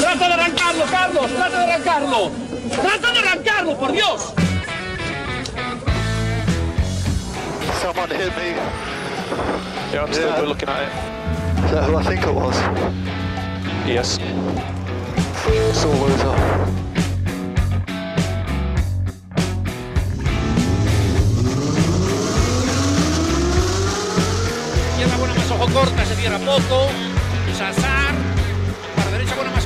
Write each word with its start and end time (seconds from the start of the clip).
¡Trata 0.00 0.28
de 0.28 0.34
arrancarlo, 0.34 0.84
Carlos! 0.90 1.26
¡Trata 1.34 1.58
de 1.58 1.72
arrancarlo! 1.72 2.30
¡Trata 2.82 3.12
de 3.12 3.18
arrancarlo, 3.18 3.76
por 3.78 3.92
Dios! 3.92 4.32
Someone 7.82 8.10
hit 8.10 8.36
me. 8.36 8.54
Yeah, 9.92 10.02
I'm 10.04 10.12
still 10.12 10.28
Yeah. 10.28 10.42
looking 10.42 10.68
at 10.68 10.82
it. 10.82 11.64
Is 11.64 11.70
that 11.72 11.84
who 11.84 11.96
I 11.96 12.02
think 12.04 12.22
it 12.22 12.34
was? 12.34 12.56
Yes. 13.86 14.18
Sore 15.72 15.96
loser. 15.96 16.36
Izquierda 24.90 25.16
buena 25.16 25.34
más 25.34 25.50
ojo 25.50 25.66
corta, 25.72 26.04
se 26.04 26.14
cierra 26.16 26.38
poco. 26.38 26.88
Sasar. 27.56 27.99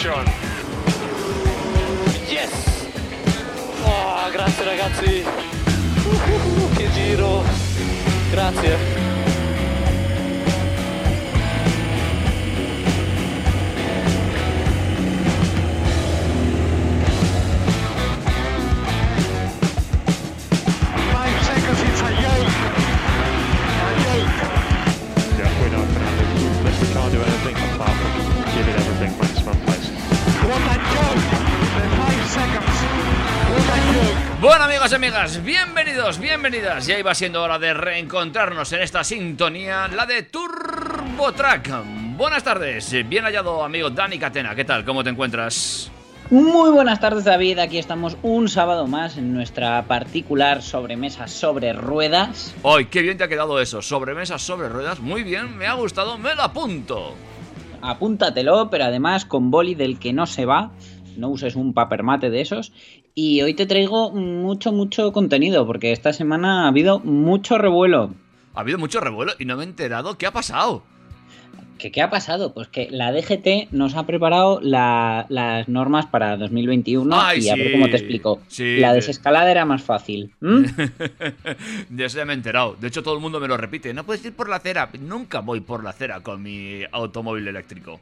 Pole 0.00 0.24
position. 0.24 0.24
Yes! 2.28 2.86
Oh, 3.84 4.30
grazie 4.30 4.64
ragazzi! 4.64 5.24
Uh, 6.06 6.70
che 6.76 6.90
giro! 6.92 7.42
Grazie! 8.30 8.99
Bueno 34.40 34.64
amigos 34.64 34.90
y 34.90 34.94
amigas, 34.94 35.44
bienvenidos, 35.44 36.18
bienvenidas. 36.18 36.86
Ya 36.86 36.98
iba 36.98 37.14
siendo 37.14 37.42
hora 37.42 37.58
de 37.58 37.74
reencontrarnos 37.74 38.72
en 38.72 38.80
esta 38.80 39.04
sintonía, 39.04 39.86
la 39.88 40.06
de 40.06 40.22
Turbo 40.22 41.32
Track. 41.32 41.70
Buenas 42.16 42.42
tardes, 42.42 43.06
bien 43.06 43.24
hallado 43.24 43.62
amigo 43.62 43.90
Dani 43.90 44.18
Catena, 44.18 44.54
¿qué 44.54 44.64
tal? 44.64 44.86
¿Cómo 44.86 45.04
te 45.04 45.10
encuentras? 45.10 45.90
Muy 46.30 46.70
buenas 46.70 47.00
tardes 47.00 47.24
David, 47.24 47.58
aquí 47.58 47.76
estamos 47.76 48.16
un 48.22 48.48
sábado 48.48 48.86
más 48.86 49.18
en 49.18 49.34
nuestra 49.34 49.82
particular 49.82 50.62
sobremesa 50.62 51.28
sobre 51.28 51.74
ruedas. 51.74 52.54
Hoy, 52.62 52.86
qué 52.86 53.02
bien 53.02 53.18
te 53.18 53.24
ha 53.24 53.28
quedado 53.28 53.60
eso, 53.60 53.82
sobremesas 53.82 54.40
sobre 54.40 54.70
ruedas, 54.70 55.00
muy 55.00 55.22
bien, 55.22 55.58
me 55.58 55.66
ha 55.66 55.74
gustado, 55.74 56.16
me 56.16 56.34
lo 56.34 56.42
apunto. 56.44 57.14
Apúntatelo, 57.82 58.70
pero 58.70 58.84
además 58.84 59.26
con 59.26 59.50
boli 59.50 59.74
del 59.74 59.98
que 59.98 60.14
no 60.14 60.26
se 60.26 60.46
va, 60.46 60.70
no 61.16 61.28
uses 61.28 61.56
un 61.56 61.74
papermate 61.74 62.30
de 62.30 62.40
esos. 62.40 62.72
Y 63.14 63.42
hoy 63.42 63.54
te 63.54 63.66
traigo 63.66 64.10
mucho, 64.12 64.72
mucho 64.72 65.12
contenido, 65.12 65.66
porque 65.66 65.92
esta 65.92 66.12
semana 66.12 66.64
ha 66.64 66.68
habido 66.68 67.00
mucho 67.00 67.58
revuelo. 67.58 68.14
Ha 68.54 68.60
habido 68.60 68.78
mucho 68.78 69.00
revuelo 69.00 69.32
y 69.38 69.44
no 69.44 69.56
me 69.56 69.64
he 69.64 69.66
enterado 69.66 70.16
qué 70.18 70.26
ha 70.26 70.32
pasado. 70.32 70.82
¿Qué, 71.78 71.90
qué 71.90 72.02
ha 72.02 72.10
pasado? 72.10 72.52
Pues 72.52 72.68
que 72.68 72.88
la 72.90 73.10
DGT 73.10 73.72
nos 73.72 73.94
ha 73.96 74.04
preparado 74.04 74.60
la- 74.62 75.24
las 75.30 75.66
normas 75.66 76.04
para 76.04 76.36
2021 76.36 77.18
Ay, 77.18 77.40
y 77.40 77.48
a 77.48 77.54
sí, 77.54 77.58
ver 77.60 77.72
cómo 77.72 77.88
te 77.88 77.96
explico. 77.96 78.40
sí, 78.48 78.76
la 78.76 78.90
de- 78.90 78.96
desescalada 78.96 79.50
era 79.50 79.64
más 79.64 79.82
fácil. 79.82 80.30
¿m? 80.42 80.66
de 81.88 82.04
eso 82.04 82.18
ya 82.18 82.24
me 82.26 82.32
he 82.34 82.36
enterado. 82.36 82.76
De 82.78 82.88
hecho, 82.88 83.02
todo 83.02 83.14
el 83.14 83.20
mundo 83.20 83.40
me 83.40 83.48
lo 83.48 83.56
repite. 83.56 83.94
No 83.94 84.04
puedes 84.04 84.22
ir 84.26 84.34
por 84.34 84.48
la 84.50 84.56
acera. 84.56 84.90
Nunca 85.00 85.40
voy 85.40 85.60
por 85.60 85.82
la 85.82 85.90
acera 85.90 86.20
con 86.20 86.42
mi 86.42 86.82
automóvil 86.92 87.48
eléctrico. 87.48 87.98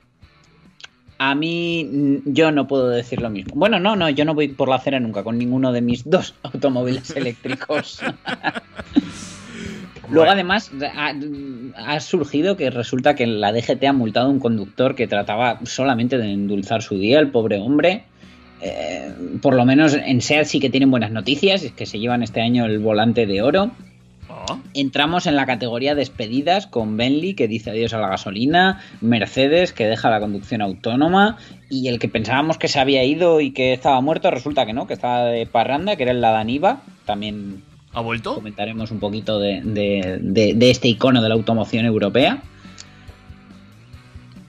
A 1.19 1.35
mí 1.35 1.85
mm, 1.85 2.17
yo 2.33 2.53
no 2.53 2.67
puedo 2.67 2.89
decir 2.89 3.21
lo 3.21 3.31
mismo. 3.31 3.53
Bueno, 3.57 3.81
no, 3.81 3.97
no, 3.97 4.09
yo 4.09 4.25
no 4.25 4.35
voy 4.35 4.49
por 4.49 4.69
la 4.69 4.77
acera 4.77 5.01
nunca 5.01 5.25
con 5.25 5.37
ninguno 5.39 5.73
de 5.73 5.81
mis 5.81 6.09
dos 6.09 6.35
automóviles 6.43 7.11
eléctricos. 7.17 8.01
Luego 10.11 10.21
Bueno. 10.21 10.33
además 10.33 10.71
ha, 10.97 11.13
ha 11.77 12.01
surgido 12.01 12.57
que 12.57 12.71
resulta 12.71 13.15
que 13.15 13.27
la 13.27 13.53
DGT 13.53 13.85
ha 13.85 13.93
multado 13.93 14.29
a 14.29 14.31
un 14.31 14.41
conductor 14.41 14.95
que 14.95 15.07
trataba 15.07 15.61
solamente 15.65 16.17
de 16.17 16.33
endulzar 16.33 16.83
su 16.83 16.97
día, 16.97 17.19
el 17.19 17.29
pobre 17.31 17.59
hombre. 17.59 18.05
Eh, 18.61 19.13
por 19.43 19.55
lo 19.55 19.65
menos 19.67 19.95
en 19.95 20.21
SEAT 20.21 20.47
sí 20.47 20.61
que 20.61 20.71
tienen 20.71 20.91
buenas 20.91 21.11
noticias, 21.13 21.63
es 21.63 21.73
que 21.73 21.85
se 21.87 21.99
llevan 21.99 22.23
este 22.23 22.41
año 22.41 22.65
el 22.65 22.79
volante 22.79 23.27
de 23.27 23.43
oro. 23.43 23.71
Oh, 24.31 24.59
Entramos 24.75 25.27
en 25.27 25.37
la 25.37 25.47
categoría 25.47 25.95
despedidas 25.95 26.67
con 26.67 26.97
Bentley 26.99 27.35
que 27.35 27.49
dice 27.49 27.71
adiós 27.71 27.95
a 27.95 27.99
la 27.99 28.09
gasolina, 28.09 28.81
Mercedes 29.01 29.73
que 29.73 29.87
deja 29.87 30.11
la 30.11 30.21
conducción 30.21 30.61
autónoma 30.61 31.39
y 31.71 31.89
el 31.89 31.99
que 31.99 32.09
pensábamos 32.09 32.59
que 32.59 32.69
se 32.69 32.79
había 32.79 33.05
ido 33.05 33.41
y 33.41 33.53
que 33.53 33.73
estaba 33.73 34.01
muerto 34.03 34.31
resulta 34.31 34.67
que 34.67 34.75
no, 34.75 34.87
que 34.87 34.93
estaba 34.95 35.25
de 35.25 35.47
parranda, 35.47 35.97
que 35.97 36.03
era 36.03 36.13
el 36.13 36.21
Ladaniva. 36.21 36.83
También 37.07 37.63
¿Ha 37.95 38.01
vuelto? 38.03 38.35
comentaremos 38.35 38.91
un 38.91 39.01
poquito 39.01 39.39
de, 39.41 39.63
de- 39.65 40.19
de- 40.21 40.53
de 40.55 40.71
este 40.71 40.89
icono 40.89 41.23
de 41.23 41.29
la 41.31 41.35
automoción 41.35 41.87
europea. 41.87 42.43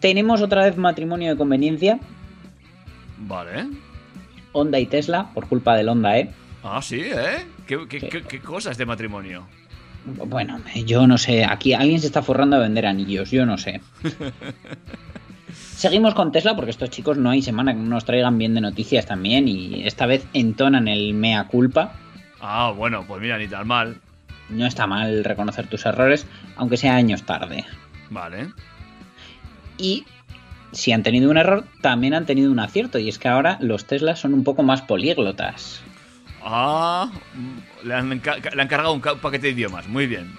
Tenemos 0.01 0.41
otra 0.41 0.63
vez 0.65 0.77
matrimonio 0.77 1.31
de 1.31 1.37
conveniencia, 1.37 1.99
Vale. 3.21 3.67
Honda 4.53 4.79
y 4.79 4.85
Tesla, 4.85 5.29
por 5.33 5.47
culpa 5.47 5.75
del 5.75 5.89
Honda, 5.89 6.17
¿eh? 6.17 6.31
Ah, 6.63 6.81
sí, 6.81 7.01
¿eh? 7.01 7.45
¿Qué, 7.67 7.77
qué, 7.89 7.99
qué- 7.99 8.23
qué 8.23 8.39
cosas 8.39 8.77
de 8.77 8.85
matrimonio? 8.85 9.45
Bueno, 10.05 10.59
yo 10.85 11.07
no 11.07 11.17
sé, 11.17 11.45
aquí 11.45 11.73
alguien 11.73 11.99
se 11.99 12.07
está 12.07 12.21
forrando 12.21 12.55
a 12.55 12.59
vender 12.59 12.85
anillos, 12.85 13.31
yo 13.31 13.45
no 13.45 13.57
sé. 13.57 13.81
Seguimos 15.51 16.13
con 16.13 16.31
Tesla 16.31 16.55
porque 16.55 16.71
estos 16.71 16.89
chicos 16.89 17.17
no 17.17 17.29
hay 17.29 17.41
semana 17.41 17.73
que 17.73 17.79
no 17.79 17.89
nos 17.89 18.05
traigan 18.05 18.37
bien 18.37 18.53
de 18.53 18.61
noticias 18.61 19.05
también 19.05 19.47
y 19.47 19.83
esta 19.85 20.05
vez 20.05 20.27
entonan 20.33 20.87
el 20.87 21.13
mea 21.13 21.45
culpa. 21.47 21.93
Ah, 22.41 22.73
bueno, 22.75 23.05
pues 23.07 23.21
mira, 23.21 23.37
ni 23.37 23.47
tan 23.47 23.67
mal. 23.67 23.97
No 24.49 24.65
está 24.65 24.87
mal 24.87 25.23
reconocer 25.23 25.67
tus 25.67 25.85
errores, 25.85 26.27
aunque 26.55 26.77
sea 26.77 26.95
años 26.95 27.23
tarde. 27.23 27.65
Vale. 28.09 28.49
Y 29.77 30.05
si 30.71 30.91
han 30.91 31.03
tenido 31.03 31.29
un 31.29 31.37
error, 31.37 31.65
también 31.81 32.13
han 32.13 32.25
tenido 32.25 32.51
un 32.51 32.59
acierto 32.59 32.99
y 32.99 33.09
es 33.09 33.17
que 33.17 33.27
ahora 33.27 33.57
los 33.61 33.85
Teslas 33.85 34.19
son 34.19 34.33
un 34.33 34.43
poco 34.43 34.63
más 34.63 34.81
políglotas. 34.81 35.81
Ah, 36.43 37.11
le 37.83 37.93
han, 37.93 38.11
enca- 38.11 38.39
le 38.53 38.61
han 38.61 38.67
cargado 38.67 38.93
un 38.93 39.01
paquete 39.01 39.47
de 39.47 39.53
idiomas. 39.53 39.87
Muy 39.87 40.07
bien. 40.07 40.31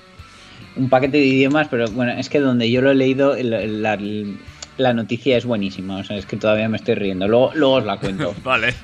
Un 0.76 0.88
paquete 0.88 1.18
de 1.18 1.24
idiomas, 1.26 1.68
pero 1.68 1.88
bueno, 1.90 2.12
es 2.12 2.28
que 2.28 2.40
donde 2.40 2.70
yo 2.70 2.80
lo 2.80 2.90
he 2.92 2.94
leído, 2.94 3.34
la, 3.40 3.98
la 4.78 4.94
noticia 4.94 5.36
es 5.36 5.44
buenísima, 5.44 5.98
o 5.98 6.04
sea, 6.04 6.16
es 6.16 6.26
que 6.26 6.36
todavía 6.36 6.68
me 6.68 6.76
estoy 6.76 6.94
riendo, 6.94 7.26
luego, 7.28 7.50
luego 7.54 7.74
os 7.74 7.84
la 7.84 7.96
cuento. 7.98 8.34
Vale. 8.44 8.74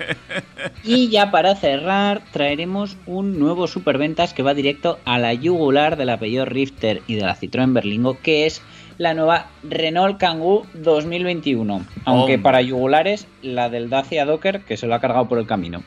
Y 0.84 1.08
ya 1.08 1.30
para 1.30 1.54
cerrar, 1.54 2.22
traeremos 2.32 2.96
un 3.06 3.38
nuevo 3.38 3.66
superventas 3.66 4.34
que 4.34 4.42
va 4.42 4.52
directo 4.52 4.98
a 5.04 5.18
la 5.18 5.32
yugular 5.32 5.96
del 5.96 6.16
Peugeot 6.18 6.48
Rifter 6.48 7.02
y 7.06 7.14
de 7.14 7.22
la 7.22 7.36
Citroën 7.36 7.72
Berlingo, 7.72 8.18
que 8.20 8.46
es 8.46 8.62
la 8.98 9.14
nueva 9.14 9.46
Renault 9.62 10.18
Kangoo 10.18 10.66
2021. 10.74 11.84
Aunque 12.04 12.22
Hombre. 12.34 12.38
para 12.40 12.62
yugulares, 12.62 13.26
la 13.42 13.68
del 13.70 13.88
Dacia 13.90 14.24
Docker, 14.24 14.62
que 14.62 14.76
se 14.76 14.86
lo 14.86 14.94
ha 14.94 15.00
cargado 15.00 15.28
por 15.28 15.38
el 15.38 15.46
camino. 15.46 15.82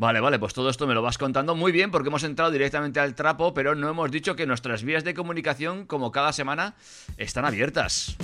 Vale, 0.00 0.20
vale, 0.20 0.38
pues 0.38 0.54
todo 0.54 0.70
esto 0.70 0.86
me 0.86 0.94
lo 0.94 1.02
vas 1.02 1.18
contando 1.18 1.54
muy 1.54 1.72
bien 1.72 1.90
porque 1.90 2.08
hemos 2.08 2.24
entrado 2.24 2.50
directamente 2.50 3.00
al 3.00 3.14
trapo, 3.14 3.52
pero 3.52 3.74
no 3.74 3.90
hemos 3.90 4.10
dicho 4.10 4.34
que 4.34 4.46
nuestras 4.46 4.82
vías 4.82 5.04
de 5.04 5.12
comunicación, 5.12 5.84
como 5.84 6.10
cada 6.10 6.32
semana, 6.32 6.74
están 7.18 7.44
abiertas. 7.44 8.16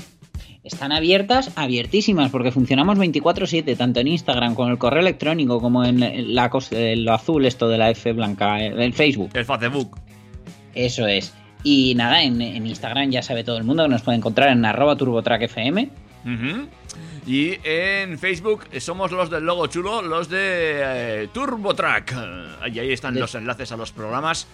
Están 0.64 0.90
abiertas, 0.90 1.52
abiertísimas, 1.54 2.30
porque 2.30 2.50
funcionamos 2.50 2.96
24/7, 2.96 3.76
tanto 3.76 4.00
en 4.00 4.06
Instagram 4.06 4.54
con 4.54 4.70
el 4.70 4.78
correo 4.78 5.00
electrónico 5.00 5.60
como 5.60 5.84
en 5.84 6.00
la 6.34 6.50
eh, 6.70 6.96
lo 6.96 7.12
azul, 7.12 7.44
esto 7.44 7.68
de 7.68 7.76
la 7.76 7.90
F 7.90 8.10
blanca, 8.14 8.58
eh, 8.58 8.72
en 8.82 8.94
Facebook. 8.94 9.32
El 9.34 9.44
Facebook. 9.44 10.00
Eso 10.74 11.06
es. 11.06 11.34
Y 11.62 11.94
nada, 11.94 12.22
en, 12.22 12.40
en 12.40 12.66
Instagram 12.66 13.10
ya 13.10 13.20
sabe 13.20 13.44
todo 13.44 13.58
el 13.58 13.64
mundo 13.64 13.82
que 13.82 13.90
nos 13.90 14.00
puede 14.00 14.16
encontrar 14.16 14.48
en 14.48 14.64
arroba 14.64 14.96
turbotrackfm. 14.96 15.90
Ujú. 16.24 16.68
Y 17.26 17.58
en 17.64 18.18
Facebook 18.18 18.66
somos 18.78 19.10
los 19.10 19.28
del 19.28 19.44
logo 19.44 19.66
chulo, 19.66 20.00
los 20.00 20.28
de 20.28 20.38
eh, 21.22 21.28
TurboTrack. 21.32 22.14
Y 22.72 22.78
ahí 22.78 22.92
están 22.92 23.18
los 23.18 23.34
enlaces 23.34 23.72
a 23.72 23.76
los 23.76 23.90
programas 23.90 24.46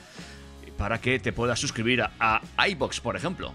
para 0.79 0.99
que 0.99 1.19
te 1.19 1.33
puedas 1.33 1.61
suscribir 1.61 2.03
a, 2.03 2.11
a 2.57 2.69
iBox, 2.69 3.01
por 3.01 3.15
ejemplo. 3.15 3.53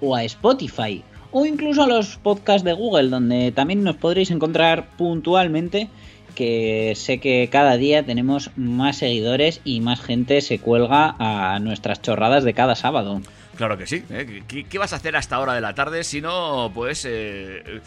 o 0.00 0.16
a 0.16 0.24
Spotify 0.24 1.04
o 1.30 1.44
incluso 1.44 1.82
a 1.82 1.86
los 1.86 2.16
podcasts 2.16 2.64
de 2.64 2.72
Google, 2.72 3.10
donde 3.10 3.52
también 3.52 3.82
nos 3.84 3.96
podréis 3.96 4.30
encontrar 4.30 4.88
puntualmente, 4.96 5.88
que 6.34 6.94
sé 6.96 7.20
que 7.20 7.48
cada 7.50 7.76
día 7.76 8.04
tenemos 8.04 8.50
más 8.56 8.96
seguidores 8.96 9.60
y 9.64 9.80
más 9.80 10.00
gente 10.00 10.40
se 10.40 10.58
cuelga 10.58 11.16
a 11.18 11.58
nuestras 11.58 12.00
chorradas 12.00 12.44
de 12.44 12.54
cada 12.54 12.74
sábado. 12.76 13.20
Claro 13.58 13.76
que 13.76 13.86
sí. 13.86 14.02
¿eh? 14.08 14.42
¿Qué, 14.48 14.64
qué 14.64 14.78
vas 14.78 14.92
a 14.94 14.96
hacer 14.96 15.14
a 15.16 15.18
esta 15.18 15.38
hora 15.40 15.52
de 15.52 15.60
la 15.60 15.74
tarde 15.74 16.02
si 16.04 16.20
no, 16.22 16.70
pues, 16.72 17.04
eh, 17.06 17.80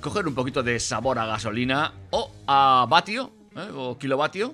coger 0.00 0.26
un 0.26 0.34
poquito 0.34 0.62
de 0.62 0.78
sabor 0.80 1.18
a 1.18 1.26
gasolina 1.26 1.92
o 2.10 2.30
a 2.46 2.86
vatio 2.90 3.30
¿eh? 3.56 3.70
o 3.74 3.96
kilovatio 3.96 4.52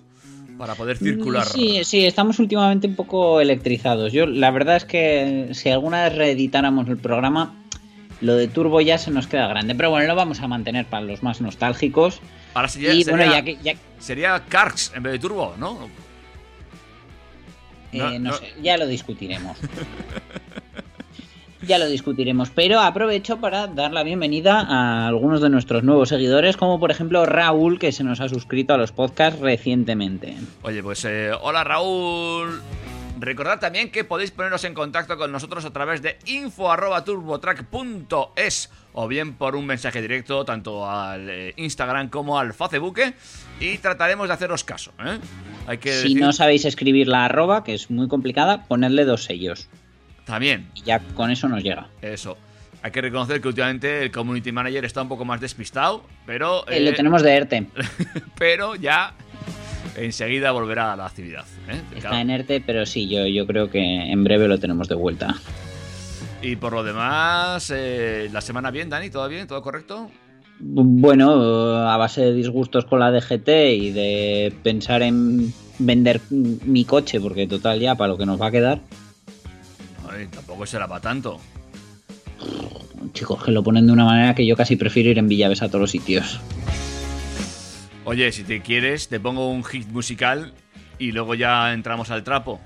para 0.59 0.75
poder 0.75 0.99
circular? 0.99 1.47
Sí, 1.47 1.83
sí, 1.85 2.05
estamos 2.05 2.39
últimamente 2.39 2.87
un 2.87 2.95
poco 2.95 3.41
electrizados. 3.41 4.13
Yo, 4.13 4.27
la 4.27 4.51
verdad 4.51 4.77
es 4.77 4.85
que 4.85 5.49
si 5.55 5.71
alguna 5.71 6.05
vez 6.05 6.15
reeditáramos 6.17 6.87
el 6.89 6.99
programa, 6.99 7.55
lo 8.21 8.37
de 8.37 8.47
turbo 8.47 8.81
ya 8.83 8.99
se 8.99 9.11
nos 9.11 9.27
queda 9.27 9.49
grande. 9.49 9.75
Pero 9.75 9.89
bueno, 9.91 10.07
lo 10.07 10.15
vamos 10.15 10.41
a 10.41 10.49
mantener 10.49 10.85
para 10.87 11.03
los 11.07 11.23
más 11.23 11.41
nostálgicos. 11.41 12.21
Ahora 12.55 12.69
sería, 12.69 12.93
Y 12.93 13.03
sería, 13.05 13.17
bueno, 13.17 13.33
ya 13.33 13.43
que- 13.43 13.57
ya- 13.63 13.75
sería 13.99 14.39
Karks 14.47 14.93
en 14.95 15.03
vez 15.03 15.15
de 15.15 15.19
turbo, 15.19 15.55
¿no? 15.59 15.89
Eh, 17.93 17.99
No, 17.99 18.11
no, 18.11 18.19
no. 18.19 18.33
sé, 18.33 18.53
ya 18.63 18.77
lo 18.77 18.87
discutiremos. 18.87 19.57
ya 21.67 21.79
lo 21.79 21.87
discutiremos. 21.87 22.51
Pero 22.51 22.81
aprovecho 22.81 23.39
para 23.39 23.67
dar 23.69 23.93
la 23.93 24.03
bienvenida 24.03 24.61
a 24.69 25.07
algunos 25.09 25.41
de 25.41 25.51
nuestros 25.51 25.85
nuevos 25.85 26.09
seguidores, 26.09 26.57
como 26.57 26.81
por 26.81 26.91
ejemplo 26.91 27.25
Raúl, 27.27 27.79
que 27.79 27.93
se 27.93 28.03
nos 28.05 28.21
ha 28.21 28.29
suscrito 28.29 28.75
a 28.75 28.79
los 28.79 28.93
podcasts 28.93 29.39
recientemente. 29.41 30.35
Oye, 30.63 30.83
pues 30.83 31.05
eh, 31.05 31.31
hola 31.41 31.63
Raúl. 31.65 32.61
Recordad 33.23 33.61
también 33.61 33.93
que 33.93 34.03
podéis 34.03 34.33
poneros 34.33 34.65
en 34.65 34.75
contacto 34.75 35.17
con 35.17 35.31
nosotros 35.31 35.65
a 35.65 35.73
través 35.73 36.03
de 36.03 36.19
info.turbotrack.es 36.27 38.69
o 38.95 39.07
bien 39.07 39.35
por 39.35 39.55
un 39.55 39.65
mensaje 39.65 40.03
directo 40.03 40.45
tanto 40.45 40.91
al 40.91 41.31
eh, 41.31 41.55
Instagram 41.57 42.09
como 42.09 42.37
al 42.37 42.53
Facebook 42.53 42.99
y 43.61 43.79
trataremos 43.79 44.27
de 44.27 44.35
haceros 44.35 44.65
caso. 44.65 44.91
¿eh? 45.05 45.21
Hay 45.69 45.79
que 45.79 45.93
Si 45.93 46.03
decir 46.03 46.21
no 46.21 46.33
sabéis 46.33 46.65
escribir 46.65 47.07
la 47.07 47.27
arroba, 47.27 47.63
que 47.63 47.75
es 47.75 47.93
muy 47.93 48.09
complicada, 48.09 48.65
ponedle 48.65 49.05
dos 49.05 49.23
sellos. 49.23 49.69
también 50.25 50.69
Y 50.75 50.83
ya 50.83 50.99
con 51.15 51.31
eso 51.31 51.49
nos 51.49 51.63
llega. 51.63 51.87
eso. 52.03 52.37
Hay 52.83 52.91
que 52.91 53.03
reconocer 53.03 53.41
que 53.41 53.47
últimamente 53.47 54.03
el 54.03 54.11
community 54.11 54.51
manager 54.51 54.85
está 54.85 55.01
un 55.03 55.09
poco 55.09 55.25
más 55.25 55.41
despistado, 55.41 56.03
pero 56.27 56.69
Eh, 56.69 56.81
lo 56.81 56.91
eh, 56.91 56.95
tenemos 56.95 57.23
de 57.23 57.37
ERTE. 57.37 57.69
pero 58.37 58.75
ya 58.75 59.15
enseguida 59.97 60.51
volverá 60.53 60.93
a 60.93 60.97
la 60.97 61.07
actividad. 61.07 61.45
¿eh? 61.69 61.81
Está 61.97 62.21
en 62.21 62.31
ERTE, 62.31 62.61
pero 62.61 62.87
sí, 62.87 63.09
yo, 63.09 63.27
yo 63.27 63.47
creo 63.47 63.71
que 63.71 63.81
en 63.81 64.25
breve 64.25 64.49
lo 64.49 64.59
tenemos 64.59 64.89
de 64.89 64.95
vuelta. 64.95 65.35
Y 66.41 66.57
por 66.57 66.73
lo 66.73 66.83
demás, 66.83 67.73
eh, 67.75 68.29
la 68.33 68.41
semana 68.41 68.71
bien, 68.71 68.89
Dani, 68.91 69.11
¿todo 69.11 69.29
bien? 69.29 69.47
¿Todo 69.47 69.63
correcto? 69.63 70.11
Bueno, 70.59 71.89
a 71.89 71.97
base 71.97 72.21
de 72.23 72.35
disgustos 72.35 72.85
con 72.85 73.01
la 73.01 73.11
DGT 73.11 73.49
y 73.49 73.91
de 73.91 74.53
pensar 74.63 75.03
en 75.03 75.53
vender 75.79 76.21
mi 76.31 76.85
coche, 76.85 77.21
porque 77.21 77.47
total 77.47 77.81
ya 77.81 77.95
para 77.95 78.09
lo 78.09 78.19
que 78.19 78.27
nos 78.27 78.41
va 78.41 78.47
a 78.49 78.51
quedar, 78.51 78.81
Ay, 80.09 80.27
tampoco 80.27 80.67
será 80.67 80.87
para 80.87 81.01
tanto. 81.01 81.41
chicos, 83.13 83.43
que 83.43 83.51
lo 83.51 83.63
ponen 83.63 83.87
de 83.87 83.93
una 83.93 84.05
manera 84.05 84.35
que 84.35 84.47
yo 84.47 84.57
casi 84.57 84.77
prefiero 84.77 85.11
ir 85.11 85.19
en 85.19 85.29
Villaves 85.29 85.63
a 85.63 85.69
todos 85.69 85.81
los 85.81 85.91
sitios. 85.91 86.39
Oye, 88.05 88.33
si 88.33 88.43
te 88.43 88.61
quieres, 88.61 89.09
te 89.09 89.21
pongo 89.21 89.51
un 89.51 89.65
hit 89.65 89.87
musical 89.89 90.53
y 90.99 91.13
luego 91.13 91.35
ya 91.35 91.73
entramos 91.73 92.11
al 92.11 92.25
trapo. 92.25 92.61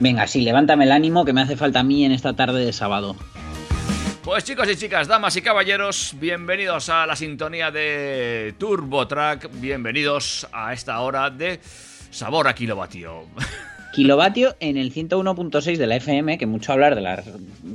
Venga, 0.00 0.26
sí, 0.26 0.40
levántame 0.40 0.84
el 0.84 0.92
ánimo 0.92 1.24
que 1.24 1.32
me 1.32 1.42
hace 1.42 1.56
falta 1.56 1.80
a 1.80 1.84
mí 1.84 2.04
en 2.04 2.12
esta 2.12 2.34
tarde 2.34 2.64
de 2.64 2.72
sábado. 2.72 3.14
Pues 4.22 4.44
chicos 4.44 4.70
y 4.70 4.76
chicas, 4.76 5.06
damas 5.06 5.36
y 5.36 5.42
caballeros, 5.42 6.14
bienvenidos 6.18 6.88
a 6.88 7.06
la 7.06 7.14
sintonía 7.14 7.70
de 7.70 8.54
Turbo 8.58 9.06
Track, 9.06 9.50
bienvenidos 9.60 10.48
a 10.50 10.72
esta 10.72 10.98
hora 11.00 11.28
de 11.28 11.60
Sabor 12.10 12.48
a 12.48 12.54
Kilovatio. 12.54 13.26
Kilovatio 13.94 14.56
en 14.60 14.76
el 14.76 14.92
101.6 14.92 15.76
de 15.76 15.86
la 15.86 15.96
FM, 15.96 16.36
que 16.38 16.46
mucho 16.46 16.72
hablar 16.72 16.94
de 16.94 17.00
las 17.00 17.24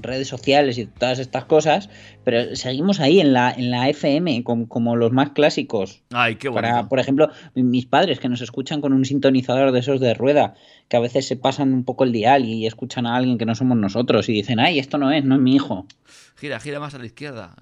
redes 0.02 0.28
sociales 0.28 0.78
y 0.78 0.86
todas 0.86 1.20
estas 1.20 1.46
cosas, 1.46 1.90
pero 2.24 2.56
seguimos 2.56 3.00
ahí 3.00 3.20
en 3.20 3.34
la, 3.34 3.52
en 3.52 3.72
la 3.72 3.90
FM 3.90 4.44
com- 4.44 4.66
como 4.66 4.96
los 4.96 5.12
más 5.12 5.32
clásicos. 5.32 6.02
Ay, 6.12 6.36
qué 6.36 6.50
bonito. 6.50 6.62
Para, 6.74 6.90
por 6.90 7.00
ejemplo, 7.00 7.30
mi- 7.56 7.64
mis 7.64 7.86
padres 7.86 8.20
que 8.20 8.30
nos 8.30 8.42
escuchan 8.42 8.82
con 8.82 8.94
un 8.94 9.06
sintonizador 9.06 9.72
de 9.72 9.80
esos 9.80 10.00
de 10.00 10.14
rueda, 10.14 10.56
que 10.90 10.98
a 10.98 11.00
veces 11.00 11.28
se 11.28 11.36
pasan 11.38 11.74
un 11.74 11.84
poco 11.84 12.04
el 12.04 12.12
dial 12.12 12.46
y 12.46 12.66
escuchan 12.68 13.06
a 13.08 13.16
alguien 13.16 13.38
que 13.38 13.46
no 13.46 13.56
somos 13.56 13.78
nosotros 13.78 14.28
y 14.30 14.34
dicen, 14.34 14.60
ay, 14.60 14.80
esto 14.80 14.98
no 14.98 15.12
es, 15.12 15.24
no 15.24 15.36
es 15.36 15.42
mi 15.42 15.56
hijo. 15.56 15.86
Gira, 16.38 16.60
gira 16.60 16.80
más 16.80 16.94
a 16.96 17.00
la 17.00 17.06
izquierda. 17.06 17.56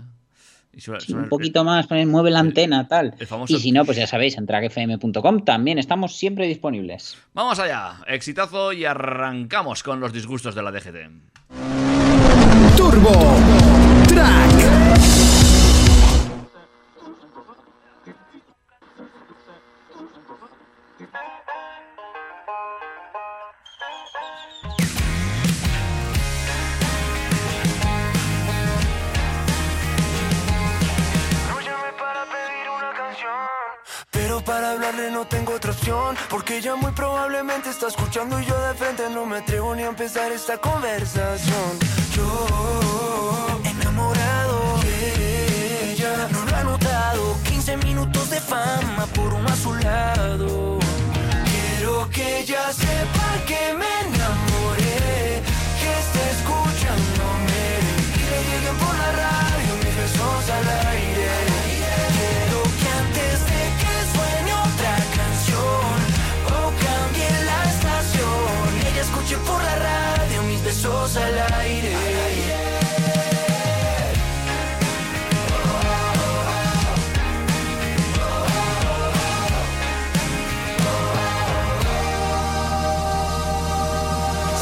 Y 0.77 0.81
suena- 0.81 0.99
Sí, 0.99 1.07
suena 1.07 1.23
un 1.23 1.29
poquito 1.29 1.63
más, 1.63 1.87
poner, 1.87 2.05
mueve 2.05 2.29
la 2.29 2.37
antena, 2.39 2.87
tal. 2.87 3.15
el 3.19 3.25
famoso- 3.27 3.51
Y 3.53 3.59
si 3.59 3.71
no, 3.71 3.83
pues 3.83 3.97
ya 3.97 4.05
sabéis, 4.05 4.37
en 4.37 4.45
trackfm.com 4.45 5.43
también 5.43 5.79
estamos 5.79 6.15
siempre 6.15 6.45
disponibles. 6.47 7.17
Vamos 7.33 7.57
allá, 7.59 7.93
exitazo 8.07 8.71
y 8.73 8.85
arrancamos 8.85 9.81
con 9.81 9.99
los 9.99 10.13
disgustos 10.13 10.53
de 10.53 10.61
la 10.61 10.71
DGT. 10.71 11.09
Turbo 12.77 13.35
Track. 14.07 14.46
No 34.97 35.25
tengo 35.27 35.53
otra 35.53 35.71
opción, 35.71 36.15
porque 36.27 36.57
ella 36.57 36.75
muy 36.75 36.91
probablemente 36.91 37.69
está 37.69 37.87
escuchando 37.87 38.39
y 38.41 38.45
yo 38.45 38.59
de 38.67 38.73
frente 38.73 39.07
no 39.09 39.25
me 39.27 39.37
atrevo 39.37 39.75
ni 39.75 39.83
a 39.83 39.87
empezar 39.87 40.31
esta 40.31 40.57
conversación. 40.57 41.71
Yo 42.15 43.59
enamorado 43.63 44.79
de 44.81 45.91
ella, 45.91 46.27
no 46.31 46.43
lo 46.45 46.55
ha 46.55 46.63
notado, 46.63 47.37
15 47.43 47.77
minutos 47.77 48.29
de 48.31 48.41
fama 48.41 49.05
por 49.13 49.33
un 49.33 49.45
azulado. 49.45 50.79
Quiero 51.45 52.09
que 52.09 52.39
ella 52.39 52.73
sepa 52.73 53.27
que 53.45 53.73
me 53.79 53.91
enamoré, 54.07 55.43
que 55.79 55.89
esté 56.03 56.23
escuchándome 56.37 57.63
y 58.15 58.23
le 58.31 58.39
lleguen 58.49 58.77
por 58.77 58.95
la 58.97 59.11
radio 59.11 59.75
mis 59.83 59.95
besos 59.95 60.49
al 60.49 60.87
aire. 60.89 61.46
Escuche 69.07 69.37
por 69.37 69.63
la 69.63 69.75
radio 69.75 70.43
mis 70.43 70.61
besos 70.63 71.15
al 71.15 71.37
aire. 71.61 71.95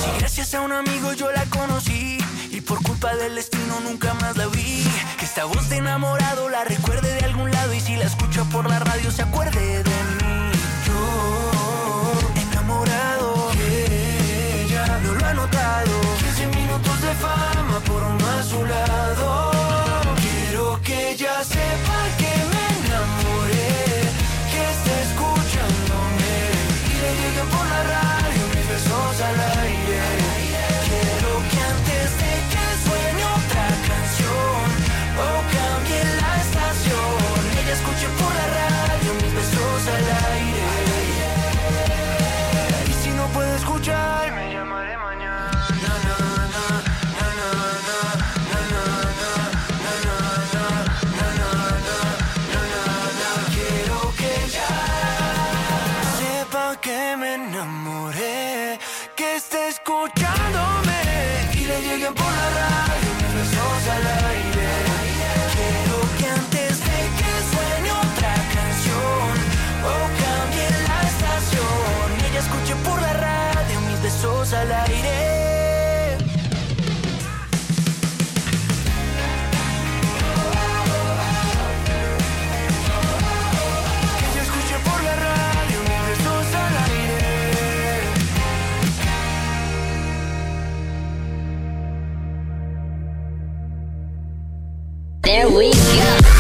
Si 0.01 0.19
gracias 0.19 0.53
a 0.53 0.61
un 0.61 0.71
amigo 0.71 1.13
yo 1.13 1.31
la 1.31 1.45
conocí 1.45 2.17
y 2.51 2.61
por 2.61 2.81
culpa 2.83 3.15
del 3.15 3.35
destino 3.35 3.79
nunca 3.83 4.13
más 4.15 4.37
la 4.37 4.47
vi. 4.47 4.85
Que 5.17 5.25
esta 5.25 5.45
voz 5.45 5.69
de 5.69 5.77
enamorado 5.77 6.49
la 6.49 6.63
recuerde 6.63 7.13
de 7.15 7.25
algún 7.25 7.51
lado 7.51 7.73
y 7.73 7.79
si 7.79 7.95
la 7.95 8.05
escucha 8.05 8.43
por 8.45 8.69
la 8.69 8.79
radio 8.79 9.11
se 9.11 9.23
acuerde 9.23 9.83
de 9.83 9.94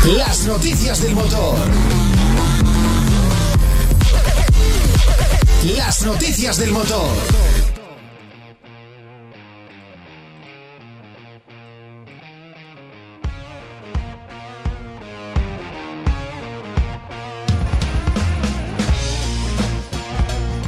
Las 0.05 0.45
noticias 0.45 1.01
del 1.01 1.15
motor. 1.15 1.57
Las 5.75 6.05
noticias 6.05 6.59
del 6.59 6.71
motor. 6.71 7.09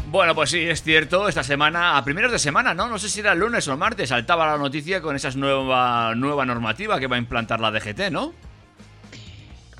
Bueno, 0.09 0.33
pues 0.33 0.49
sí, 0.49 0.61
es 0.61 0.81
cierto, 0.81 1.29
esta 1.29 1.43
semana, 1.43 1.95
a 1.95 2.03
primeros 2.03 2.31
de 2.31 2.39
semana, 2.39 2.73
¿no? 2.73 2.89
No 2.89 2.97
sé 2.97 3.07
si 3.07 3.19
era 3.19 3.33
el 3.33 3.39
lunes 3.39 3.67
o 3.67 3.73
el 3.73 3.77
martes, 3.77 4.09
saltaba 4.09 4.47
la 4.47 4.57
noticia 4.57 4.99
con 4.99 5.15
esa 5.15 5.29
nueva, 5.31 6.15
nueva 6.15 6.43
normativa 6.43 6.99
que 6.99 7.05
va 7.05 7.17
a 7.17 7.19
implantar 7.19 7.59
la 7.59 7.69
DGT, 7.69 8.09
¿no? 8.09 8.46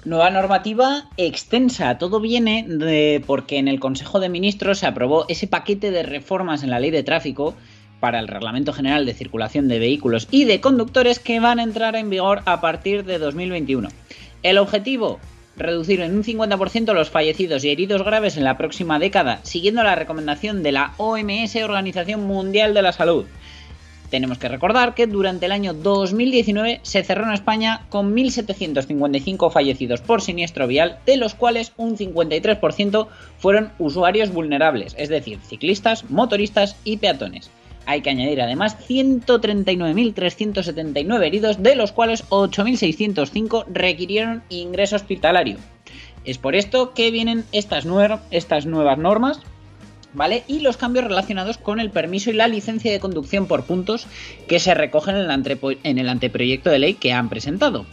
Nueva 0.08 0.30
normativa 0.30 1.10
extensa. 1.18 1.98
Todo 1.98 2.22
viene 2.22 2.66
de 2.66 3.22
porque 3.28 3.58
en 3.58 3.68
el 3.68 3.82
Consejo 3.82 4.22
de 4.22 4.30
Ministros 4.30 4.80
se 4.80 4.86
aprobó 4.86 5.26
ese 5.28 5.48
paquete 5.48 5.92
de 5.92 6.02
reformas 6.02 6.64
en 6.64 6.70
la 6.70 6.80
ley 6.80 6.92
de 6.92 7.04
tráfico 7.04 7.56
para 8.00 8.20
el 8.20 8.30
Reglamento 8.30 8.72
General 8.72 9.06
de 9.06 9.14
Circulación 9.14 9.68
de 9.68 9.80
Vehículos 9.80 10.30
y 10.32 10.46
de 10.46 10.62
Conductores 10.62 11.20
que 11.20 11.42
van 11.42 11.60
a 11.60 11.64
entrar 11.64 11.98
en 11.98 12.10
vigor 12.10 12.42
a 12.46 12.62
partir 12.62 13.04
de 13.04 13.20
2021. 13.20 13.90
El 14.44 14.60
objetivo, 14.60 15.20
reducir 15.58 16.00
en 16.00 16.16
un 16.16 16.24
50% 16.24 16.94
los 16.94 17.10
fallecidos 17.10 17.66
y 17.66 17.72
heridos 17.72 18.06
graves 18.06 18.38
en 18.38 18.46
la 18.46 18.58
próxima 18.58 19.00
década, 19.00 19.42
siguiendo 19.44 19.84
la 19.84 19.96
recomendación 19.96 20.64
de 20.64 20.72
la 20.72 20.94
OMS, 20.96 21.54
Organización 21.58 22.24
Mundial 22.24 22.74
de 22.74 22.82
la 22.82 22.94
Salud. 22.94 23.26
Tenemos 24.10 24.38
que 24.38 24.48
recordar 24.48 24.96
que 24.96 25.06
durante 25.06 25.48
el 25.48 25.52
año 25.52 25.74
2019 25.74 26.80
se 26.82 27.04
cerró 27.04 27.26
en 27.26 27.34
España 27.34 27.86
con 27.90 28.16
1.755 28.16 29.52
fallecidos 29.52 30.00
por 30.02 30.22
siniestro 30.22 30.66
vial, 30.66 31.00
de 31.06 31.18
los 31.18 31.36
cuales 31.36 31.74
un 31.76 31.98
53% 31.98 33.08
fueron 33.38 33.74
usuarios 33.80 34.32
vulnerables, 34.32 34.96
es 34.98 35.10
decir, 35.10 35.40
ciclistas, 35.42 36.10
motoristas 36.10 36.78
y 36.86 36.96
peatones. 36.98 37.52
Hay 37.86 38.02
que 38.02 38.10
añadir 38.10 38.42
además 38.42 38.78
139.379 38.88 41.26
heridos, 41.26 41.62
de 41.62 41.76
los 41.76 41.92
cuales 41.92 42.24
8.605 42.30 43.66
requirieron 43.68 44.42
ingreso 44.50 44.96
hospitalario. 44.96 45.58
Es 46.24 46.38
por 46.38 46.56
esto 46.56 46.94
que 46.94 47.12
vienen 47.12 47.44
estas, 47.52 47.86
estas 48.32 48.66
nuevas 48.66 48.98
normas 48.98 49.42
¿vale? 50.14 50.44
Y 50.48 50.60
los 50.60 50.78
cambios 50.78 51.06
relacionados 51.06 51.58
con 51.58 51.80
el 51.80 51.92
permiso 51.92 52.30
y 52.30 52.34
la 52.34 52.48
licencia 52.48 52.92
de 52.92 53.00
conducción 53.00 53.48
por 53.48 53.66
puntos 53.66 54.08
que 54.48 54.60
se 54.60 54.74
recogen 54.74 55.16
en 55.16 55.98
el, 55.98 56.10
anteproyecto 56.10 56.70
de 56.70 56.80
ley 56.80 56.94
que 56.96 57.14
han 57.14 57.30
presentado. 57.30 57.86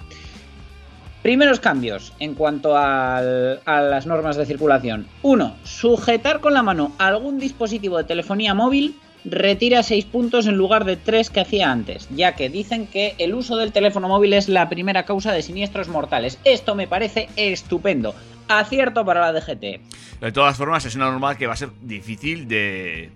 Primeros 1.23 1.59
cambios 1.59 2.13
en 2.19 2.35
cuanto 2.35 2.77
a 2.77 3.23
las 3.65 4.07
normas 4.07 4.37
de 4.37 4.45
circulación. 4.45 5.07
1. 5.23 5.55
Sujetar 5.65 6.41
con 6.41 6.53
la 6.53 6.63
mano 6.63 6.93
algún 6.99 7.39
dispositivo 7.39 7.97
de 7.97 8.05
telefonía 8.05 8.53
móvil 8.53 8.95
retira 9.25 9.83
6 9.83 10.05
puntos 10.07 10.47
en 10.47 10.57
lugar 10.57 10.85
de 10.85 10.97
3 10.97 11.31
que 11.31 11.41
hacía 11.41 11.71
antes, 11.71 12.09
ya 12.15 12.35
que 12.35 12.51
dicen 12.51 12.87
que 12.87 13.15
el 13.19 13.35
uso 13.35 13.57
del 13.57 13.73
teléfono 13.73 14.09
móvil 14.09 14.35
es 14.35 14.49
la 14.49 14.69
primera 14.69 15.05
causa 15.05 15.33
de 15.33 15.43
siniestros 15.43 15.89
mortales. 15.89 16.39
Esto 16.45 16.75
me 16.75 16.87
parece 16.87 17.29
estupendo. 17.37 18.15
Acierto 18.49 19.05
para 19.05 19.21
la 19.21 19.33
DGT. 19.33 20.21
De 20.21 20.33
todas 20.33 20.57
formas, 20.57 20.85
es 20.85 20.95
una 20.95 21.11
norma 21.11 21.37
que 21.37 21.47
va 21.47 21.55
a 21.55 21.57
ser 21.57 21.71
difícil 21.81 22.47
de, 22.49 23.11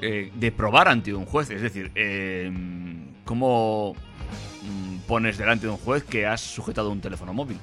eh, 0.00 0.30
de 0.34 0.52
probar 0.52 0.88
ante 0.88 1.14
un 1.14 1.26
juez. 1.26 1.50
Es 1.50 1.62
decir, 1.62 1.90
eh, 1.94 2.52
¿cómo 3.24 3.94
mm, 4.62 5.06
pones 5.06 5.38
delante 5.38 5.66
de 5.66 5.72
un 5.72 5.78
juez 5.78 6.04
que 6.04 6.26
has 6.26 6.40
sujetado 6.40 6.90
un 6.90 7.00
teléfono 7.00 7.32
móvil? 7.32 7.58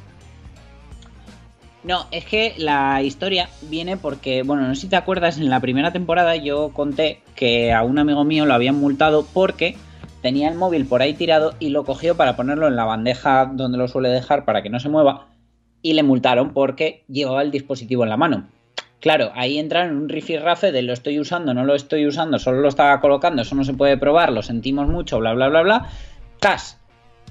No, 1.83 2.07
es 2.11 2.25
que 2.25 2.55
la 2.57 3.01
historia 3.01 3.49
viene 3.61 3.95
porque, 3.95 4.43
bueno, 4.43 4.67
no 4.67 4.75
sé 4.75 4.81
si 4.81 4.87
te 4.89 4.97
acuerdas, 4.97 5.37
en 5.37 5.49
la 5.49 5.61
primera 5.61 5.93
temporada 5.93 6.35
yo 6.35 6.71
conté 6.73 7.21
que 7.35 7.71
a 7.71 7.83
un 7.83 7.97
amigo 7.99 8.25
mío 8.25 8.45
lo 8.45 8.53
habían 8.53 8.75
multado 8.75 9.25
porque 9.33 9.77
tenía 10.21 10.49
el 10.49 10.55
móvil 10.55 10.85
por 10.85 11.01
ahí 11.01 11.13
tirado 11.13 11.55
y 11.59 11.69
lo 11.69 11.85
cogió 11.85 12.17
para 12.17 12.35
ponerlo 12.35 12.67
en 12.67 12.75
la 12.75 12.83
bandeja 12.83 13.45
donde 13.45 13.77
lo 13.77 13.87
suele 13.87 14.09
dejar 14.09 14.43
para 14.43 14.61
que 14.61 14.69
no 14.69 14.81
se 14.81 14.89
mueva 14.89 15.27
y 15.81 15.93
le 15.93 16.03
multaron 16.03 16.53
porque 16.53 17.03
llevaba 17.07 17.41
el 17.41 17.51
dispositivo 17.51 18.03
en 18.03 18.09
la 18.09 18.17
mano. 18.17 18.47
Claro, 18.99 19.31
ahí 19.33 19.57
entraron 19.57 19.91
en 19.91 19.97
un 19.97 20.09
rifirrafe 20.09 20.71
de 20.71 20.81
lo 20.81 20.91
estoy 20.91 21.19
usando, 21.19 21.53
no 21.53 21.63
lo 21.63 21.73
estoy 21.73 22.05
usando, 22.05 22.37
solo 22.37 22.59
lo 22.59 22.67
estaba 22.67 22.99
colocando, 22.99 23.41
eso 23.41 23.55
no 23.55 23.63
se 23.63 23.73
puede 23.73 23.97
probar, 23.97 24.31
lo 24.31 24.41
sentimos 24.41 24.87
mucho, 24.87 25.19
bla, 25.19 25.33
bla, 25.33 25.47
bla, 25.47 25.61
bla. 25.61 25.89
Cas. 26.41 26.77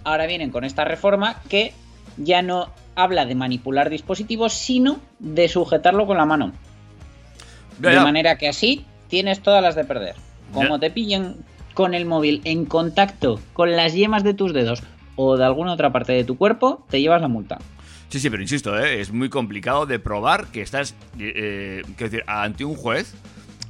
Ahora 0.04 0.26
vienen 0.26 0.50
con 0.50 0.64
esta 0.64 0.84
reforma 0.84 1.42
que 1.50 1.72
ya 2.16 2.40
no 2.40 2.68
habla 2.94 3.26
de 3.26 3.34
manipular 3.34 3.90
dispositivos, 3.90 4.54
sino 4.54 4.98
de 5.18 5.48
sujetarlo 5.48 6.06
con 6.06 6.16
la 6.16 6.24
mano. 6.24 6.52
De 7.78 8.00
manera 8.00 8.38
que 8.38 8.48
así 8.48 8.84
tienes 9.08 9.40
todas 9.40 9.62
las 9.62 9.74
de 9.74 9.84
perder. 9.84 10.16
Como 10.52 10.78
te 10.80 10.90
pillen 10.90 11.36
con 11.74 11.94
el 11.94 12.06
móvil 12.06 12.40
en 12.44 12.64
contacto 12.64 13.38
con 13.52 13.76
las 13.76 13.94
yemas 13.94 14.24
de 14.24 14.34
tus 14.34 14.52
dedos 14.52 14.82
o 15.16 15.36
de 15.36 15.44
alguna 15.44 15.74
otra 15.74 15.92
parte 15.92 16.12
de 16.12 16.24
tu 16.24 16.36
cuerpo, 16.36 16.84
te 16.88 17.00
llevas 17.00 17.20
la 17.20 17.28
multa. 17.28 17.58
Sí, 18.08 18.20
sí, 18.20 18.30
pero 18.30 18.42
insisto, 18.42 18.78
¿eh? 18.78 19.00
es 19.00 19.12
muy 19.12 19.28
complicado 19.28 19.84
de 19.84 19.98
probar 19.98 20.46
que 20.46 20.62
estás, 20.62 20.94
eh, 21.18 21.82
quiero 21.96 22.10
decir, 22.10 22.24
ante 22.26 22.64
un 22.64 22.74
juez. 22.74 23.14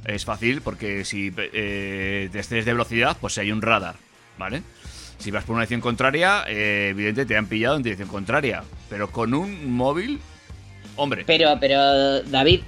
Es 0.05 0.23
fácil 0.23 0.61
porque 0.61 1.03
si 1.03 1.31
eh, 1.37 2.29
te 2.31 2.39
excedes 2.39 2.65
de 2.65 2.71
velocidad, 2.71 3.17
pues 3.19 3.37
hay 3.37 3.51
un 3.51 3.61
radar, 3.61 3.95
¿vale? 4.37 4.63
Si 5.17 5.29
vas 5.29 5.43
por 5.43 5.55
una 5.55 5.63
dirección 5.63 5.81
contraria, 5.81 6.45
eh, 6.47 6.89
evidentemente 6.91 7.33
te 7.33 7.37
han 7.37 7.47
pillado 7.47 7.75
en 7.75 7.83
dirección 7.83 8.07
contraria. 8.07 8.63
Pero 8.89 9.11
con 9.11 9.33
un 9.33 9.73
móvil, 9.73 10.19
hombre. 10.95 11.25
Pero, 11.27 11.57
pero, 11.59 12.23
David, 12.23 12.61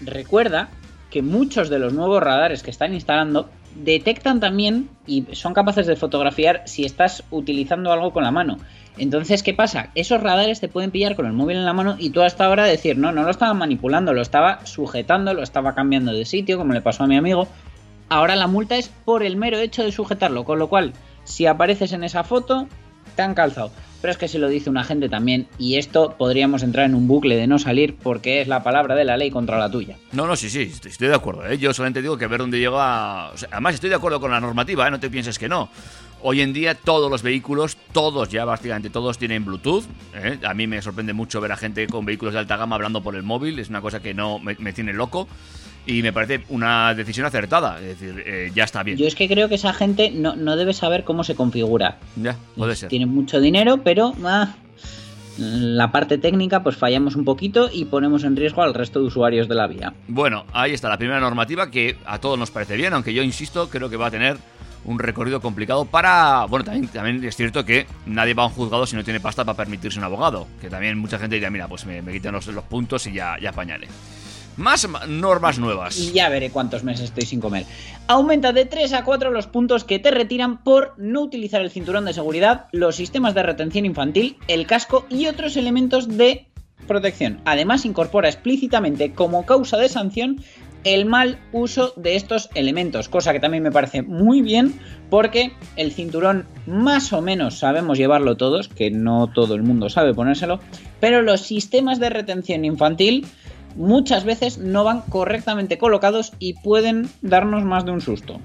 recuerda 0.00 0.70
que 1.10 1.20
muchos 1.20 1.68
de 1.68 1.78
los 1.78 1.92
nuevos 1.92 2.22
radares 2.22 2.62
que 2.62 2.70
están 2.70 2.94
instalando 2.94 3.50
detectan 3.74 4.40
también 4.40 4.88
y 5.06 5.26
son 5.32 5.52
capaces 5.52 5.86
de 5.86 5.96
fotografiar 5.96 6.62
si 6.64 6.84
estás 6.84 7.22
utilizando 7.30 7.92
algo 7.92 8.12
con 8.12 8.24
la 8.24 8.30
mano. 8.30 8.56
Entonces, 9.00 9.42
¿qué 9.42 9.54
pasa? 9.54 9.88
Esos 9.94 10.22
radares 10.22 10.60
te 10.60 10.68
pueden 10.68 10.90
pillar 10.90 11.16
con 11.16 11.24
el 11.24 11.32
móvil 11.32 11.56
en 11.56 11.64
la 11.64 11.72
mano 11.72 11.96
y 11.98 12.10
tú 12.10 12.20
hasta 12.20 12.44
ahora 12.44 12.66
decir, 12.66 12.98
no, 12.98 13.12
no 13.12 13.22
lo 13.22 13.30
estaba 13.30 13.54
manipulando, 13.54 14.12
lo 14.12 14.20
estaba 14.20 14.66
sujetando, 14.66 15.32
lo 15.32 15.42
estaba 15.42 15.74
cambiando 15.74 16.12
de 16.12 16.26
sitio, 16.26 16.58
como 16.58 16.74
le 16.74 16.82
pasó 16.82 17.04
a 17.04 17.06
mi 17.06 17.16
amigo. 17.16 17.48
Ahora 18.10 18.36
la 18.36 18.46
multa 18.46 18.76
es 18.76 18.88
por 18.88 19.22
el 19.22 19.36
mero 19.36 19.58
hecho 19.58 19.82
de 19.82 19.90
sujetarlo, 19.90 20.44
con 20.44 20.58
lo 20.58 20.68
cual, 20.68 20.92
si 21.24 21.46
apareces 21.46 21.92
en 21.92 22.04
esa 22.04 22.24
foto, 22.24 22.68
te 23.16 23.22
han 23.22 23.32
calzado. 23.34 23.70
Pero 24.02 24.12
es 24.12 24.18
que 24.18 24.28
si 24.28 24.36
lo 24.36 24.48
dice 24.48 24.68
un 24.68 24.76
agente 24.76 25.08
también, 25.08 25.48
y 25.58 25.76
esto 25.76 26.16
podríamos 26.18 26.62
entrar 26.62 26.84
en 26.84 26.94
un 26.94 27.08
bucle 27.08 27.36
de 27.36 27.46
no 27.46 27.58
salir 27.58 27.96
porque 28.02 28.42
es 28.42 28.48
la 28.48 28.62
palabra 28.62 28.94
de 28.96 29.04
la 29.06 29.16
ley 29.16 29.30
contra 29.30 29.58
la 29.58 29.70
tuya. 29.70 29.96
No, 30.12 30.26
no, 30.26 30.36
sí, 30.36 30.50
sí, 30.50 30.70
estoy 30.84 31.08
de 31.08 31.14
acuerdo. 31.14 31.46
¿eh? 31.46 31.56
Yo 31.56 31.72
solamente 31.72 32.02
digo 32.02 32.18
que 32.18 32.26
ver 32.26 32.40
dónde 32.40 32.58
llega. 32.58 33.28
además, 33.28 33.74
estoy 33.74 33.88
de 33.88 33.96
acuerdo 33.96 34.20
con 34.20 34.30
la 34.30 34.40
normativa, 34.40 34.86
¿eh? 34.86 34.90
no 34.90 35.00
te 35.00 35.08
pienses 35.08 35.38
que 35.38 35.48
no. 35.48 35.70
Hoy 36.22 36.42
en 36.42 36.52
día 36.52 36.74
todos 36.74 37.10
los 37.10 37.22
vehículos, 37.22 37.76
todos 37.92 38.28
ya 38.28 38.44
básicamente 38.44 38.90
todos 38.90 39.16
tienen 39.16 39.44
Bluetooth. 39.44 39.84
¿eh? 40.14 40.38
A 40.44 40.52
mí 40.52 40.66
me 40.66 40.82
sorprende 40.82 41.12
mucho 41.12 41.40
ver 41.40 41.52
a 41.52 41.56
gente 41.56 41.86
con 41.86 42.04
vehículos 42.04 42.34
de 42.34 42.40
alta 42.40 42.56
gama 42.56 42.76
hablando 42.76 43.02
por 43.02 43.16
el 43.16 43.22
móvil. 43.22 43.58
Es 43.58 43.70
una 43.70 43.80
cosa 43.80 44.00
que 44.00 44.12
no 44.12 44.38
me, 44.38 44.54
tiene 44.72 44.92
loco. 44.92 45.28
Y 45.86 46.02
me 46.02 46.12
parece 46.12 46.44
una 46.50 46.94
decisión 46.94 47.24
acertada. 47.26 47.80
Es 47.80 47.98
decir, 47.98 48.22
eh, 48.26 48.52
ya 48.54 48.64
está 48.64 48.82
bien. 48.82 48.98
Yo 48.98 49.06
es 49.06 49.14
que 49.14 49.28
creo 49.28 49.48
que 49.48 49.54
esa 49.54 49.72
gente 49.72 50.10
no, 50.10 50.56
debe 50.56 50.74
saber 50.74 51.04
cómo 51.04 51.24
se 51.24 51.34
configura. 51.34 51.98
Ya, 52.16 52.36
puede 52.54 52.76
ser. 52.76 52.90
Tiene 52.90 53.06
mucho 53.06 53.40
dinero, 53.40 53.82
pero 53.82 54.12
ah, 54.24 54.54
la 55.38 55.90
parte 55.90 56.18
técnica 56.18 56.62
pues 56.62 56.76
fallamos 56.76 57.16
un 57.16 57.24
poquito 57.24 57.70
y 57.72 57.86
ponemos 57.86 58.24
en 58.24 58.36
riesgo 58.36 58.62
al 58.62 58.74
resto 58.74 59.00
de 59.00 59.06
usuarios 59.06 59.48
de 59.48 59.54
la 59.54 59.66
vía. 59.66 59.94
Bueno, 60.06 60.44
ahí 60.52 60.72
está 60.74 60.90
la 60.90 60.98
primera 60.98 61.18
normativa 61.18 61.70
que 61.70 61.96
a 62.04 62.18
todos 62.18 62.38
nos 62.38 62.50
parece 62.50 62.76
bien, 62.76 62.92
aunque 62.92 63.14
yo 63.14 63.22
insisto, 63.22 63.70
creo 63.70 63.88
que 63.88 63.96
va 63.96 64.08
a 64.08 64.10
tener 64.10 64.36
un 64.84 64.98
recorrido 64.98 65.40
complicado 65.40 65.84
para... 65.84 66.46
Bueno, 66.46 66.64
también, 66.64 66.88
también 66.88 67.24
es 67.24 67.36
cierto 67.36 67.64
que 67.64 67.86
nadie 68.06 68.34
va 68.34 68.44
a 68.44 68.46
un 68.46 68.52
juzgado 68.52 68.86
si 68.86 68.96
no 68.96 69.04
tiene 69.04 69.20
pasta 69.20 69.44
para 69.44 69.56
permitirse 69.56 69.98
un 69.98 70.04
abogado. 70.04 70.46
Que 70.60 70.70
también 70.70 70.98
mucha 70.98 71.18
gente 71.18 71.36
dirá, 71.36 71.50
mira, 71.50 71.68
pues 71.68 71.86
me, 71.86 72.02
me 72.02 72.12
quiten 72.12 72.32
los, 72.32 72.46
los, 72.48 72.64
puntos 72.64 73.06
y 73.06 73.12
ya, 73.12 73.36
ya 73.40 73.52
pañale. 73.52 73.88
Más 74.56 74.86
normas 75.08 75.58
nuevas. 75.58 76.12
Ya 76.12 76.28
veré 76.28 76.50
cuántos 76.50 76.84
meses 76.84 77.06
estoy 77.06 77.24
sin 77.24 77.40
comer. 77.40 77.64
Aumenta 78.08 78.52
de 78.52 78.66
3 78.66 78.92
a 78.92 79.04
4 79.04 79.30
los 79.30 79.46
puntos 79.46 79.84
que 79.84 79.98
te 79.98 80.10
retiran 80.10 80.62
por 80.62 80.94
no 80.98 81.22
utilizar 81.22 81.62
el 81.62 81.70
cinturón 81.70 82.04
de 82.04 82.12
seguridad, 82.12 82.66
los 82.72 82.96
sistemas 82.96 83.34
de 83.34 83.42
retención 83.42 83.86
infantil, 83.86 84.36
el 84.48 84.66
casco 84.66 85.06
y 85.08 85.26
otros 85.26 85.56
elementos 85.56 86.08
de 86.08 86.46
protección. 86.86 87.40
Además, 87.44 87.84
incorpora 87.84 88.28
explícitamente 88.28 89.12
como 89.12 89.46
causa 89.46 89.76
de 89.76 89.88
sanción 89.88 90.42
el 90.84 91.06
mal 91.06 91.38
uso 91.52 91.92
de 91.96 92.16
estos 92.16 92.48
elementos, 92.54 93.08
cosa 93.08 93.32
que 93.32 93.40
también 93.40 93.62
me 93.62 93.72
parece 93.72 94.02
muy 94.02 94.42
bien 94.42 94.74
porque 95.10 95.52
el 95.76 95.92
cinturón 95.92 96.46
más 96.66 97.12
o 97.12 97.20
menos 97.20 97.58
sabemos 97.58 97.98
llevarlo 97.98 98.36
todos, 98.36 98.68
que 98.68 98.90
no 98.90 99.26
todo 99.28 99.54
el 99.54 99.62
mundo 99.62 99.88
sabe 99.88 100.14
ponérselo, 100.14 100.60
pero 101.00 101.22
los 101.22 101.42
sistemas 101.42 102.00
de 102.00 102.10
retención 102.10 102.64
infantil 102.64 103.26
muchas 103.76 104.24
veces 104.24 104.58
no 104.58 104.84
van 104.84 105.02
correctamente 105.02 105.78
colocados 105.78 106.32
y 106.38 106.54
pueden 106.54 107.08
darnos 107.22 107.64
más 107.64 107.84
de 107.84 107.92
un 107.92 108.00
susto. 108.00 108.40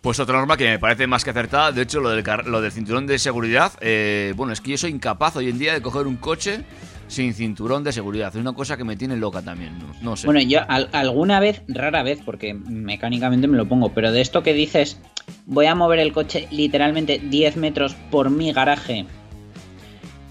Pues 0.00 0.20
otra 0.20 0.38
norma 0.38 0.56
que 0.56 0.68
me 0.68 0.78
parece 0.78 1.06
más 1.06 1.24
que 1.24 1.30
acertada, 1.30 1.72
de 1.72 1.82
hecho 1.82 2.00
lo 2.00 2.10
del, 2.10 2.72
cinturón 2.72 3.06
de 3.06 3.18
seguridad, 3.18 3.72
eh, 3.80 4.34
bueno, 4.36 4.52
es 4.52 4.60
que 4.60 4.70
yo 4.70 4.78
soy 4.78 4.90
incapaz 4.90 5.34
hoy 5.36 5.48
en 5.48 5.58
día 5.58 5.72
de 5.72 5.82
coger 5.82 6.06
un 6.06 6.16
coche 6.16 6.64
sin 7.08 7.34
cinturón 7.34 7.84
de 7.84 7.92
seguridad. 7.92 8.28
Es 8.34 8.40
una 8.40 8.52
cosa 8.52 8.76
que 8.76 8.84
me 8.84 8.96
tiene 8.96 9.16
loca 9.16 9.42
también, 9.42 9.78
no, 9.78 9.86
no 10.02 10.16
sé. 10.16 10.26
Bueno, 10.26 10.40
yo 10.40 10.60
al- 10.68 10.88
alguna 10.92 11.38
vez, 11.40 11.62
rara 11.68 12.02
vez, 12.02 12.20
porque 12.24 12.52
mecánicamente 12.54 13.46
me 13.48 13.56
lo 13.56 13.66
pongo, 13.68 13.90
pero 13.94 14.10
de 14.12 14.20
esto 14.20 14.42
que 14.42 14.52
dices, 14.54 14.98
voy 15.46 15.66
a 15.66 15.74
mover 15.74 15.98
el 16.00 16.12
coche 16.12 16.48
literalmente 16.50 17.18
10 17.18 17.56
metros 17.56 17.94
por 18.10 18.30
mi 18.30 18.52
garaje 18.52 19.06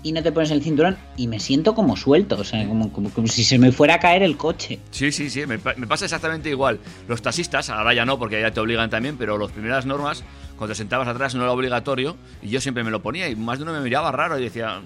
y 0.03 0.11
no 0.11 0.21
te 0.21 0.31
pones 0.31 0.51
el 0.51 0.61
cinturón 0.61 0.97
y 1.17 1.27
me 1.27 1.39
siento 1.39 1.73
como 1.73 1.95
suelto, 1.97 2.37
o 2.39 2.43
sea, 2.43 2.67
como, 2.67 2.91
como- 2.91 3.09
como 3.09 3.27
si 3.27 3.43
se 3.43 3.57
me 3.57 3.71
fuera 3.71 3.95
a 3.95 3.99
caer 3.99 4.21
el 4.21 4.37
coche. 4.37 4.77
Sí, 4.91 5.11
sí, 5.11 5.29
sí, 5.31 5.47
me, 5.47 5.57
me 5.77 5.87
pasa 5.87 6.05
exactamente 6.05 6.49
igual. 6.49 6.79
Los 7.07 7.21
taxistas, 7.23 7.69
ahora 7.71 7.93
ya 7.95 8.05
no, 8.05 8.19
porque 8.19 8.39
ya 8.39 8.51
te 8.51 8.59
obligan 8.59 8.89
también, 8.91 9.17
pero 9.17 9.37
las 9.39 9.51
primeras 9.51 9.85
normas, 9.87 10.23
cuando 10.57 10.73
te 10.73 10.77
sentabas 10.77 11.07
atrás 11.07 11.33
no 11.33 11.41
era 11.41 11.51
obligatorio, 11.51 12.17
y 12.43 12.49
yo 12.49 12.61
siempre 12.61 12.83
me 12.83 12.91
lo 12.91 13.01
ponía, 13.01 13.27
y 13.29 13.35
más 13.35 13.57
de 13.57 13.63
uno 13.63 13.73
me 13.73 13.79
miraba 13.81 14.11
raro 14.11 14.37
y 14.37 14.43
decía, 14.43 14.79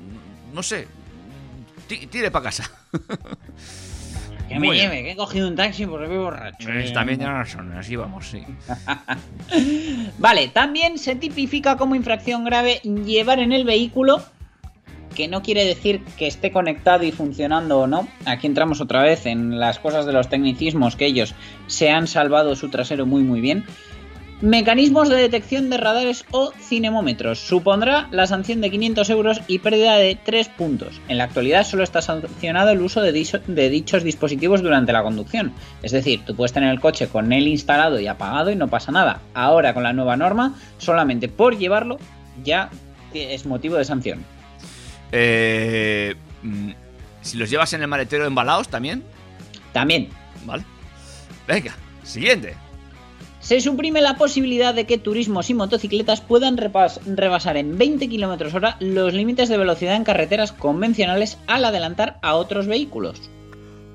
no 0.53 0.63
sé, 0.63 0.87
tire 1.97 2.31
para 2.31 2.43
casa. 2.45 2.69
Que 4.47 4.55
Muy 4.57 4.69
me 4.69 4.73
bien. 4.73 4.89
lleve, 4.89 5.03
que 5.03 5.11
he 5.11 5.15
cogido 5.15 5.47
un 5.47 5.55
taxi 5.55 5.85
porque 5.85 6.07
voy 6.07 6.17
borracho. 6.17 6.69
Eh, 6.71 6.89
También 6.91 7.19
ya 7.19 7.31
no 7.31 7.45
son, 7.45 7.71
así 7.73 7.95
vamos, 7.95 8.27
sí. 8.27 8.43
Vale, 10.17 10.47
también 10.47 10.97
se 10.97 11.15
tipifica 11.15 11.77
como 11.77 11.93
infracción 11.95 12.43
grave 12.45 12.79
llevar 13.05 13.37
en 13.39 13.51
el 13.51 13.63
vehículo, 13.63 14.23
que 15.15 15.27
no 15.27 15.43
quiere 15.43 15.65
decir 15.65 16.03
que 16.17 16.25
esté 16.25 16.51
conectado 16.51 17.03
y 17.03 17.11
funcionando 17.11 17.79
o 17.81 17.85
no. 17.87 18.07
Aquí 18.25 18.47
entramos 18.47 18.81
otra 18.81 19.03
vez 19.03 19.27
en 19.27 19.59
las 19.59 19.77
cosas 19.77 20.07
de 20.07 20.13
los 20.13 20.29
tecnicismos, 20.29 20.95
que 20.95 21.05
ellos 21.05 21.35
se 21.67 21.91
han 21.91 22.07
salvado 22.07 22.55
su 22.55 22.69
trasero 22.69 23.05
muy 23.05 23.21
muy 23.23 23.41
bien. 23.41 23.65
Mecanismos 24.41 25.09
de 25.09 25.17
detección 25.17 25.69
de 25.69 25.75
radares 25.77 26.23
o 26.31 26.53
cinemómetros. 26.61 27.39
Supondrá 27.39 28.07
la 28.11 28.25
sanción 28.25 28.61
de 28.61 28.71
500 28.71 29.09
euros 29.09 29.41
y 29.47 29.59
pérdida 29.59 29.97
de 29.97 30.15
3 30.15 30.47
puntos. 30.49 31.01
En 31.09 31.17
la 31.17 31.25
actualidad 31.25 31.65
solo 31.65 31.83
está 31.83 32.01
sancionado 32.01 32.69
el 32.69 32.79
uso 32.79 33.01
de, 33.01 33.11
dicho- 33.11 33.41
de 33.47 33.69
dichos 33.69 34.03
dispositivos 34.03 34.61
durante 34.61 34.93
la 34.93 35.03
conducción. 35.03 35.51
Es 35.83 35.91
decir, 35.91 36.21
tú 36.25 36.37
puedes 36.37 36.53
tener 36.53 36.71
el 36.71 36.79
coche 36.79 37.07
con 37.09 37.33
él 37.33 37.49
instalado 37.49 37.99
y 37.99 38.07
apagado 38.07 38.49
y 38.49 38.55
no 38.55 38.69
pasa 38.69 38.93
nada. 38.93 39.19
Ahora 39.33 39.73
con 39.73 39.83
la 39.83 39.91
nueva 39.91 40.15
norma, 40.15 40.55
solamente 40.77 41.27
por 41.27 41.57
llevarlo 41.57 41.97
ya 42.41 42.69
es 43.13 43.45
motivo 43.45 43.75
de 43.75 43.83
sanción. 43.83 44.23
Eh, 45.11 46.15
mm, 46.43 46.69
si 47.21 47.37
los 47.37 47.49
llevas 47.49 47.73
en 47.73 47.81
el 47.81 47.87
maletero 47.89 48.25
embalados 48.25 48.69
también, 48.69 49.03
También, 49.73 50.07
¿vale? 50.45 50.63
Venga, 51.45 51.75
siguiente. 52.03 52.55
Se 53.39 53.61
suprime 53.61 54.01
la 54.01 54.15
posibilidad 54.15 54.73
de 54.73 54.85
que 54.85 54.97
turismos 54.97 55.49
y 55.49 55.53
motocicletas 55.53 56.21
puedan 56.21 56.57
rebasar 56.57 57.57
en 57.57 57.77
20 57.77 58.09
km 58.09 58.53
hora 58.53 58.75
los 58.79 59.13
límites 59.13 59.47
de 59.47 59.57
velocidad 59.57 59.95
en 59.95 60.03
carreteras 60.03 60.51
convencionales 60.51 61.37
al 61.47 61.63
adelantar 61.63 62.19
a 62.21 62.35
otros 62.35 62.67
vehículos. 62.67 63.29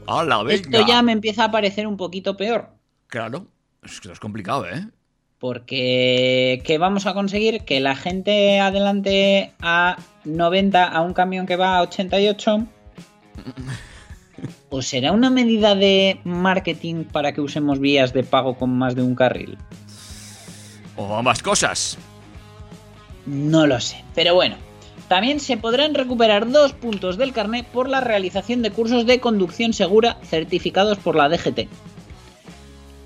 ¡Hala, 0.06 0.42
venga! 0.42 0.54
Esto 0.54 0.86
ya 0.86 1.02
me 1.02 1.12
empieza 1.12 1.44
a 1.44 1.50
parecer 1.50 1.86
un 1.86 1.96
poquito 1.96 2.36
peor. 2.36 2.68
Claro, 3.06 3.46
es 3.82 4.00
que 4.00 4.10
es 4.10 4.18
complicado, 4.18 4.66
¿eh? 4.66 4.88
Porque 5.38 6.62
¿qué 6.64 6.78
vamos 6.78 7.06
a 7.06 7.12
conseguir? 7.12 7.64
Que 7.64 7.80
la 7.80 7.96
gente 7.96 8.60
adelante 8.60 9.52
a 9.60 9.98
90 10.24 10.84
a 10.84 11.00
un 11.02 11.12
camión 11.12 11.44
que 11.46 11.56
va 11.56 11.76
a 11.76 11.82
88. 11.82 12.66
¿O 14.70 14.82
será 14.82 15.12
una 15.12 15.30
medida 15.30 15.74
de 15.74 16.20
marketing 16.24 17.04
para 17.04 17.32
que 17.32 17.40
usemos 17.40 17.78
vías 17.78 18.12
de 18.12 18.24
pago 18.24 18.54
con 18.56 18.76
más 18.76 18.94
de 18.94 19.02
un 19.02 19.14
carril? 19.14 19.56
O 20.96 21.16
ambas 21.16 21.42
cosas. 21.42 21.98
No 23.26 23.66
lo 23.66 23.80
sé, 23.80 24.04
pero 24.14 24.34
bueno. 24.34 24.56
También 25.08 25.38
se 25.38 25.56
podrán 25.56 25.94
recuperar 25.94 26.50
dos 26.50 26.72
puntos 26.72 27.18
del 27.18 27.32
carnet 27.32 27.66
por 27.66 27.88
la 27.88 28.00
realización 28.00 28.62
de 28.62 28.70
cursos 28.70 29.06
de 29.06 29.20
conducción 29.20 29.72
segura 29.74 30.18
certificados 30.24 30.98
por 30.98 31.14
la 31.14 31.28
DGT. 31.28 31.68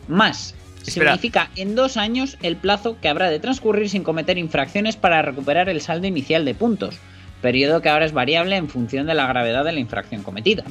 Más, 0.07 0.55
Espera. 0.87 1.13
significa 1.13 1.51
en 1.57 1.75
dos 1.75 1.97
años 1.97 2.39
el 2.43 2.57
plazo 2.57 2.99
que 3.01 3.09
habrá 3.09 3.31
de 3.31 3.41
transcurrir 3.41 3.91
sin 3.91 4.05
cometer 4.05 4.39
infracciones 4.39 4.97
para 4.97 5.23
recuperar 5.23 5.69
el 5.69 5.81
saldo 5.81 6.07
inicial 6.07 6.45
de 6.45 6.55
puntos, 6.55 6.99
periodo 7.43 7.83
que 7.83 7.89
ahora 7.89 8.07
es 8.07 8.13
variable 8.13 8.57
en 8.57 8.69
función 8.69 9.07
de 9.07 9.15
la 9.15 9.27
gravedad 9.27 9.65
de 9.65 9.73
la 9.73 9.81
infracción 9.81 10.23
cometida. 10.23 10.65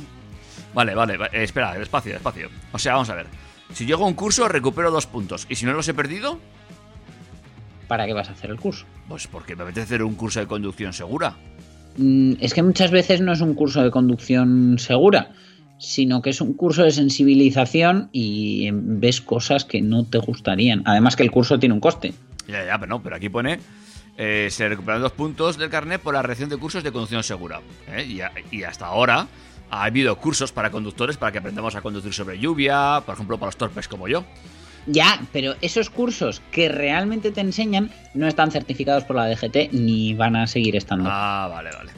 Vale, 0.78 0.94
vale, 0.94 1.18
va- 1.18 1.26
eh, 1.34 1.42
espera, 1.42 1.74
despacio, 1.74 2.14
despacio. 2.14 2.50
O 2.72 2.78
sea, 2.78 2.94
vamos 2.94 3.10
a 3.10 3.16
ver. 3.16 3.26
Si 3.74 3.88
llego 3.88 4.06
a 4.06 4.08
un 4.08 4.14
curso, 4.14 4.48
recupero 4.48 4.92
dos 4.92 5.08
puntos. 5.08 5.48
¿Y 5.50 5.56
si 5.56 5.66
no 5.66 5.74
los 5.74 5.88
he 5.88 5.94
perdido? 5.96 6.38
¿Para 7.88 8.06
qué 8.06 8.14
vas 8.14 8.30
a 8.30 8.34
hacer 8.34 8.52
el 8.52 8.60
curso? 8.60 8.86
Pues 9.08 9.26
porque 9.26 9.56
me 9.56 9.64
apetece 9.64 9.86
hacer 9.86 10.04
un 10.04 10.14
curso 10.14 10.40
de 10.40 10.46
conducción 10.46 10.94
segura. 10.94 11.36
Mm, 11.98 12.34
Es 12.40 12.54
que 12.54 12.62
muchas 12.62 12.92
veces 12.92 13.22
no 13.22 13.32
es 13.34 13.42
un 13.42 13.56
curso 13.56 13.82
de 13.82 13.90
conducción 13.90 14.78
segura, 14.78 15.32
sino 15.80 16.22
que 16.22 16.30
es 16.30 16.42
un 16.42 16.54
curso 16.54 16.84
de 16.84 16.92
sensibilización 16.92 18.10
y 18.12 18.68
em, 18.68 19.00
ves 19.00 19.20
cosas 19.20 19.66
que 19.66 19.82
no 19.82 20.04
te 20.06 20.20
gustarían. 20.20 20.84
Además 20.86 21.16
que 21.16 21.24
el 21.24 21.32
curso 21.32 21.58
tiene 21.58 21.74
un 21.74 21.82
coste. 21.82 22.14
Ya, 22.48 22.64
ya, 22.64 22.78
pero 22.78 22.90
no, 22.92 23.02
pero 23.02 23.16
aquí 23.16 23.30
pone. 23.30 23.60
eh, 24.20 24.48
se 24.52 24.68
recuperan 24.68 25.02
dos 25.02 25.12
puntos 25.12 25.58
del 25.58 25.70
carnet 25.70 26.02
por 26.02 26.14
la 26.14 26.22
reacción 26.24 26.50
de 26.50 26.58
cursos 26.58 26.84
de 26.84 26.92
conducción 26.92 27.24
segura. 27.24 27.62
¿eh? 27.88 28.04
Y, 28.04 28.22
a- 28.22 28.32
y 28.52 28.64
hasta 28.64 28.86
ahora 28.88 29.28
ha 29.70 29.84
habido 29.84 30.16
cursos 30.18 30.52
para 30.52 30.72
conductores 30.72 31.18
para 31.18 31.32
que 31.32 31.40
aprendamos 31.40 31.76
a 31.76 31.82
conducir 31.82 32.14
sobre 32.14 32.40
lluvia, 32.40 33.02
por 33.06 33.16
ejemplo, 33.16 33.38
para 33.38 33.48
los 33.48 33.58
torpes 33.58 33.88
como 33.88 34.08
yo. 34.08 34.24
Ya, 34.86 35.22
pero 35.34 35.56
esos 35.62 35.90
cursos 35.90 36.42
que 36.52 36.70
realmente 36.70 37.32
te 37.32 37.42
enseñan 37.42 37.92
no 38.14 38.28
están 38.28 38.52
certificados 38.52 39.04
por 39.04 39.18
la 39.18 39.28
DGT 39.28 39.74
ni 39.74 40.14
van 40.14 40.38
a 40.38 40.48
seguir 40.48 40.78
estando. 40.78 41.10
Ah, 41.12 41.50
vale, 41.52 41.72
vale. 41.72 41.92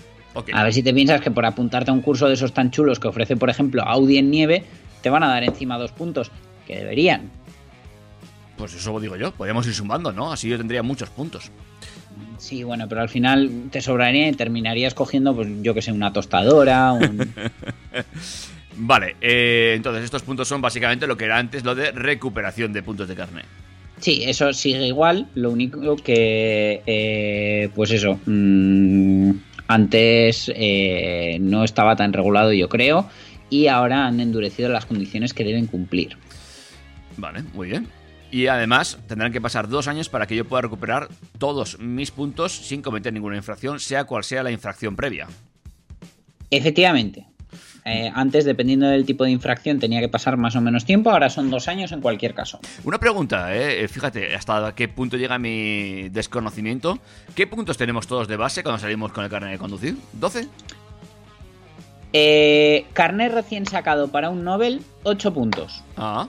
A 0.53 0.63
ver 0.63 0.73
si 0.73 0.81
te 0.81 0.93
piensas 0.93 1.21
que 1.21 1.31
por 1.31 1.45
apuntarte 1.45 1.91
a 1.91 1.93
un 1.93 2.01
curso 2.01 2.27
de 2.27 2.33
esos 2.33 2.53
tan 2.53 2.71
chulos 2.71 2.99
que 2.99 3.07
ofrece, 3.07 3.35
por 3.35 3.49
ejemplo, 3.49 3.83
Audi 3.83 4.17
en 4.17 4.31
nieve, 4.31 4.63
te 5.01 5.09
van 5.09 5.23
a 5.23 5.27
dar 5.27 5.43
encima 5.43 5.77
dos 5.77 5.91
puntos, 5.91 6.31
que 6.65 6.77
deberían. 6.77 7.29
Pues 8.57 8.73
eso 8.73 8.99
digo 8.99 9.15
yo. 9.15 9.31
Podríamos 9.31 9.67
ir 9.67 9.73
sumando, 9.73 10.11
¿no? 10.11 10.31
Así 10.31 10.49
yo 10.49 10.57
tendría 10.57 10.83
muchos 10.83 11.09
puntos. 11.09 11.51
Sí, 12.37 12.63
bueno, 12.63 12.87
pero 12.87 13.01
al 13.01 13.09
final 13.09 13.69
te 13.71 13.81
sobraría 13.81 14.29
y 14.29 14.33
terminarías 14.33 14.93
cogiendo, 14.93 15.35
pues 15.35 15.47
yo 15.61 15.73
que 15.73 15.81
sé, 15.81 15.91
una 15.91 16.13
tostadora, 16.13 16.93
un... 16.93 17.33
Vale, 18.81 19.17
eh, 19.19 19.73
entonces 19.75 20.05
estos 20.05 20.21
puntos 20.23 20.47
son 20.47 20.61
básicamente 20.61 21.05
lo 21.05 21.17
que 21.17 21.25
era 21.25 21.37
antes 21.37 21.65
lo 21.65 21.75
de 21.75 21.91
recuperación 21.91 22.71
de 22.71 22.81
puntos 22.81 23.09
de 23.09 23.15
carnet. 23.15 23.45
Sí, 23.99 24.23
eso 24.23 24.53
sigue 24.53 24.87
igual, 24.87 25.27
lo 25.35 25.51
único 25.51 25.97
que, 25.97 26.81
eh, 26.85 27.69
pues 27.75 27.91
eso, 27.91 28.17
mm, 28.25 29.31
antes 29.67 30.49
eh, 30.55 31.37
no 31.41 31.65
estaba 31.65 31.97
tan 31.97 32.13
regulado 32.13 32.53
yo 32.53 32.69
creo, 32.69 33.09
y 33.49 33.67
ahora 33.67 34.05
han 34.05 34.21
endurecido 34.21 34.69
las 34.69 34.85
condiciones 34.85 35.33
que 35.33 35.43
deben 35.43 35.67
cumplir. 35.67 36.15
Vale, 37.17 37.43
muy 37.53 37.67
bien. 37.67 37.87
Y 38.31 38.47
además 38.47 38.99
tendrán 39.07 39.31
que 39.31 39.41
pasar 39.41 39.67
dos 39.67 39.87
años 39.87 40.09
para 40.09 40.27
que 40.27 40.35
yo 40.35 40.45
pueda 40.45 40.61
recuperar 40.61 41.09
todos 41.37 41.79
mis 41.79 42.11
puntos 42.11 42.51
sin 42.53 42.81
cometer 42.81 43.11
ninguna 43.11 43.37
infracción, 43.37 43.79
sea 43.79 44.03
cual 44.03 44.23
sea 44.23 44.43
la 44.43 44.51
infracción 44.51 44.95
previa. 44.95 45.27
Efectivamente, 46.51 47.25
eh, 47.85 48.11
antes 48.13 48.45
dependiendo 48.45 48.87
del 48.87 49.05
tipo 49.05 49.23
de 49.23 49.31
infracción 49.31 49.79
tenía 49.79 49.99
que 49.99 50.09
pasar 50.09 50.37
más 50.37 50.55
o 50.55 50.61
menos 50.61 50.85
tiempo, 50.85 51.09
ahora 51.09 51.29
son 51.29 51.49
dos 51.49 51.67
años 51.67 51.91
en 51.91 52.01
cualquier 52.01 52.33
caso. 52.33 52.59
Una 52.83 52.99
pregunta, 52.99 53.55
¿eh? 53.55 53.87
fíjate 53.87 54.35
hasta 54.35 54.73
qué 54.75 54.87
punto 54.87 55.17
llega 55.17 55.39
mi 55.39 56.09
desconocimiento. 56.09 56.99
¿Qué 57.35 57.47
puntos 57.47 57.77
tenemos 57.77 58.07
todos 58.07 58.27
de 58.27 58.37
base 58.37 58.63
cuando 58.63 58.79
salimos 58.79 59.11
con 59.11 59.23
el 59.23 59.29
carnet 59.29 59.51
de 59.51 59.57
conducir? 59.57 59.97
¿12? 60.19 60.47
Eh, 62.13 62.85
carnet 62.93 63.31
recién 63.31 63.65
sacado 63.65 64.09
para 64.09 64.29
un 64.29 64.43
Nobel, 64.43 64.81
8 65.03 65.33
puntos. 65.33 65.83
Ah, 65.95 66.27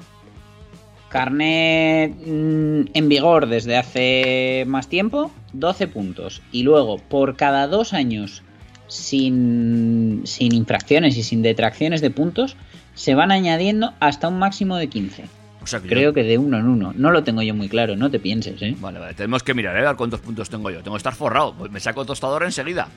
Carnet 1.10 2.14
mm, 2.26 2.82
en 2.94 3.08
vigor 3.08 3.46
desde 3.48 3.76
hace 3.76 4.64
más 4.66 4.88
tiempo, 4.88 5.30
12 5.52 5.88
puntos. 5.88 6.40
Y 6.52 6.62
luego, 6.62 6.98
por 6.98 7.36
cada 7.36 7.66
dos 7.66 7.92
años 7.92 8.42
sin, 8.86 10.22
sin 10.24 10.54
infracciones 10.54 11.16
y 11.16 11.22
sin 11.22 11.42
detracciones 11.42 12.00
de 12.00 12.10
puntos, 12.10 12.56
se 12.94 13.14
van 13.14 13.30
añadiendo 13.32 13.92
hasta 14.00 14.28
un 14.28 14.38
máximo 14.38 14.76
de 14.76 14.88
15. 14.88 15.24
o 15.62 15.66
sea 15.66 15.80
que 15.80 15.86
yo- 15.88 15.90
Creo 15.90 16.12
que 16.14 16.22
de 16.22 16.38
uno 16.38 16.58
en 16.58 16.66
uno. 16.66 16.92
No 16.96 17.10
lo 17.10 17.22
tengo 17.22 17.42
yo 17.42 17.54
muy 17.54 17.68
claro, 17.68 17.94
no 17.96 18.10
te 18.10 18.18
pienses, 18.18 18.60
¿eh? 18.62 18.74
Vale, 18.80 18.98
vale, 18.98 19.14
tenemos 19.14 19.42
que 19.42 19.52
mirar, 19.54 19.76
¿eh? 19.76 19.80
A 19.80 19.88
ver 19.90 19.96
cuántos 19.96 20.20
puntos 20.20 20.48
tengo 20.48 20.70
yo. 20.70 20.78
Tengo 20.82 20.96
que 20.96 21.00
estar 21.00 21.14
forrado, 21.14 21.54
pues 21.54 21.70
me 21.70 21.80
saco 21.80 22.04
tostador 22.04 22.44
enseguida. 22.44 22.88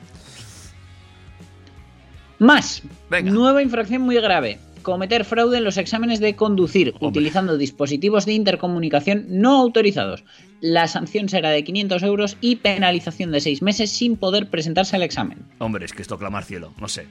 Más, 2.39 2.83
Venga. 3.09 3.31
nueva 3.31 3.61
infracción 3.61 4.01
muy 4.01 4.15
grave. 4.15 4.59
Cometer 4.83 5.25
fraude 5.25 5.57
en 5.57 5.63
los 5.63 5.77
exámenes 5.77 6.19
de 6.19 6.35
conducir 6.35 6.89
Hombre. 6.89 7.07
utilizando 7.07 7.57
dispositivos 7.57 8.25
de 8.25 8.33
intercomunicación 8.33 9.25
no 9.29 9.57
autorizados. 9.57 10.23
La 10.61 10.87
sanción 10.87 11.29
será 11.29 11.49
de 11.49 11.63
500 11.63 12.03
euros 12.03 12.37
y 12.41 12.57
penalización 12.57 13.31
de 13.31 13.39
6 13.41 13.61
meses 13.61 13.91
sin 13.91 14.17
poder 14.17 14.49
presentarse 14.49 14.95
al 14.95 15.03
examen. 15.03 15.39
Hombre, 15.59 15.85
es 15.85 15.93
que 15.93 16.01
esto 16.01 16.19
clamar 16.19 16.43
cielo, 16.43 16.73
no 16.79 16.87
sé. 16.87 17.07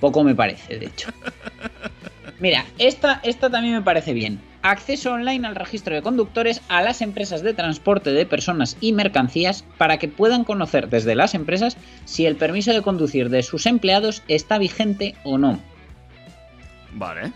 Poco 0.00 0.22
me 0.22 0.34
parece, 0.34 0.78
de 0.78 0.86
hecho. 0.86 1.10
Mira, 2.40 2.64
esta, 2.78 3.20
esta 3.24 3.50
también 3.50 3.74
me 3.74 3.82
parece 3.82 4.12
bien. 4.12 4.40
acceso 4.62 5.12
online 5.12 5.46
al 5.46 5.56
registro 5.56 5.94
de 5.94 6.02
conductores 6.02 6.60
a 6.68 6.82
las 6.82 7.02
empresas 7.02 7.42
de 7.42 7.54
transporte 7.54 8.12
de 8.12 8.26
personas 8.26 8.76
y 8.80 8.92
mercancías 8.92 9.64
para 9.76 9.98
que 9.98 10.08
puedan 10.08 10.44
conocer 10.44 10.88
desde 10.88 11.16
las 11.16 11.34
empresas 11.34 11.76
si 12.04 12.26
el 12.26 12.36
permiso 12.36 12.72
de 12.72 12.82
conducir 12.82 13.28
de 13.28 13.42
sus 13.42 13.66
empleados 13.66 14.22
está 14.28 14.58
vigente 14.58 15.16
o 15.24 15.38
no. 15.38 15.58
Vale. 16.92 17.32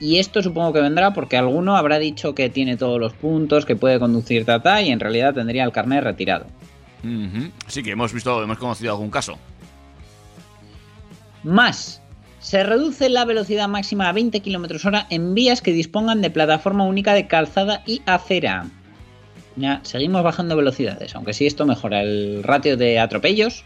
Y 0.00 0.18
esto 0.18 0.42
supongo 0.42 0.72
que 0.72 0.80
vendrá 0.80 1.12
porque 1.12 1.36
alguno 1.36 1.76
habrá 1.76 1.98
dicho 1.98 2.34
que 2.34 2.48
tiene 2.50 2.76
todos 2.76 3.00
los 3.00 3.14
puntos, 3.14 3.66
que 3.66 3.76
puede 3.76 3.98
conducir 3.98 4.44
tata 4.44 4.80
y 4.80 4.90
en 4.90 5.00
realidad 5.00 5.34
tendría 5.34 5.64
el 5.64 5.72
carnet 5.72 6.04
retirado. 6.04 6.46
Ujú. 7.02 7.50
Sí 7.66 7.82
que 7.82 7.90
hemos 7.90 8.12
visto, 8.12 8.42
hemos 8.42 8.58
conocido 8.58 8.92
algún 8.92 9.10
caso. 9.10 9.38
Más, 11.42 12.00
se 12.40 12.62
reduce 12.62 13.08
la 13.08 13.24
velocidad 13.24 13.68
máxima 13.68 14.08
a 14.08 14.12
20 14.12 14.40
km 14.40 14.84
hora 14.84 15.06
en 15.10 15.34
vías 15.34 15.62
que 15.62 15.72
dispongan 15.72 16.22
de 16.22 16.30
plataforma 16.30 16.84
única 16.84 17.14
de 17.14 17.26
calzada 17.26 17.82
y 17.86 18.02
acera. 18.06 18.66
Ya, 19.56 19.80
seguimos 19.82 20.22
bajando 20.22 20.56
velocidades, 20.56 21.16
aunque 21.16 21.32
si 21.32 21.46
esto 21.46 21.66
mejora 21.66 22.02
el 22.02 22.44
ratio 22.44 22.76
de 22.76 23.00
atropellos, 23.00 23.64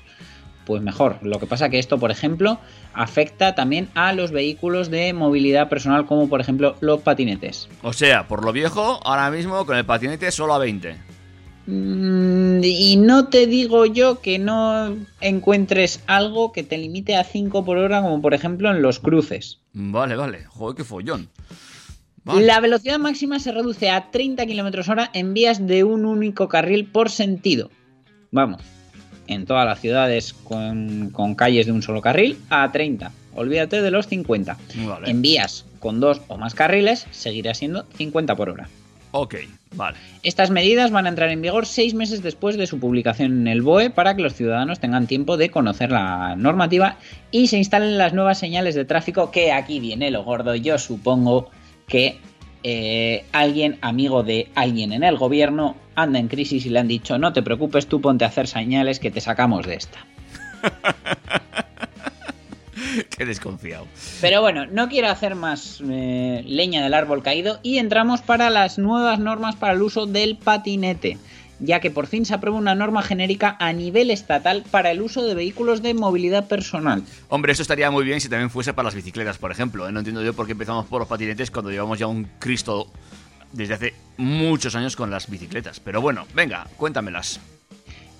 pues 0.65 0.83
mejor. 0.83 1.19
Lo 1.23 1.39
que 1.39 1.47
pasa 1.47 1.69
que 1.69 1.79
esto, 1.79 1.99
por 1.99 2.11
ejemplo, 2.11 2.59
afecta 2.95 3.55
también 3.55 3.89
a 3.95 4.13
los 4.13 4.31
vehículos 4.31 4.91
de 4.91 5.13
movilidad 5.13 5.69
personal, 5.69 6.07
como 6.07 6.29
por 6.29 6.41
ejemplo 6.41 6.77
los 6.81 7.01
patinetes. 7.03 7.69
O 7.83 7.93
sea, 7.93 8.29
por 8.29 8.45
lo 8.45 8.53
viejo, 8.53 9.01
ahora 9.05 9.31
mismo 9.31 9.65
con 9.67 9.77
el 9.77 9.85
patinete 9.85 10.31
solo 10.31 10.55
a 10.55 10.59
20. 10.59 10.97
Mm, 11.67 12.61
Y 12.65 12.97
no 12.97 13.29
te 13.29 13.47
digo 13.47 13.87
yo 13.87 14.21
que 14.21 14.39
no 14.39 14.97
encuentres 15.21 16.03
algo 16.07 16.53
que 16.53 16.63
te 16.63 16.79
limite 16.79 17.17
a 17.17 17.25
5 17.25 17.65
por 17.65 17.79
hora, 17.79 18.03
como 18.03 18.21
por 18.21 18.35
ejemplo 18.35 18.71
en 18.71 18.83
los 18.83 18.99
cruces. 18.99 19.61
Vale, 19.73 20.17
vale. 20.17 20.45
Joder, 20.47 20.77
qué 20.77 20.85
follón. 20.85 21.29
Vale. 22.25 22.47
La 22.47 22.61
velocidad 22.61 22.99
máxima 22.99 23.41
se 23.41 23.51
reduce 23.51 23.91
a 23.91 24.11
30 24.11 24.47
km 24.47 24.89
hora 24.89 25.11
en 25.13 25.35
vías 25.35 25.67
de 25.67 25.83
un 25.83 26.05
único 26.05 26.49
carril 26.49 26.87
por 26.87 27.11
sentido. 27.11 27.71
Vamos, 28.31 28.63
en 29.33 29.47
todas 29.47 29.67
las 29.67 29.81
ciudades 29.81 30.33
con, 30.33 31.11
con 31.11 31.35
calles 31.35 31.67
de 31.67 31.73
un 31.73 31.83
solo 31.83 32.01
carril, 32.01 32.39
a 32.51 32.71
30. 32.71 33.13
Olvídate 33.35 33.83
de 33.83 33.91
los 33.91 34.07
50. 34.07 34.57
Vale. 34.87 35.11
En 35.11 35.23
vías 35.23 35.65
con 35.81 36.01
dos 36.01 36.21
o 36.29 36.37
más 36.37 36.55
carriles, 36.55 37.07
seguirá 37.11 37.55
siendo 37.55 37.85
50 37.97 38.37
por 38.37 38.51
hora. 38.51 38.69
Ok, 39.15 39.35
vale. 39.75 39.99
Estas 40.23 40.51
medidas 40.51 40.91
van 40.91 41.05
a 41.05 41.11
entrar 41.11 41.29
en 41.29 41.43
vigor 41.43 41.67
seis 41.67 41.93
meses 41.93 42.23
después 42.23 42.57
de 42.57 42.67
su 42.67 42.79
publicación 42.79 43.33
en 43.43 43.49
el 43.49 43.61
BOE 43.61 43.91
para 43.91 44.17
que 44.17 44.23
los 44.23 44.35
ciudadanos 44.35 44.81
tengan 44.81 45.07
tiempo 45.07 45.37
de 45.37 45.51
conocer 45.51 45.93
la 45.93 46.35
normativa 46.37 46.97
y 47.31 47.49
se 47.49 47.59
instalen 47.59 47.99
las 47.99 48.15
nuevas 48.15 48.39
señales 48.39 48.75
de 48.75 48.87
tráfico 48.87 49.31
que 49.31 49.53
aquí 49.53 49.81
viene 49.81 50.11
lo 50.11 50.25
gordo. 50.25 50.55
Yo 50.55 50.79
supongo 50.79 51.51
que 51.87 52.19
eh, 52.63 53.25
alguien, 53.33 53.79
amigo 53.81 54.23
de 54.23 54.49
alguien 54.55 54.93
en 54.93 55.03
el 55.03 55.17
gobierno, 55.17 55.77
anda 55.95 56.19
en 56.19 56.29
crisis 56.29 56.65
y 56.67 56.71
le 56.71 56.79
han 56.79 56.89
dicho 56.89 57.19
no 57.19 57.33
te 57.33 57.43
preocupes, 57.43 57.87
tú 57.87 58.01
ponte 58.01 58.25
a 58.25 58.29
hacer 58.29 58.47
señales 58.47 58.99
que 58.99 59.11
te 59.11 59.21
sacamos 59.21 59.67
de 59.67 59.75
esta. 59.75 59.99
Qué 63.17 63.25
desconfiado. 63.25 63.87
Pero 64.21 64.41
bueno, 64.41 64.67
no 64.67 64.89
quiero 64.89 65.09
hacer 65.09 65.35
más 65.35 65.83
eh, 65.89 66.45
leña 66.47 66.83
del 66.83 66.95
árbol 66.95 67.23
caído 67.23 67.59
y 67.63 67.79
entramos 67.79 68.21
para 68.21 68.51
las 68.51 68.79
nuevas 68.79 69.19
normas 69.19 69.57
para 69.57 69.73
el 69.73 69.83
uso 69.83 70.07
del 70.07 70.37
patinete, 70.37 71.19
ya 71.63 71.81
que 71.81 71.91
por 71.91 72.07
fin 72.07 72.27
se 72.27 72.35
aprueba 72.35 72.59
una 72.59 72.75
norma 72.75 73.03
genérica 73.03 73.57
a 73.61 73.73
nivel 73.73 74.11
estatal 74.11 74.65
para 74.71 74.91
el 74.91 75.01
uso 75.01 75.25
de 75.25 75.35
vehículos 75.35 75.81
de 75.81 75.95
movilidad 75.95 76.49
personal. 76.49 77.05
Hombre, 77.29 77.53
eso 77.53 77.63
estaría 77.63 77.91
muy 77.91 78.05
bien 78.05 78.21
si 78.21 78.29
también 78.29 78.51
fuese 78.51 78.75
para 78.75 78.87
las 78.87 78.95
bicicletas, 78.95 79.39
por 79.39 79.53
ejemplo. 79.53 79.89
¿eh? 79.89 79.93
No 79.93 80.01
entiendo 80.01 80.23
yo 80.23 80.35
por 80.35 80.47
qué 80.47 80.53
empezamos 80.53 80.87
por 80.87 81.01
los 81.01 81.09
patinetes 81.09 81.51
cuando 81.51 81.71
llevamos 81.71 81.99
ya 81.99 82.09
un 82.09 82.29
Cristo 82.41 82.89
desde 83.53 83.75
hace 83.75 83.95
muchos 84.17 84.75
años 84.75 84.97
con 84.97 85.11
las 85.11 85.31
bicicletas. 85.31 85.79
Pero 85.79 86.01
bueno, 86.01 86.27
venga, 86.35 86.67
cuéntamelas. 86.77 87.41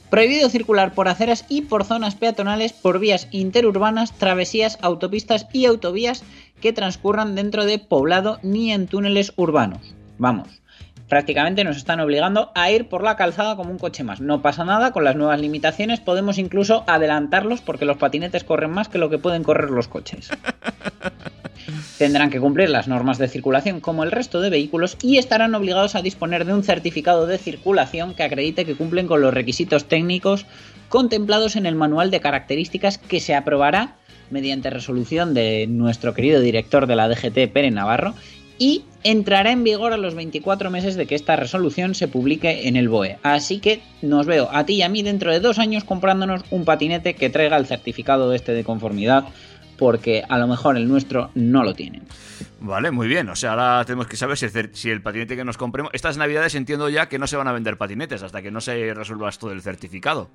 Prohibido 0.09 0.49
circular 0.51 0.95
por 0.95 1.09
aceras 1.09 1.47
y 1.49 1.63
por 1.63 1.85
zonas 1.85 2.15
peatonales, 2.15 2.73
por 2.73 2.99
vías 2.99 3.29
interurbanas, 3.31 4.17
travesías, 4.19 4.79
autopistas 4.83 5.47
y 5.53 5.65
autovías 5.65 6.23
que 6.61 6.73
transcurran 6.73 7.35
dentro 7.35 7.65
de 7.65 7.79
poblado 7.79 8.39
ni 8.43 8.73
en 8.73 8.87
túneles 8.87 9.33
urbanos. 9.37 9.95
Vamos, 10.19 10.62
prácticamente 11.13 11.63
nos 11.63 11.77
están 11.77 12.01
obligando 12.01 12.53
a 12.55 12.71
ir 12.71 12.89
por 12.89 13.05
la 13.05 13.17
calzada 13.17 13.55
como 13.55 13.71
un 13.71 13.77
coche 13.77 14.03
más. 14.03 14.23
No 14.23 14.41
pasa 14.41 14.65
nada, 14.65 14.93
con 14.93 15.05
las 15.05 15.15
nuevas 15.15 15.39
limitaciones 15.39 16.01
podemos 16.01 16.39
incluso 16.39 16.85
adelantarlos 16.87 17.61
porque 17.61 17.85
los 17.85 17.99
patinetes 17.99 18.45
corren 18.45 18.71
más 18.71 18.89
que 18.89 18.97
lo 18.97 19.11
que 19.11 19.19
pueden 19.19 19.43
correr 19.43 19.69
los 19.69 19.89
coches. 19.89 20.31
Tendrán 21.99 22.31
que 22.31 22.41
cumplir 22.41 22.71
las 22.71 22.89
normas 22.89 23.19
de 23.19 23.29
circulación 23.29 23.81
como 23.81 24.05
el 24.05 24.11
resto 24.11 24.41
de 24.41 24.49
vehículos 24.49 24.97
y 25.03 25.19
estarán 25.19 25.55
obligados 25.55 25.97
a 25.97 26.01
disponer 26.01 26.47
de 26.47 26.55
un 26.55 26.65
certificado 26.65 27.27
de 27.27 27.37
circulación 27.37 28.15
que 28.15 28.23
acredite 28.23 28.65
que 28.65 28.75
cumplen 28.75 29.07
con 29.07 29.21
los 29.21 29.35
requisitos 29.35 29.85
técnicos 29.85 30.47
contemplados 30.89 31.57
en 31.57 31.67
el 31.67 31.75
manual 31.75 32.11
de 32.11 32.21
características 32.21 32.97
que 32.97 33.21
se 33.21 33.35
aprobará 33.35 33.97
mediante 34.31 34.71
resolución 34.71 35.35
de 35.35 35.67
nuestro 35.69 36.15
querido 36.15 36.41
director 36.41 36.87
de 36.87 36.97
la 36.97 37.07
DGT, 37.07 37.53
Pere 37.53 37.71
Navarro, 37.71 38.15
y 38.63 38.85
entrará 39.03 39.51
en 39.51 39.65
vigor 39.65 39.93
a 39.93 39.97
los 39.97 40.15
24 40.15 40.71
meses 40.71 40.95
de 40.95 41.07
que 41.07 41.17
esta 41.17 41.35
resolución 41.35 41.97
se 41.97 42.07
publique 42.07 42.69
en 42.69 42.77
el 42.77 42.89
BOE. 42.89 43.19
Así 43.25 43.59
que 43.59 43.83
nos 44.03 44.25
veo 44.27 44.49
a 44.53 44.65
ti 44.65 44.75
y 44.75 44.83
a 44.83 44.89
mí 44.89 45.03
dentro 45.03 45.33
de 45.33 45.41
dos 45.41 45.59
años 45.59 45.83
comprándonos 45.83 46.43
un 46.53 46.65
patinete 46.65 47.15
que 47.15 47.29
traiga 47.29 47.57
el 47.57 47.67
certificado 47.67 48.33
este 48.33 48.53
de 48.53 48.63
conformidad 48.63 49.25
porque 49.79 50.23
a 50.29 50.39
lo 50.39 50.47
mejor 50.47 50.77
el 50.77 50.87
nuestro 50.87 51.31
no 51.35 51.65
lo 51.65 51.75
tiene. 51.75 52.03
Vale, 52.61 52.93
muy 52.93 53.09
bien. 53.09 53.29
O 53.31 53.35
sea, 53.35 53.51
ahora 53.51 53.85
tenemos 53.85 54.07
que 54.07 54.17
saber 54.17 54.37
si 54.37 54.45
el, 54.45 54.53
cer- 54.53 54.71
si 54.75 54.91
el 54.91 55.03
patinete 55.03 55.35
que 55.35 55.45
nos 55.45 55.57
compremos. 55.59 55.91
Estas 55.93 56.17
navidades 56.17 56.55
entiendo 56.55 56.89
ya 56.89 57.09
que 57.09 57.19
no 57.19 57.27
se 57.27 57.37
van 57.37 57.49
a 57.49 57.53
vender 57.53 57.77
patinetes 57.79 58.23
hasta 58.23 58.43
que 58.43 58.53
no 58.53 58.61
se 58.61 58.95
resuelva 58.95 59.29
esto 59.29 59.49
del 59.49 59.61
certificado. 59.61 60.31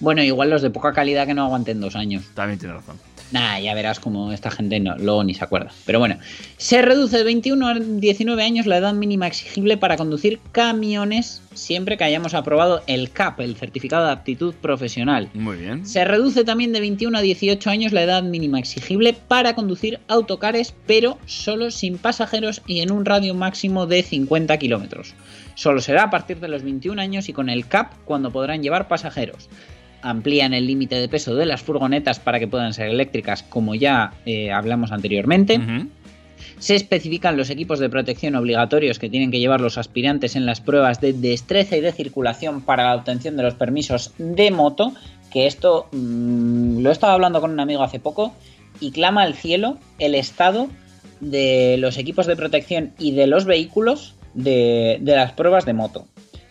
Bueno, 0.00 0.24
igual 0.24 0.50
los 0.50 0.62
de 0.62 0.70
poca 0.70 0.92
calidad 0.92 1.24
que 1.28 1.34
no 1.34 1.44
aguanten 1.44 1.80
dos 1.80 1.94
años. 1.94 2.24
También 2.34 2.58
tiene 2.58 2.74
razón. 2.74 2.96
Nah, 3.34 3.58
ya 3.58 3.74
verás 3.74 3.98
como 3.98 4.30
esta 4.30 4.48
gente 4.48 4.78
no, 4.78 4.96
luego 4.96 5.24
ni 5.24 5.34
se 5.34 5.42
acuerda. 5.42 5.72
Pero 5.86 5.98
bueno, 5.98 6.18
se 6.56 6.82
reduce 6.82 7.18
de 7.18 7.24
21 7.24 7.66
a 7.66 7.74
19 7.74 8.40
años 8.40 8.64
la 8.66 8.76
edad 8.76 8.94
mínima 8.94 9.26
exigible 9.26 9.76
para 9.76 9.96
conducir 9.96 10.38
camiones 10.52 11.42
siempre 11.52 11.96
que 11.96 12.04
hayamos 12.04 12.32
aprobado 12.34 12.84
el 12.86 13.10
CAP, 13.10 13.40
el 13.40 13.56
Certificado 13.56 14.06
de 14.06 14.12
Aptitud 14.12 14.54
Profesional. 14.54 15.30
Muy 15.34 15.56
bien. 15.56 15.84
Se 15.84 16.04
reduce 16.04 16.44
también 16.44 16.72
de 16.72 16.78
21 16.78 17.18
a 17.18 17.22
18 17.22 17.70
años 17.70 17.92
la 17.92 18.04
edad 18.04 18.22
mínima 18.22 18.60
exigible 18.60 19.14
para 19.14 19.56
conducir 19.56 19.98
autocares, 20.06 20.72
pero 20.86 21.18
solo 21.26 21.72
sin 21.72 21.98
pasajeros 21.98 22.62
y 22.68 22.82
en 22.82 22.92
un 22.92 23.04
radio 23.04 23.34
máximo 23.34 23.88
de 23.88 24.04
50 24.04 24.56
kilómetros. 24.58 25.14
Solo 25.56 25.80
será 25.80 26.04
a 26.04 26.10
partir 26.10 26.38
de 26.38 26.46
los 26.46 26.62
21 26.62 27.02
años 27.02 27.28
y 27.28 27.32
con 27.32 27.48
el 27.48 27.66
CAP 27.66 27.94
cuando 28.04 28.30
podrán 28.30 28.62
llevar 28.62 28.86
pasajeros. 28.86 29.48
Amplían 30.04 30.52
el 30.52 30.66
límite 30.66 30.96
de 30.96 31.08
peso 31.08 31.34
de 31.34 31.46
las 31.46 31.62
furgonetas 31.62 32.20
para 32.20 32.38
que 32.38 32.46
puedan 32.46 32.74
ser 32.74 32.90
eléctricas, 32.90 33.42
como 33.42 33.74
ya 33.74 34.12
eh, 34.26 34.52
hablamos 34.52 34.92
anteriormente. 34.92 35.58
Se 36.58 36.74
especifican 36.74 37.38
los 37.38 37.48
equipos 37.48 37.78
de 37.78 37.88
protección 37.88 38.34
obligatorios 38.36 38.98
que 38.98 39.08
tienen 39.08 39.30
que 39.30 39.38
llevar 39.38 39.62
los 39.62 39.78
aspirantes 39.78 40.36
en 40.36 40.44
las 40.44 40.60
pruebas 40.60 41.00
de 41.00 41.14
destreza 41.14 41.78
y 41.78 41.80
de 41.80 41.90
circulación 41.90 42.60
para 42.60 42.84
la 42.84 42.96
obtención 42.96 43.36
de 43.38 43.44
los 43.44 43.54
permisos 43.54 44.12
de 44.18 44.50
moto. 44.50 44.92
Que 45.32 45.46
esto 45.46 45.88
mm, 45.92 46.80
lo 46.80 46.90
he 46.90 46.92
estado 46.92 47.14
hablando 47.14 47.40
con 47.40 47.50
un 47.50 47.60
amigo 47.60 47.82
hace 47.82 47.98
poco 47.98 48.34
y 48.80 48.90
clama 48.90 49.22
al 49.22 49.34
cielo 49.34 49.78
el 49.98 50.14
estado 50.14 50.68
de 51.20 51.76
los 51.78 51.96
equipos 51.96 52.26
de 52.26 52.36
protección 52.36 52.92
y 52.98 53.12
de 53.12 53.26
los 53.26 53.46
vehículos 53.46 54.14
de, 54.34 54.98
de 55.00 55.16
las 55.16 55.32
pruebas 55.32 55.64
de 55.64 55.72
moto. 55.72 56.06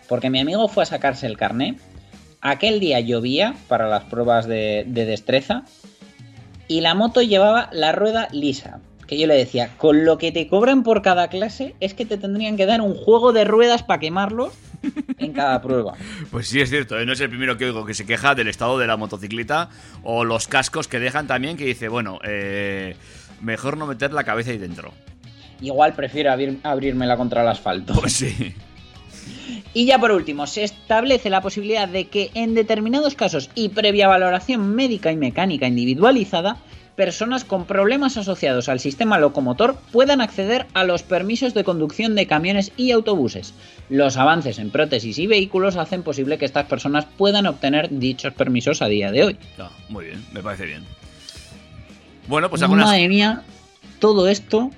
Porque 0.08 0.28
mi 0.28 0.40
amigo 0.40 0.68
fue 0.68 0.82
a 0.82 0.86
sacarse 0.86 1.26
el 1.26 1.36
carné. 1.36 1.76
Aquel 2.46 2.78
día 2.78 3.00
llovía 3.00 3.54
para 3.68 3.88
las 3.88 4.04
pruebas 4.04 4.46
de, 4.46 4.84
de 4.86 5.06
destreza 5.06 5.62
y 6.68 6.82
la 6.82 6.94
moto 6.94 7.22
llevaba 7.22 7.70
la 7.72 7.92
rueda 7.92 8.28
lisa. 8.32 8.80
Que 9.06 9.18
yo 9.18 9.26
le 9.26 9.34
decía, 9.34 9.70
con 9.78 10.04
lo 10.04 10.18
que 10.18 10.30
te 10.30 10.46
cobran 10.46 10.82
por 10.82 11.00
cada 11.02 11.28
clase 11.28 11.74
es 11.80 11.94
que 11.94 12.04
te 12.06 12.16
tendrían 12.18 12.56
que 12.58 12.66
dar 12.66 12.80
un 12.82 12.94
juego 12.94 13.32
de 13.32 13.44
ruedas 13.44 13.82
para 13.82 13.98
quemarlos 14.00 14.52
en 15.18 15.32
cada 15.32 15.62
prueba. 15.62 15.94
Pues 16.30 16.48
sí, 16.48 16.60
es 16.60 16.68
cierto, 16.68 16.98
¿eh? 16.98 17.06
no 17.06 17.12
es 17.14 17.20
el 17.20 17.30
primero 17.30 17.56
que 17.56 17.64
oigo 17.64 17.86
que 17.86 17.94
se 17.94 18.04
queja 18.04 18.34
del 18.34 18.48
estado 18.48 18.78
de 18.78 18.86
la 18.86 18.96
motocicleta 18.98 19.70
o 20.02 20.24
los 20.24 20.46
cascos 20.46 20.86
que 20.86 21.00
dejan 21.00 21.26
también 21.26 21.56
que 21.56 21.64
dice, 21.64 21.88
bueno, 21.88 22.18
eh, 22.24 22.94
mejor 23.40 23.78
no 23.78 23.86
meter 23.86 24.12
la 24.12 24.24
cabeza 24.24 24.50
ahí 24.50 24.58
dentro. 24.58 24.92
Igual 25.62 25.94
prefiero 25.94 26.30
abrir- 26.30 26.60
abrírmela 26.62 27.16
contra 27.16 27.40
el 27.42 27.48
asfalto. 27.48 27.94
Pues 27.94 28.12
sí. 28.14 28.54
Y 29.72 29.86
ya 29.86 29.98
por 29.98 30.12
último, 30.12 30.46
se 30.46 30.64
establece 30.64 31.30
la 31.30 31.42
posibilidad 31.42 31.88
de 31.88 32.06
que 32.06 32.30
en 32.34 32.54
determinados 32.54 33.14
casos 33.14 33.50
y 33.54 33.70
previa 33.70 34.08
valoración 34.08 34.74
médica 34.74 35.10
y 35.10 35.16
mecánica 35.16 35.66
individualizada, 35.66 36.58
personas 36.94 37.44
con 37.44 37.64
problemas 37.64 38.16
asociados 38.16 38.68
al 38.68 38.80
sistema 38.80 39.18
locomotor 39.18 39.76
puedan 39.90 40.20
acceder 40.20 40.66
a 40.74 40.84
los 40.84 41.02
permisos 41.02 41.54
de 41.54 41.64
conducción 41.64 42.14
de 42.14 42.26
camiones 42.26 42.72
y 42.76 42.92
autobuses. 42.92 43.52
Los 43.88 44.16
avances 44.16 44.58
en 44.58 44.70
prótesis 44.70 45.18
y 45.18 45.26
vehículos 45.26 45.76
hacen 45.76 46.02
posible 46.02 46.38
que 46.38 46.44
estas 46.44 46.66
personas 46.66 47.06
puedan 47.18 47.46
obtener 47.46 47.88
dichos 47.90 48.32
permisos 48.32 48.80
a 48.80 48.86
día 48.86 49.10
de 49.10 49.24
hoy. 49.24 49.36
No, 49.58 49.70
muy 49.88 50.06
bien, 50.06 50.24
me 50.32 50.42
parece 50.42 50.66
bien. 50.66 50.84
Bueno, 52.28 52.48
pues 52.48 52.62
algunas... 52.62 52.86
Madre 52.86 53.08
mía, 53.08 53.42
todo 53.98 54.28
esto 54.28 54.70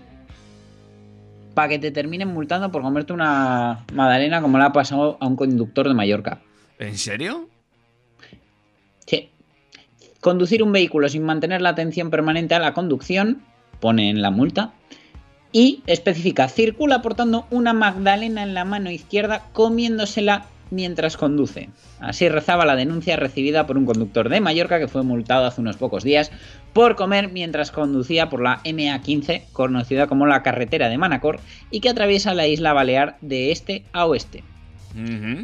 para 1.57 1.71
que 1.71 1.79
te 1.79 1.91
terminen 1.91 2.29
multando 2.29 2.71
por 2.71 2.83
comerte 2.83 3.15
una 3.15 3.87
magdalena 3.95 4.43
como 4.43 4.59
le 4.59 4.65
ha 4.65 4.73
pasado 4.75 5.17
a 5.19 5.27
un 5.27 5.37
conductor 5.37 5.89
de 5.89 5.95
Mallorca. 5.95 6.43
¿En 6.79 6.99
serio? 6.99 7.49
Sí. 9.07 9.31
Conducir 10.21 10.63
un 10.63 10.71
vehículo 10.71 11.09
sin 11.09 11.23
mantener 11.23 11.63
la 11.63 11.71
atención 11.71 12.11
permanente 12.11 12.55
a 12.55 12.59
la 12.59 12.75
conducción, 12.75 13.41
pone 13.81 14.11
en 14.11 14.21
la 14.21 14.31
multa, 14.31 14.75
y 15.51 15.83
especifica, 15.87 16.47
circula 16.51 17.01
portando 17.01 17.47
una 17.51 17.73
magdalena 17.73 18.43
en 18.43 18.53
la 18.53 18.67
mano 18.67 18.91
izquierda 18.91 19.47
comiéndosela 19.55 20.45
mientras 20.71 21.17
conduce. 21.17 21.71
Así 22.01 22.29
rezaba 22.29 22.67
la 22.67 22.77
denuncia 22.77 23.17
recibida 23.17 23.67
por 23.67 23.77
un 23.77 23.87
conductor 23.87 24.29
de 24.29 24.41
Mallorca 24.41 24.79
que 24.79 24.89
fue 24.89 25.03
multado 25.03 25.47
hace 25.47 25.61
unos 25.61 25.77
pocos 25.77 26.05
días 26.05 26.31
por 26.73 26.97
comer 26.97 27.31
mientras 27.33 27.71
conducía 27.71 28.29
por 28.29 28.43
la 28.43 28.63
MA15, 28.65 29.45
conocida 29.53 30.07
como 30.07 30.27
la 30.27 30.43
carretera 30.43 30.89
de 30.89 30.99
Manacor, 30.99 31.41
y 31.71 31.81
que 31.81 31.89
atraviesa 31.89 32.35
la 32.35 32.47
isla 32.47 32.73
Balear 32.73 33.17
de 33.21 33.53
este 33.53 33.85
a 33.93 34.07
oeste. 34.07 34.43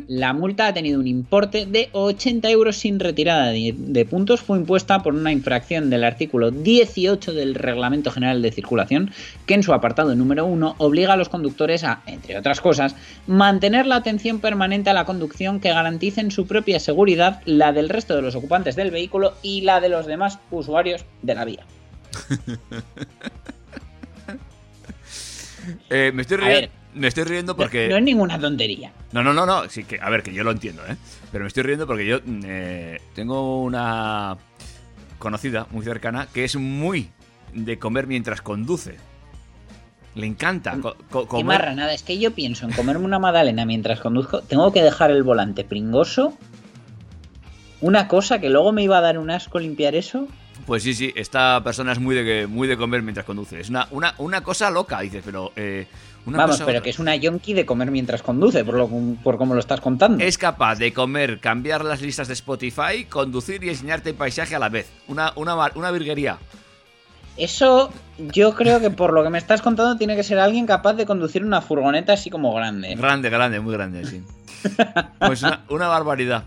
La 0.08 0.32
multa 0.32 0.66
ha 0.66 0.74
tenido 0.74 0.98
un 0.98 1.06
importe 1.06 1.66
de 1.66 1.90
80 1.92 2.50
euros 2.50 2.76
sin 2.76 2.98
retirada 2.98 3.48
de, 3.48 3.74
de 3.76 4.04
puntos. 4.06 4.40
Fue 4.40 4.56
impuesta 4.56 5.02
por 5.02 5.14
una 5.14 5.30
infracción 5.30 5.90
del 5.90 6.04
artículo 6.04 6.50
18 6.50 7.34
del 7.34 7.54
Reglamento 7.54 8.10
General 8.10 8.40
de 8.40 8.50
Circulación, 8.50 9.10
que 9.46 9.54
en 9.54 9.62
su 9.62 9.74
apartado 9.74 10.14
número 10.14 10.46
1 10.46 10.76
obliga 10.78 11.12
a 11.12 11.16
los 11.16 11.28
conductores 11.28 11.84
a, 11.84 12.02
entre 12.06 12.38
otras 12.38 12.60
cosas, 12.60 12.96
mantener 13.26 13.86
la 13.86 13.96
atención 13.96 14.40
permanente 14.40 14.90
a 14.90 14.94
la 14.94 15.04
conducción 15.04 15.60
que 15.60 15.68
garanticen 15.68 16.30
su 16.30 16.46
propia 16.46 16.80
seguridad, 16.80 17.42
la 17.44 17.72
del 17.72 17.90
resto 17.90 18.16
de 18.16 18.22
los 18.22 18.34
ocupantes 18.34 18.74
del 18.74 18.90
vehículo 18.90 19.34
y 19.42 19.60
la 19.62 19.80
de 19.80 19.90
los 19.90 20.06
demás 20.06 20.38
usuarios 20.50 21.04
de 21.22 21.34
la 21.34 21.44
vía. 21.44 21.66
Eh, 25.90 26.10
me, 26.12 26.22
estoy 26.22 26.38
riendo, 26.38 26.68
me 26.94 27.08
estoy 27.08 27.24
riendo 27.24 27.56
porque... 27.56 27.88
No 27.88 27.96
es 27.96 28.02
ninguna 28.02 28.38
tontería. 28.38 28.92
No, 29.12 29.22
no, 29.22 29.32
no, 29.32 29.46
no. 29.46 29.68
Sí, 29.68 29.84
que, 29.84 29.98
a 30.00 30.08
ver, 30.10 30.22
que 30.22 30.32
yo 30.32 30.44
lo 30.44 30.50
entiendo, 30.50 30.82
¿eh? 30.86 30.96
Pero 31.30 31.44
me 31.44 31.48
estoy 31.48 31.62
riendo 31.62 31.86
porque 31.86 32.06
yo 32.06 32.18
eh, 32.44 33.00
tengo 33.14 33.62
una 33.62 34.36
conocida 35.18 35.66
muy 35.70 35.84
cercana 35.84 36.28
que 36.32 36.44
es 36.44 36.56
muy 36.56 37.10
de 37.54 37.78
comer 37.78 38.06
mientras 38.06 38.42
conduce. 38.42 38.96
Le 40.14 40.26
encanta 40.26 40.76
co- 40.82 40.96
co- 41.10 41.22
Qué 41.22 41.28
comer. 41.28 41.44
marranada, 41.46 41.94
es 41.94 42.02
que 42.02 42.18
yo 42.18 42.32
pienso 42.32 42.66
en 42.66 42.72
comerme 42.72 43.04
una 43.06 43.18
magdalena 43.18 43.64
mientras 43.64 44.00
conduzco. 44.00 44.42
Tengo 44.42 44.70
que 44.72 44.82
dejar 44.82 45.10
el 45.10 45.22
volante 45.22 45.64
pringoso. 45.64 46.36
Una 47.80 48.06
cosa 48.08 48.38
que 48.40 48.48
luego 48.50 48.72
me 48.72 48.82
iba 48.82 48.98
a 48.98 49.00
dar 49.00 49.18
un 49.18 49.30
asco 49.30 49.58
limpiar 49.58 49.94
eso. 49.94 50.28
Pues 50.66 50.82
sí, 50.84 50.94
sí, 50.94 51.12
esta 51.16 51.60
persona 51.64 51.92
es 51.92 51.98
muy 51.98 52.14
de, 52.14 52.46
muy 52.46 52.68
de 52.68 52.76
comer 52.76 53.02
mientras 53.02 53.26
conduce. 53.26 53.58
Es 53.60 53.70
una, 53.70 53.88
una, 53.90 54.14
una 54.18 54.42
cosa 54.42 54.70
loca, 54.70 55.00
dices, 55.00 55.22
pero. 55.24 55.52
eh, 55.56 55.86
una 56.26 56.38
Vamos, 56.38 56.56
cosa 56.56 56.66
pero 56.66 56.78
otra. 56.78 56.84
que 56.84 56.90
es 56.90 56.98
una 56.98 57.16
yonki 57.16 57.52
de 57.54 57.66
comer 57.66 57.90
mientras 57.90 58.22
conduce, 58.22 58.64
por, 58.64 58.74
lo, 58.76 58.88
por 59.22 59.38
como 59.38 59.54
lo 59.54 59.60
estás 59.60 59.80
contando. 59.80 60.22
Es 60.22 60.38
capaz 60.38 60.76
de 60.76 60.92
comer, 60.92 61.40
cambiar 61.40 61.84
las 61.84 62.00
listas 62.00 62.28
de 62.28 62.34
Spotify, 62.34 63.04
conducir 63.08 63.62
y 63.64 63.68
enseñarte 63.70 64.10
el 64.10 64.16
paisaje 64.16 64.54
a 64.54 64.58
la 64.58 64.68
vez. 64.68 64.88
Una, 65.08 65.32
una, 65.36 65.54
una 65.74 65.90
virguería. 65.90 66.38
Eso 67.36 67.90
yo 68.18 68.54
creo 68.54 68.78
que 68.80 68.90
por 68.90 69.12
lo 69.14 69.22
que 69.22 69.30
me 69.30 69.38
estás 69.38 69.62
contando 69.62 69.96
tiene 69.96 70.14
que 70.16 70.22
ser 70.22 70.38
alguien 70.38 70.66
capaz 70.66 70.92
de 70.94 71.06
conducir 71.06 71.42
una 71.44 71.62
furgoneta 71.62 72.12
así 72.12 72.28
como 72.28 72.52
grande. 72.54 72.94
Grande, 72.94 73.30
grande, 73.30 73.58
muy 73.60 73.72
grande, 73.72 74.04
sí. 74.04 74.22
Pues 75.18 75.42
una, 75.42 75.62
una 75.70 75.88
barbaridad. 75.88 76.44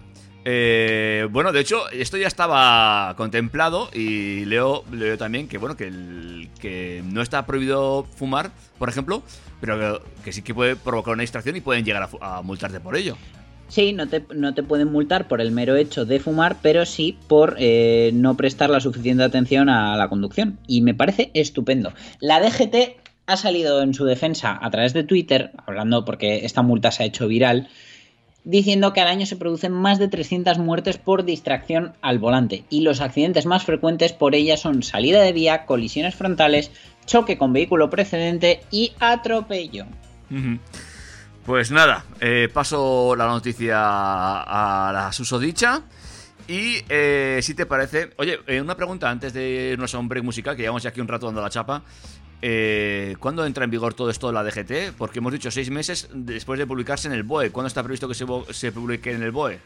Eh, 0.48 1.28
bueno, 1.32 1.52
de 1.52 1.60
hecho, 1.62 1.90
esto 1.90 2.18
ya 2.18 2.28
estaba 2.28 3.16
contemplado 3.18 3.90
y 3.92 4.46
leo, 4.46 4.84
leo 4.92 5.18
también 5.18 5.48
que, 5.48 5.58
bueno, 5.58 5.76
que, 5.76 5.88
el- 5.88 6.50
que 6.62 7.02
no 7.04 7.24
está 7.24 7.48
prohibido 7.48 8.06
fumar, 8.16 8.52
por 8.78 8.88
ejemplo, 8.88 9.24
pero 9.66 10.02
que, 10.24 10.32
sí 10.32 10.42
que 10.42 10.54
puede 10.54 10.76
provocar 10.76 11.14
una 11.14 11.22
distracción 11.22 11.56
y 11.56 11.62
pueden 11.62 11.84
llegar 11.84 12.08
a 12.22 12.42
multarte 12.42 12.80
por 12.80 12.96
ello. 12.96 13.18
Sí, 13.68 13.94
no 13.94 14.08
te, 14.08 14.24
no 14.34 14.54
te 14.54 14.62
pueden 14.62 14.92
multar 14.92 15.28
por 15.28 15.42
el 15.42 15.52
mero 15.52 15.76
hecho 15.76 16.06
de 16.06 16.20
fumar, 16.20 16.58
pero 16.62 16.86
sí 16.86 17.18
por 17.28 17.56
eh, 17.58 18.12
no 18.14 18.38
prestar 18.38 18.70
la 18.70 18.80
suficiente 18.80 19.24
atención 19.24 19.70
a 19.70 19.98
la 19.98 20.08
conducción. 20.08 20.60
Y 20.68 20.82
me 20.82 20.94
parece 20.94 21.32
estupendo. 21.34 21.94
La 22.20 22.40
DGT 22.40 22.76
ha 23.26 23.38
salido 23.38 23.82
en 23.82 23.96
su 23.96 24.06
defensa 24.06 24.60
a 24.62 24.70
través 24.70 24.94
de 24.94 25.04
Twitter, 25.04 25.52
hablando 25.66 26.06
porque 26.06 26.46
esta 26.46 26.62
multa 26.62 26.92
se 26.92 27.04
ha 27.04 27.06
hecho 27.08 27.28
viral, 27.28 27.68
diciendo 28.46 28.94
que 28.94 29.02
al 29.02 29.08
año 29.08 29.26
se 29.26 29.36
producen 29.36 29.74
más 29.74 30.00
de 30.00 30.08
300 30.08 30.60
muertes 30.60 30.98
por 30.98 31.26
distracción 31.26 31.94
al 32.02 32.20
volante. 32.20 32.64
Y 32.70 32.82
los 32.82 33.02
accidentes 33.02 33.46
más 33.46 33.66
frecuentes 33.66 34.14
por 34.14 34.36
ella 34.36 34.56
son 34.56 34.84
salida 34.84 35.22
de 35.22 35.34
vía, 35.34 35.66
colisiones 35.66 36.16
frontales, 36.16 36.72
choque 37.06 37.38
con 37.38 37.52
vehículo 37.52 37.90
precedente 37.90 38.62
y 38.72 38.94
atropello. 39.00 39.86
Pues 41.46 41.72
nada, 41.72 42.06
eh, 42.22 42.48
paso 42.54 43.16
la 43.16 43.28
noticia 43.28 43.78
a 43.78 44.92
la 44.94 45.12
susodicha. 45.12 45.84
Y 46.48 46.78
eh, 46.90 47.40
si 47.42 47.56
te 47.56 47.66
parece. 47.66 48.12
Oye, 48.18 48.40
eh, 48.46 48.62
una 48.62 48.76
pregunta 48.76 49.10
antes 49.10 49.34
de 49.34 49.72
irnos 49.74 49.94
a 49.96 50.00
un 50.00 50.08
break 50.08 50.24
musical, 50.24 50.56
que 50.56 50.62
llevamos 50.62 50.84
ya 50.84 50.90
aquí 50.90 51.02
un 51.02 51.08
rato 51.08 51.26
dando 51.26 51.42
la 51.42 51.50
chapa. 51.50 51.84
Eh, 52.42 53.16
¿Cuándo 53.20 53.46
entra 53.46 53.64
en 53.64 53.72
vigor 53.72 53.94
todo 53.94 54.10
esto 54.10 54.28
de 54.28 54.34
la 54.34 54.44
DGT? 54.44 54.96
Porque 54.98 55.20
hemos 55.20 55.34
dicho 55.34 55.52
seis 55.52 55.70
meses 55.70 56.10
después 56.14 56.60
de 56.60 56.68
publicarse 56.68 57.08
en 57.08 57.14
el 57.14 57.24
BOE. 57.24 57.52
¿Cuándo 57.52 57.68
está 57.68 57.84
previsto 57.84 58.08
que 58.08 58.14
se, 58.14 58.26
se 58.52 58.72
publique 58.72 59.12
en 59.12 59.24
el 59.24 59.32
BOE? 59.32 59.60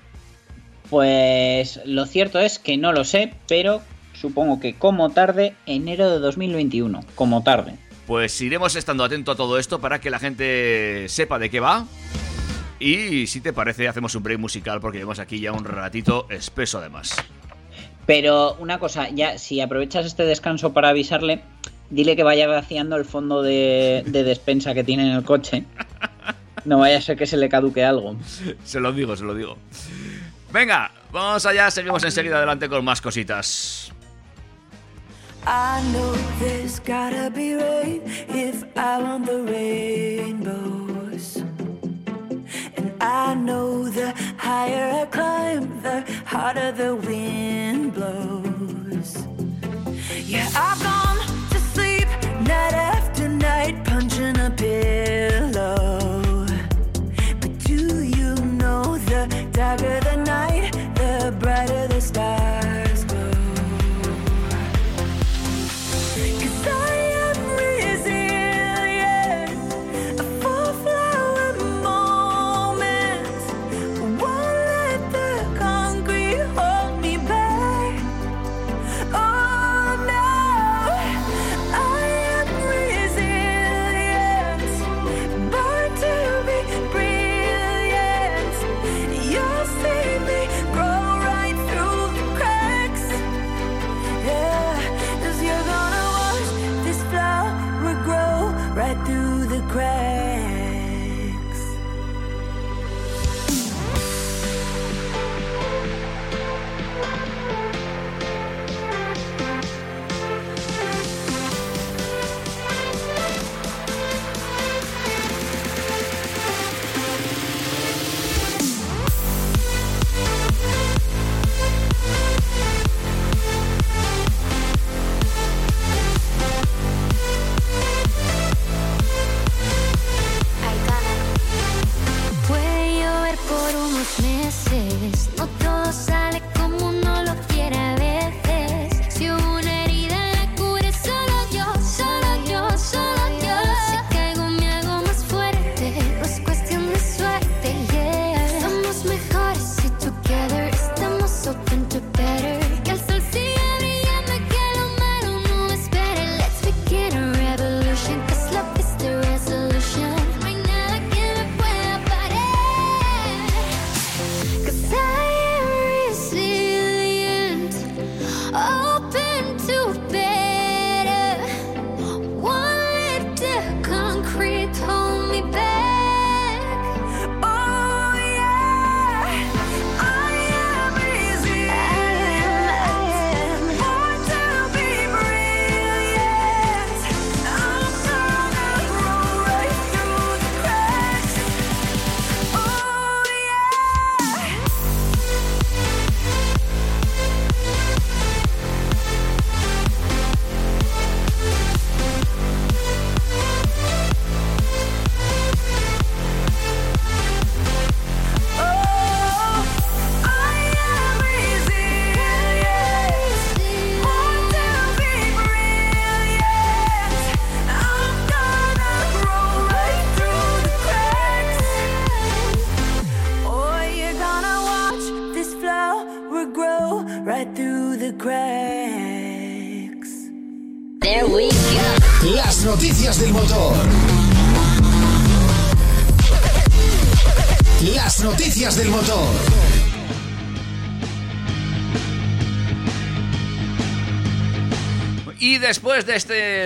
Pues 0.90 1.82
lo 1.86 2.06
cierto 2.06 2.40
es 2.40 2.58
que 2.58 2.78
no 2.78 2.94
lo 2.94 3.04
sé, 3.04 3.34
pero 3.48 3.82
supongo 4.14 4.60
que 4.60 4.76
como 4.76 5.10
tarde, 5.12 5.56
enero 5.66 6.10
de 6.10 6.20
2021, 6.20 7.02
como 7.16 7.44
tarde. 7.44 7.76
Pues 8.08 8.42
iremos 8.42 8.76
estando 8.76 9.04
atento 9.04 9.32
a 9.32 9.36
todo 9.36 9.60
esto 9.60 9.80
para 9.80 10.02
que 10.02 10.10
la 10.10 10.18
gente 10.18 11.06
sepa 11.10 11.38
de 11.38 11.50
qué 11.50 11.60
va. 11.60 11.86
Y 12.80 13.28
si 13.28 13.42
te 13.42 13.54
parece, 13.54 13.88
hacemos 13.88 14.16
un 14.16 14.24
break 14.24 14.40
musical 14.40 14.80
porque 14.80 14.98
llevamos 14.98 15.20
aquí 15.20 15.40
ya 15.40 15.52
un 15.52 15.66
ratito 15.66 16.26
espeso 16.30 16.80
además. 16.80 17.16
Pero 18.06 18.56
una 18.56 18.80
cosa, 18.80 19.10
ya 19.10 19.38
si 19.38 19.62
aprovechas 19.62 20.06
este 20.06 20.24
descanso 20.24 20.74
para 20.74 20.90
avisarle, 20.90 21.44
dile 21.90 22.16
que 22.16 22.24
vaya 22.24 22.48
vaciando 22.48 22.96
el 22.96 23.06
fondo 23.06 23.42
de, 23.42 24.04
de 24.06 24.24
despensa 24.24 24.74
que 24.74 24.84
tiene 24.84 25.10
en 25.10 25.16
el 25.16 25.24
coche. 25.24 25.66
No 26.66 26.80
vaya 26.80 26.98
a 26.98 27.02
ser 27.02 27.18
que 27.18 27.26
se 27.26 27.38
le 27.38 27.50
caduque 27.50 27.84
algo. 27.86 28.16
Se 28.64 28.80
lo 28.80 28.92
digo, 28.92 29.16
se 29.16 29.24
lo 29.24 29.34
digo. 29.34 29.58
Venga, 30.52 30.92
vamos 31.12 31.46
allá, 31.46 31.72
seguimos 31.72 32.04
enseguida 32.04 32.38
adelante 32.38 32.68
con 32.68 32.84
más 32.84 33.02
cositas. 33.02 33.92
I 35.48 35.82
know 35.94 36.14
there's 36.40 36.80
gotta 36.80 37.32
be 37.32 37.56
rain 37.56 38.02
if 38.28 38.64
I 38.76 39.02
want 39.02 39.26
the 39.26 39.42
rainbows. 39.44 41.38
And 42.78 42.92
I 43.02 43.36
know 43.36 43.90
the 43.90 44.14
higher 44.38 45.02
I 45.02 45.06
climb, 45.06 45.82
the 45.82 46.04
harder 46.26 46.72
the 46.74 46.96
wind 46.96 47.94
blows. 47.94 49.26
Yeah, 50.28 50.50
I've 50.56 50.84
gone 50.84 51.09
night 52.72 52.96
after 52.96 53.28
night, 53.28 53.84
punching 53.86 54.38
a 54.40 54.50
pillow. 54.52 56.46
But 57.42 57.58
do 57.60 58.04
you 58.04 58.36
know 58.36 58.98
the 58.98 59.28
darker 59.52 60.00
the 60.02 60.29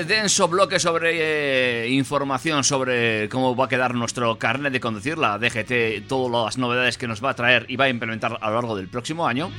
este 0.04 0.16
denso 0.16 0.50
bloque 0.50 0.80
sobre 0.80 1.86
eh, 1.86 1.90
información 1.90 2.66
sobre 2.66 3.30
cómo 3.30 3.56
va 3.56 3.66
a 3.66 3.68
quedar 3.70 3.96
nuestro 3.96 4.38
carnet 4.38 4.74
de 4.74 4.82
conducir, 4.82 5.18
la 5.18 5.40
DGT, 5.40 6.08
todas 6.10 6.46
las 6.46 6.58
novedades 6.58 6.98
que 6.98 7.08
nos 7.08 7.24
va 7.24 7.30
a 7.30 7.36
traer 7.36 7.66
y 7.70 7.78
va 7.78 7.86
a 7.86 7.90
implementar 7.90 8.38
a 8.42 8.50
lo 8.50 8.56
largo 8.56 8.76
del 8.76 8.90
próximo 8.90 9.26
año, 9.26 9.50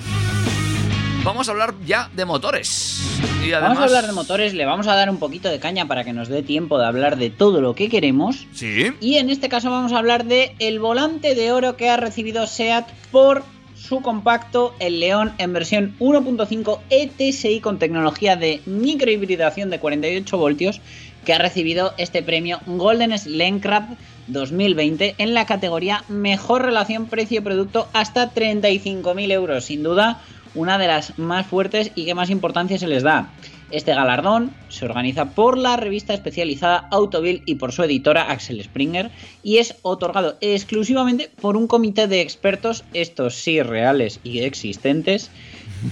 vamos 1.25 1.49
a 1.49 1.53
hablar 1.53 1.75
ya 1.87 2.11
de 2.15 2.27
motores. 2.27 3.01
Y 3.43 3.53
además, 3.53 3.79
Vamos 3.79 3.79
a 3.79 3.85
hablar 3.85 4.07
de 4.07 4.13
motores, 4.13 4.53
le 4.53 4.67
vamos 4.67 4.87
a 4.87 4.95
dar 4.95 5.09
un 5.09 5.19
poquito 5.19 5.49
de 5.49 5.59
caña 5.59 5.87
para 5.87 6.05
que 6.05 6.13
nos 6.13 6.29
dé 6.29 6.43
tiempo 6.43 6.79
de 6.79 6.85
hablar 6.85 7.17
de 7.17 7.31
todo 7.31 7.63
lo 7.63 7.75
que 7.75 7.89
queremos. 7.89 8.47
Sí. 8.53 8.93
Y 9.01 9.17
en 9.17 9.31
este 9.31 9.49
caso 9.49 9.71
vamos 9.71 9.93
a 9.95 9.99
hablar 9.99 10.27
de 10.27 10.55
el 10.59 10.79
volante 10.79 11.35
de 11.35 11.53
oro 11.53 11.77
que 11.79 11.89
ha 11.89 11.97
recibido 11.97 12.47
SEAT 12.47 12.87
por 13.11 13.45
su 13.87 14.01
compacto, 14.01 14.75
el 14.79 14.99
León 14.99 15.33
en 15.37 15.53
versión 15.53 15.95
1.5 15.99 16.81
ETSI 16.89 17.61
con 17.61 17.79
tecnología 17.79 18.35
de 18.37 18.63
microhibridación 18.65 19.69
de 19.69 19.79
48 19.79 20.39
voltios, 20.39 20.81
que 21.27 21.35
ha 21.35 21.39
recibido 21.39 21.93
este 21.99 22.23
premio 22.23 22.61
Golden 22.67 23.17
Slencraft 23.19 23.93
2020 24.29 25.17
en 25.19 25.35
la 25.35 25.45
categoría 25.45 26.03
Mejor 26.09 26.63
Relación 26.63 27.07
Precio-Producto 27.07 27.89
hasta 27.93 28.33
35.000 28.33 29.33
euros. 29.33 29.65
Sin 29.67 29.83
duda, 29.83 30.23
una 30.55 30.79
de 30.79 30.87
las 30.87 31.19
más 31.19 31.47
fuertes 31.47 31.93
y 31.95 32.07
que 32.07 32.15
más 32.15 32.31
importancia 32.31 32.79
se 32.79 32.87
les 32.87 33.03
da. 33.03 33.29
Este 33.75 33.93
galardón 33.93 34.53
se 34.69 34.85
organiza 34.85 35.31
por 35.31 35.59
la 35.59 35.77
revista 35.77 36.15
especializada 36.15 36.87
Autoville 36.93 37.43
y 37.45 37.57
por 37.57 37.73
su 37.73 37.83
editora 37.83 38.31
Axel 38.31 38.63
Springer 38.63 39.11
y 39.43 39.59
es 39.59 39.75
otorgado 39.83 40.37
exclusivamente 40.41 41.29
por 41.41 41.57
un 41.57 41.67
comité 41.67 42.07
de 42.07 42.21
expertos, 42.21 42.85
estos 42.95 43.35
sí 43.35 43.61
reales 43.63 44.21
y 44.23 44.43
existentes, 44.43 45.29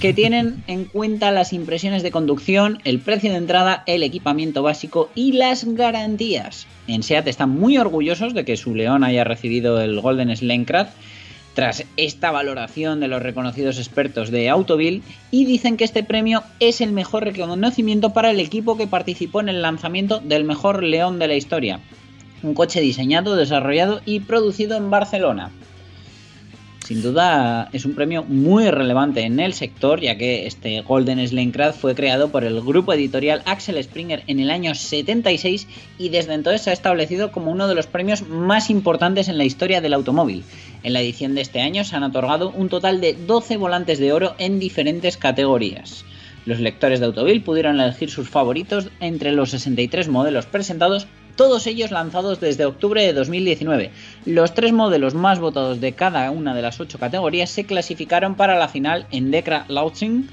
que 0.01 0.13
tienen 0.15 0.63
en 0.69 0.85
cuenta 0.85 1.33
las 1.33 1.53
impresiones 1.53 2.05
de 2.05 2.13
conducción, 2.13 2.79
el 2.85 3.01
precio 3.01 3.33
de 3.33 3.39
entrada, 3.39 3.83
el 3.89 4.05
equipamiento 4.05 4.63
básico 4.63 5.11
y 5.17 5.33
las 5.33 5.65
garantías. 5.65 6.69
En 6.87 7.03
SEAT 7.03 7.27
están 7.27 7.51
muy 7.51 7.79
orgullosos 7.79 8.33
de 8.33 8.45
que 8.45 8.57
su 8.57 8.77
león 8.77 9.03
haya 9.03 9.25
recibido 9.25 9.81
el 9.81 10.01
Golden 10.01 10.37
Slencraft 10.37 10.93
tras 11.55 11.85
esta 11.97 12.31
valoración 12.31 13.01
de 13.01 13.09
los 13.09 13.23
reconocidos 13.23 13.79
expertos 13.79 14.31
de 14.31 14.49
Autoville 14.49 15.03
y 15.31 15.45
dicen 15.45 15.77
que 15.77 15.85
este 15.85 16.03
premio 16.03 16.43
es 16.61 16.81
el 16.81 16.93
mejor 16.93 17.25
reconocimiento 17.25 18.11
para 18.11 18.31
el 18.31 18.41
equipo 18.41 18.77
que 18.77 18.87
participó 18.87 19.41
en 19.41 19.49
el 19.49 19.63
lanzamiento 19.63 20.21
del 20.21 20.45
mejor 20.45 20.83
León 20.83 21.19
de 21.19 21.29
la 21.29 21.35
historia. 21.35 21.81
Un 22.43 22.55
coche 22.55 22.81
diseñado, 22.81 23.37
desarrollado 23.37 24.01
y 24.05 24.21
producido 24.21 24.77
en 24.77 24.91
Barcelona. 24.91 25.51
Sin 26.85 27.01
duda 27.01 27.69
es 27.73 27.85
un 27.85 27.95
premio 27.95 28.25
muy 28.25 28.69
relevante 28.69 29.21
en 29.21 29.39
el 29.39 29.55
sector, 29.55 30.01
ya 30.01 30.19
que 30.19 30.49
este 30.49 30.81
Golden 30.81 31.25
Slencraft 31.25 31.81
fue 31.81 31.95
creado 31.95 32.33
por 32.33 32.43
el 32.43 32.61
grupo 32.61 32.93
editorial 32.93 33.41
Axel 33.47 33.83
Springer 33.83 34.25
en 34.27 34.41
el 34.41 34.51
año 34.51 34.75
76 34.75 35.69
y 35.99 36.09
desde 36.09 36.35
entonces 36.35 36.63
se 36.63 36.71
ha 36.71 36.73
establecido 36.73 37.31
como 37.31 37.53
uno 37.53 37.69
de 37.69 37.77
los 37.77 37.87
premios 37.87 38.27
más 38.27 38.69
importantes 38.69 39.29
en 39.29 39.39
la 39.39 39.45
historia 39.45 39.81
del 39.81 39.95
automóvil. 39.95 40.43
En 40.83 40.93
la 40.93 41.01
edición 41.01 41.37
de 41.37 41.43
este 41.43 41.61
año 41.61 41.85
se 41.85 41.95
han 41.95 42.03
otorgado 42.03 42.51
un 42.51 42.69
total 42.69 43.01
de 43.01 43.15
12 43.15 43.59
volantes 43.59 44.01
de 44.01 44.13
oro 44.13 44.35
en 44.39 44.59
diferentes 44.59 45.17
categorías. 45.17 46.05
Los 46.47 46.59
lectores 46.59 46.99
de 46.99 47.07
Autoville 47.07 47.45
pudieron 47.45 47.81
elegir 47.81 48.11
sus 48.11 48.29
favoritos 48.29 48.89
entre 48.99 49.31
los 49.31 49.51
63 49.51 50.09
modelos 50.09 50.47
presentados 50.47 51.07
todos 51.37 51.67
ellos 51.67 51.91
lanzados 51.91 52.41
desde 52.41 52.65
octubre 52.65 53.03
de 53.03 53.13
2019. 53.13 53.91
Los 54.27 54.55
tres 54.55 54.73
modelos 54.73 55.15
más 55.15 55.41
votados 55.41 55.81
de 55.81 55.93
cada 55.93 56.31
una 56.31 56.55
de 56.55 56.63
las 56.63 56.81
ocho 56.81 56.99
categorías 56.99 57.51
se 57.51 57.65
clasificaron 57.65 58.35
para 58.35 58.59
la 58.59 58.69
final 58.69 59.07
en 59.11 59.31
Decra 59.31 59.65
Lautzing, 59.69 60.29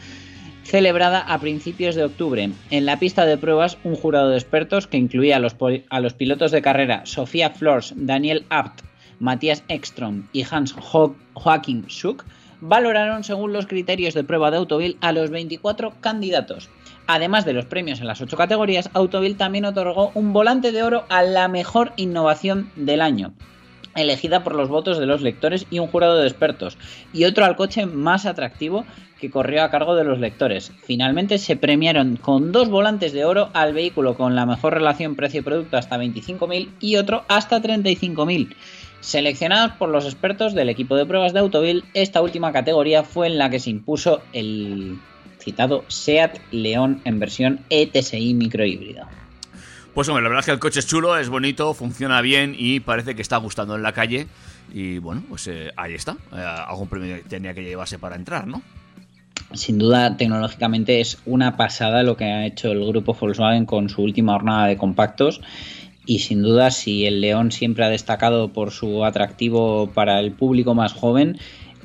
celebrada 0.63 1.21
a 1.21 1.39
principios 1.39 1.95
de 1.95 2.03
octubre. 2.03 2.51
En 2.69 2.85
la 2.85 2.99
pista 2.99 3.25
de 3.25 3.37
pruebas, 3.37 3.77
un 3.83 3.95
jurado 3.95 4.29
de 4.29 4.37
expertos 4.37 4.87
que 4.87 4.97
incluía 4.97 5.37
a 5.37 5.99
los, 5.99 6.13
pilotos 6.13 6.51
de 6.51 6.61
carrera 6.61 7.05
Sofía 7.05 7.49
Flors, 7.49 7.93
Daniel 7.95 8.45
Abt, 8.49 8.81
Matías 9.19 9.63
Ekstrom 9.67 10.27
y 10.31 10.45
Hans 10.49 10.75
Ho 10.91 11.15
Joachim 11.33 11.85
Schuck 11.87 12.23
valoraron 12.61 13.23
según 13.23 13.53
los 13.53 13.67
criterios 13.67 14.13
de 14.13 14.23
prueba 14.23 14.51
de 14.51 14.57
Autoville 14.57 14.97
a 15.01 15.11
los 15.11 15.29
24 15.29 15.93
candidatos. 16.01 16.69
Además 17.11 17.43
de 17.43 17.53
los 17.53 17.65
premios 17.65 18.01
en 18.01 18.05
las 18.05 18.21
8 18.21 18.37
categorías, 18.37 18.91
Autoville 18.93 19.33
también 19.33 19.65
otorgó 19.65 20.11
un 20.13 20.31
volante 20.31 20.71
de 20.71 20.83
oro 20.83 21.05
a 21.09 21.23
la 21.23 21.47
mejor 21.47 21.91
innovación 21.95 22.69
del 22.75 23.01
año, 23.01 23.33
elegida 23.95 24.43
por 24.43 24.53
los 24.53 24.69
votos 24.69 24.99
de 24.99 25.07
los 25.07 25.23
lectores 25.23 25.65
y 25.71 25.79
un 25.79 25.87
jurado 25.87 26.17
de 26.17 26.27
expertos, 26.27 26.77
y 27.11 27.23
otro 27.23 27.45
al 27.45 27.55
coche 27.55 27.87
más 27.87 28.27
atractivo 28.27 28.85
que 29.19 29.31
corrió 29.31 29.63
a 29.63 29.71
cargo 29.71 29.95
de 29.95 30.03
los 30.03 30.19
lectores. 30.19 30.71
Finalmente 30.83 31.39
se 31.39 31.55
premiaron 31.55 32.15
con 32.15 32.51
dos 32.51 32.69
volantes 32.69 33.11
de 33.11 33.25
oro 33.25 33.49
al 33.53 33.73
vehículo 33.73 34.13
con 34.13 34.35
la 34.35 34.45
mejor 34.45 34.75
relación 34.75 35.15
precio-producto 35.15 35.77
hasta 35.77 35.97
25.000 35.97 36.69
y 36.79 36.97
otro 36.97 37.23
hasta 37.27 37.59
35.000. 37.59 38.53
Seleccionados 38.99 39.71
por 39.79 39.89
los 39.89 40.05
expertos 40.05 40.53
del 40.53 40.69
equipo 40.69 40.95
de 40.95 41.07
pruebas 41.07 41.33
de 41.33 41.39
Autoville, 41.39 41.85
esta 41.95 42.21
última 42.21 42.53
categoría 42.53 43.01
fue 43.01 43.25
en 43.25 43.39
la 43.39 43.49
que 43.49 43.59
se 43.59 43.71
impuso 43.71 44.21
el 44.31 44.99
citado 45.39 45.85
SEAT 45.87 46.39
León 46.51 47.01
en 47.05 47.19
versión 47.19 47.59
ETSI 47.69 48.33
microhíbrido. 48.33 49.07
Pues 49.93 50.07
hombre, 50.07 50.23
la 50.23 50.29
verdad 50.29 50.41
es 50.41 50.45
que 50.45 50.51
el 50.51 50.59
coche 50.59 50.79
es 50.79 50.87
chulo, 50.87 51.17
es 51.17 51.29
bonito, 51.29 51.73
funciona 51.73 52.21
bien 52.21 52.55
y 52.57 52.79
parece 52.79 53.15
que 53.15 53.21
está 53.21 53.37
gustando 53.37 53.75
en 53.75 53.83
la 53.83 53.91
calle. 53.91 54.27
Y 54.73 54.99
bueno, 54.99 55.23
pues 55.27 55.47
eh, 55.47 55.71
ahí 55.75 55.95
está. 55.95 56.15
Eh, 56.31 56.41
algún 56.67 56.87
premio 56.87 57.17
tenía 57.27 57.53
que 57.53 57.63
llevarse 57.63 57.97
para 57.97 58.15
entrar, 58.15 58.47
¿no? 58.47 58.61
Sin 59.53 59.79
duda, 59.79 60.15
tecnológicamente 60.15 61.01
es 61.01 61.17
una 61.25 61.57
pasada 61.57 62.03
lo 62.03 62.15
que 62.15 62.25
ha 62.25 62.45
hecho 62.45 62.71
el 62.71 62.85
grupo 62.85 63.15
Volkswagen 63.19 63.65
con 63.65 63.89
su 63.89 64.03
última 64.03 64.33
jornada 64.33 64.67
de 64.67 64.77
compactos. 64.77 65.41
Y 66.05 66.19
sin 66.19 66.43
duda, 66.43 66.71
si 66.71 67.05
el 67.05 67.19
León 67.19 67.51
siempre 67.51 67.83
ha 67.83 67.89
destacado 67.89 68.53
por 68.53 68.71
su 68.71 69.05
atractivo 69.05 69.91
para 69.93 70.19
el 70.19 70.31
público 70.31 70.75
más 70.75 70.93
joven, 70.93 71.39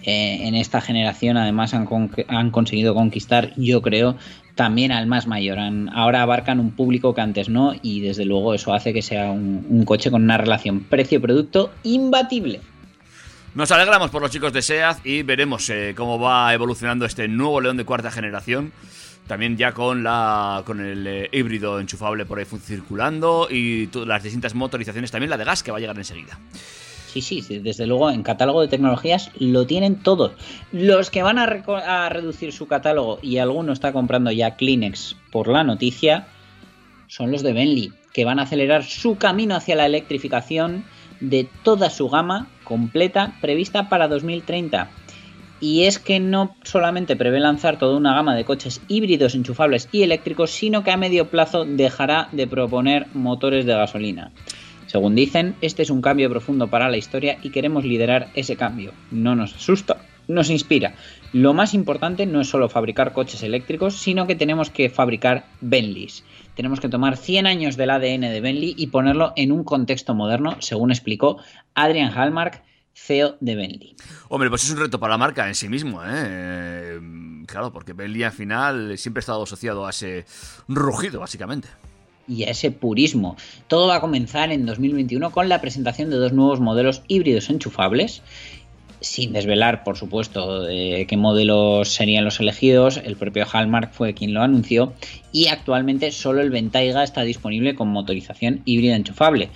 eh, 0.04 0.46
en 0.46 0.54
esta 0.54 0.80
generación 0.80 1.36
además 1.36 1.74
han, 1.74 1.86
con 1.86 2.10
han, 2.28 2.50
conseguido 2.50 2.94
conquistar, 2.94 3.52
yo 3.56 3.82
creo, 3.82 4.16
también 4.54 4.92
al 4.92 5.06
más 5.06 5.26
mayor. 5.26 5.58
Ahora 5.92 6.22
abarcan 6.22 6.60
un 6.60 6.72
público 6.72 7.14
que 7.14 7.20
antes 7.20 7.48
no 7.48 7.72
y 7.82 8.00
desde 8.00 8.24
luego 8.24 8.54
eso 8.54 8.74
hace 8.74 8.92
que 8.92 9.02
sea 9.02 9.30
un, 9.30 9.66
un 9.68 9.84
coche 9.84 10.10
con 10.10 10.22
una 10.22 10.38
relación 10.38 10.80
precio-producto 10.80 11.72
imbatible. 11.82 12.60
Nos 13.54 13.70
alegramos 13.70 14.10
por 14.10 14.20
los 14.20 14.32
chicos 14.32 14.52
de 14.52 14.62
SEAT 14.62 15.06
y 15.06 15.22
veremos 15.22 15.70
eh, 15.70 15.94
cómo 15.96 16.18
va 16.18 16.52
evolucionando 16.52 17.06
este 17.06 17.28
nuevo 17.28 17.60
León 17.60 17.76
de 17.76 17.84
cuarta 17.84 18.10
generación. 18.10 18.72
También 19.28 19.56
ya 19.56 19.72
con 19.72 20.02
la 20.02 20.62
con 20.66 20.80
el 20.80 21.06
eh, 21.06 21.28
híbrido 21.32 21.78
enchufable 21.78 22.26
por 22.26 22.40
ahí 22.40 22.44
circulando 22.44 23.46
y 23.48 23.88
las 24.06 24.24
distintas 24.24 24.56
motorizaciones, 24.56 25.12
también 25.12 25.30
la 25.30 25.36
de 25.36 25.44
gas 25.44 25.62
que 25.62 25.70
va 25.70 25.78
a 25.78 25.80
llegar 25.80 25.96
enseguida. 25.96 26.36
Sí, 27.20 27.42
sí, 27.42 27.58
desde 27.60 27.86
luego 27.86 28.10
en 28.10 28.24
catálogo 28.24 28.60
de 28.60 28.66
tecnologías 28.66 29.30
lo 29.38 29.66
tienen 29.66 30.02
todos. 30.02 30.32
Los 30.72 31.10
que 31.10 31.22
van 31.22 31.38
a, 31.38 32.08
reducir 32.08 32.52
su 32.52 32.66
catálogo 32.66 33.20
y 33.22 33.38
alguno 33.38 33.72
está 33.72 33.92
comprando 33.92 34.32
ya 34.32 34.56
Kleenex 34.56 35.16
por 35.30 35.46
la 35.46 35.62
noticia 35.62 36.26
son 37.06 37.30
los 37.30 37.44
de 37.44 37.52
Bentley, 37.52 37.92
que 38.12 38.24
van 38.24 38.40
a 38.40 38.42
acelerar 38.42 38.82
su 38.82 39.16
camino 39.16 39.54
hacia 39.54 39.76
la 39.76 39.86
electrificación 39.86 40.84
de 41.20 41.48
toda 41.62 41.88
su 41.88 42.08
gama 42.08 42.48
completa 42.64 43.36
prevista 43.40 43.88
para 43.88 44.08
2030. 44.08 44.90
Y 45.60 45.84
es 45.84 46.00
que 46.00 46.18
no 46.18 46.56
solamente 46.64 47.14
prevé 47.14 47.38
lanzar 47.38 47.78
toda 47.78 47.96
una 47.96 48.14
gama 48.14 48.34
de 48.34 48.44
coches 48.44 48.80
híbridos 48.88 49.36
enchufables 49.36 49.88
y 49.92 50.02
eléctricos, 50.02 50.50
sino 50.50 50.82
que 50.82 50.90
a 50.90 50.96
medio 50.96 51.28
plazo 51.30 51.64
dejará 51.64 52.28
de 52.32 52.48
proponer 52.48 53.06
motores 53.14 53.66
de 53.66 53.74
gasolina. 53.74 54.32
Según 54.94 55.16
dicen, 55.16 55.56
este 55.60 55.82
es 55.82 55.90
un 55.90 56.00
cambio 56.00 56.30
profundo 56.30 56.68
para 56.68 56.88
la 56.88 56.96
historia 56.96 57.38
y 57.42 57.50
queremos 57.50 57.84
liderar 57.84 58.28
ese 58.36 58.54
cambio. 58.54 58.92
No 59.10 59.34
nos 59.34 59.52
asusta, 59.52 60.06
nos 60.28 60.50
inspira. 60.50 60.94
Lo 61.32 61.52
más 61.52 61.74
importante 61.74 62.26
no 62.26 62.40
es 62.40 62.48
solo 62.48 62.68
fabricar 62.68 63.12
coches 63.12 63.42
eléctricos, 63.42 63.96
sino 63.96 64.28
que 64.28 64.36
tenemos 64.36 64.70
que 64.70 64.90
fabricar 64.90 65.46
Bentleys. 65.60 66.22
Tenemos 66.54 66.78
que 66.78 66.88
tomar 66.88 67.16
100 67.16 67.48
años 67.48 67.76
del 67.76 67.90
ADN 67.90 68.20
de 68.20 68.40
Bentley 68.40 68.76
y 68.78 68.86
ponerlo 68.86 69.32
en 69.34 69.50
un 69.50 69.64
contexto 69.64 70.14
moderno, 70.14 70.58
según 70.60 70.92
explicó 70.92 71.38
Adrian 71.74 72.16
Hallmark, 72.16 72.62
CEO 72.94 73.36
de 73.40 73.56
Bentley. 73.56 73.96
Hombre, 74.28 74.48
pues 74.48 74.62
es 74.62 74.70
un 74.70 74.78
reto 74.78 75.00
para 75.00 75.14
la 75.14 75.18
marca 75.18 75.48
en 75.48 75.56
sí 75.56 75.68
mismo, 75.68 76.02
¿eh? 76.06 77.00
Claro, 77.48 77.72
porque 77.72 77.94
Bentley 77.94 78.22
al 78.22 78.30
final 78.30 78.96
siempre 78.96 79.18
ha 79.18 79.22
estado 79.22 79.42
asociado 79.42 79.88
a 79.88 79.90
ese 79.90 80.24
rugido, 80.68 81.18
básicamente 81.18 81.66
y 82.28 82.44
a 82.44 82.50
ese 82.50 82.70
purismo. 82.70 83.36
Todo 83.68 83.88
va 83.88 83.96
a 83.96 84.00
comenzar 84.00 84.52
en 84.52 84.66
2021 84.66 85.30
con 85.30 85.48
la 85.48 85.60
presentación 85.60 86.10
de 86.10 86.16
dos 86.16 86.32
nuevos 86.32 86.60
modelos 86.60 87.02
híbridos 87.08 87.50
enchufables. 87.50 88.22
sin 89.00 89.34
desvelar, 89.34 89.84
por 89.84 89.98
supuesto, 89.98 90.66
qué 90.66 91.16
modelos 91.18 91.90
serían 91.90 92.24
los 92.24 92.40
elegidos. 92.40 92.96
El 92.96 93.16
propio 93.16 93.44
Hallmark 93.44 93.92
fue 93.92 94.14
quien 94.14 94.32
lo 94.32 94.40
anunció 94.40 94.94
y 95.30 95.48
actualmente 95.48 96.10
solo 96.10 96.40
el 96.40 96.50
Ventaiga 96.50 97.02
está 97.02 97.22
disponible 97.22 97.74
con 97.74 97.88
motorización 97.88 98.62
híbrida 98.64 98.96
enchufable. 98.96 99.50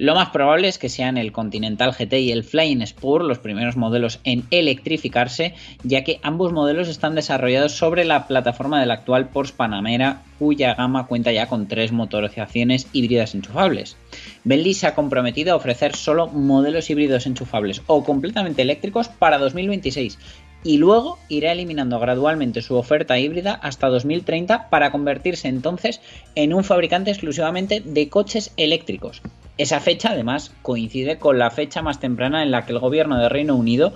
Lo 0.00 0.14
más 0.14 0.30
probable 0.30 0.66
es 0.66 0.78
que 0.78 0.88
sean 0.88 1.18
el 1.18 1.30
Continental 1.30 1.92
GT 1.92 2.14
y 2.20 2.32
el 2.32 2.42
Flying 2.42 2.86
Spur 2.86 3.22
los 3.22 3.38
primeros 3.38 3.76
modelos 3.76 4.18
en 4.24 4.44
electrificarse, 4.50 5.52
ya 5.82 6.04
que 6.04 6.20
ambos 6.22 6.54
modelos 6.54 6.88
están 6.88 7.14
desarrollados 7.14 7.72
sobre 7.72 8.06
la 8.06 8.26
plataforma 8.26 8.80
del 8.80 8.92
actual 8.92 9.28
Porsche 9.28 9.52
Panamera, 9.58 10.22
cuya 10.38 10.72
gama 10.72 11.06
cuenta 11.06 11.32
ya 11.32 11.48
con 11.48 11.68
tres 11.68 11.92
motorizaciones 11.92 12.86
híbridas 12.94 13.34
enchufables. 13.34 13.98
Bentley 14.44 14.72
se 14.72 14.86
ha 14.86 14.94
comprometido 14.94 15.52
a 15.52 15.56
ofrecer 15.56 15.94
solo 15.94 16.28
modelos 16.28 16.88
híbridos 16.88 17.26
enchufables 17.26 17.82
o 17.86 18.02
completamente 18.02 18.62
eléctricos 18.62 19.08
para 19.08 19.36
2026 19.36 20.16
y 20.64 20.78
luego 20.78 21.18
irá 21.28 21.52
eliminando 21.52 22.00
gradualmente 22.00 22.62
su 22.62 22.76
oferta 22.76 23.18
híbrida 23.18 23.52
hasta 23.52 23.88
2030 23.88 24.70
para 24.70 24.92
convertirse 24.92 25.48
entonces 25.48 26.00
en 26.36 26.54
un 26.54 26.64
fabricante 26.64 27.10
exclusivamente 27.10 27.82
de 27.84 28.08
coches 28.08 28.54
eléctricos. 28.56 29.20
Esa 29.58 29.80
fecha, 29.80 30.10
además, 30.10 30.52
coincide 30.62 31.18
con 31.18 31.38
la 31.38 31.50
fecha 31.50 31.82
más 31.82 32.00
temprana 32.00 32.42
en 32.42 32.50
la 32.50 32.64
que 32.64 32.72
el 32.72 32.78
gobierno 32.78 33.18
de 33.18 33.28
Reino 33.28 33.54
Unido, 33.54 33.92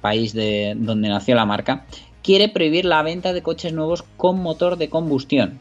país 0.00 0.32
de 0.34 0.74
donde 0.76 1.08
nació 1.08 1.34
la 1.34 1.46
marca, 1.46 1.86
quiere 2.22 2.48
prohibir 2.48 2.84
la 2.84 3.02
venta 3.02 3.32
de 3.32 3.42
coches 3.42 3.72
nuevos 3.72 4.04
con 4.16 4.40
motor 4.40 4.76
de 4.76 4.90
combustión. 4.90 5.60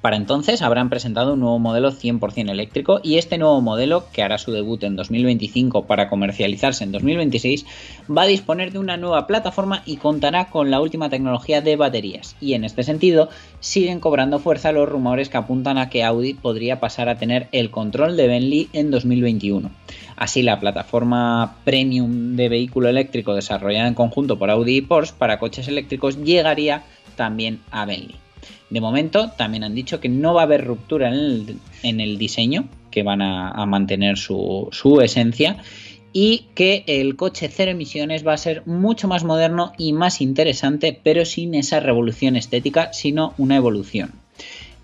Para 0.00 0.16
entonces 0.16 0.62
habrán 0.62 0.90
presentado 0.90 1.34
un 1.34 1.40
nuevo 1.40 1.58
modelo 1.58 1.90
100% 1.90 2.50
eléctrico 2.50 3.00
y 3.02 3.18
este 3.18 3.38
nuevo 3.38 3.60
modelo, 3.60 4.04
que 4.12 4.22
hará 4.22 4.38
su 4.38 4.52
debut 4.52 4.82
en 4.84 4.94
2025 4.94 5.86
para 5.86 6.08
comercializarse 6.08 6.84
en 6.84 6.92
2026, 6.92 7.66
va 8.08 8.22
a 8.22 8.26
disponer 8.26 8.72
de 8.72 8.78
una 8.78 8.96
nueva 8.96 9.26
plataforma 9.26 9.82
y 9.84 9.96
contará 9.96 10.46
con 10.50 10.70
la 10.70 10.80
última 10.80 11.08
tecnología 11.08 11.60
de 11.60 11.76
baterías. 11.76 12.36
Y 12.40 12.54
en 12.54 12.64
este 12.64 12.82
sentido, 12.82 13.30
siguen 13.60 14.00
cobrando 14.00 14.38
fuerza 14.38 14.72
los 14.72 14.88
rumores 14.88 15.28
que 15.28 15.38
apuntan 15.38 15.78
a 15.78 15.88
que 15.88 16.04
Audi 16.04 16.34
podría 16.34 16.78
pasar 16.78 17.08
a 17.08 17.18
tener 17.18 17.48
el 17.52 17.70
control 17.70 18.16
de 18.16 18.28
Bentley 18.28 18.68
en 18.72 18.90
2021. 18.90 19.70
Así, 20.16 20.42
la 20.42 20.60
plataforma 20.60 21.56
premium 21.64 22.36
de 22.36 22.48
vehículo 22.48 22.88
eléctrico 22.88 23.34
desarrollada 23.34 23.88
en 23.88 23.94
conjunto 23.94 24.38
por 24.38 24.50
Audi 24.50 24.76
y 24.76 24.82
Porsche 24.82 25.14
para 25.18 25.38
coches 25.38 25.68
eléctricos 25.68 26.22
llegaría 26.22 26.84
también 27.16 27.60
a 27.70 27.84
Bentley. 27.86 28.25
De 28.70 28.80
momento, 28.80 29.30
también 29.36 29.64
han 29.64 29.74
dicho 29.74 30.00
que 30.00 30.08
no 30.08 30.34
va 30.34 30.42
a 30.42 30.44
haber 30.44 30.64
ruptura 30.64 31.08
en 31.08 32.00
el, 32.00 32.18
diseño, 32.18 32.68
que 32.90 33.02
van 33.02 33.22
a, 33.22 33.64
mantener 33.66 34.18
su, 34.18 34.70
esencia 35.02 35.58
y 36.12 36.46
que 36.54 36.82
el 36.86 37.14
coche 37.16 37.50
cero 37.52 37.72
emisiones 37.72 38.26
va 38.26 38.32
a 38.32 38.38
ser 38.38 38.66
mucho 38.66 39.06
más 39.06 39.22
moderno 39.22 39.72
y 39.76 39.92
más 39.92 40.20
interesante, 40.20 40.98
pero 41.02 41.24
sin 41.24 41.54
esa 41.54 41.78
revolución 41.78 42.36
estética, 42.36 42.92
sino 42.92 43.34
una 43.38 43.56
evolución. 43.56 44.12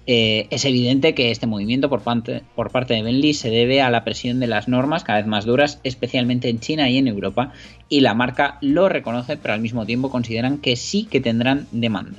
Eh, 0.06 0.48
es 0.50 0.64
evidente 0.64 1.14
que 1.14 1.30
este 1.30 1.46
movimiento 1.46 1.88
por 1.88 2.02
parte, 2.02 2.42
por 2.56 2.70
parte 2.70 2.94
de 2.94 3.02
Bentley 3.02 3.34
se 3.34 3.50
debe 3.50 3.80
a 3.82 3.90
la 3.90 4.02
presión 4.02 4.40
de 4.40 4.48
las 4.48 4.66
normas 4.66 5.04
cada 5.04 5.18
vez 5.18 5.28
más 5.28 5.44
duras, 5.44 5.80
especialmente 5.84 6.48
en 6.48 6.60
China 6.60 6.90
y 6.90 6.98
en 6.98 7.06
Europa, 7.06 7.52
y 7.88 8.00
la 8.00 8.14
marca 8.14 8.58
lo 8.60 8.88
reconoce, 8.88 9.36
pero 9.36 9.54
al 9.54 9.60
mismo 9.60 9.86
tiempo 9.86 10.10
consideran 10.10 10.58
que 10.58 10.76
sí 10.76 11.04
que 11.04 11.20
tendrán 11.20 11.66
demanda. 11.70 12.18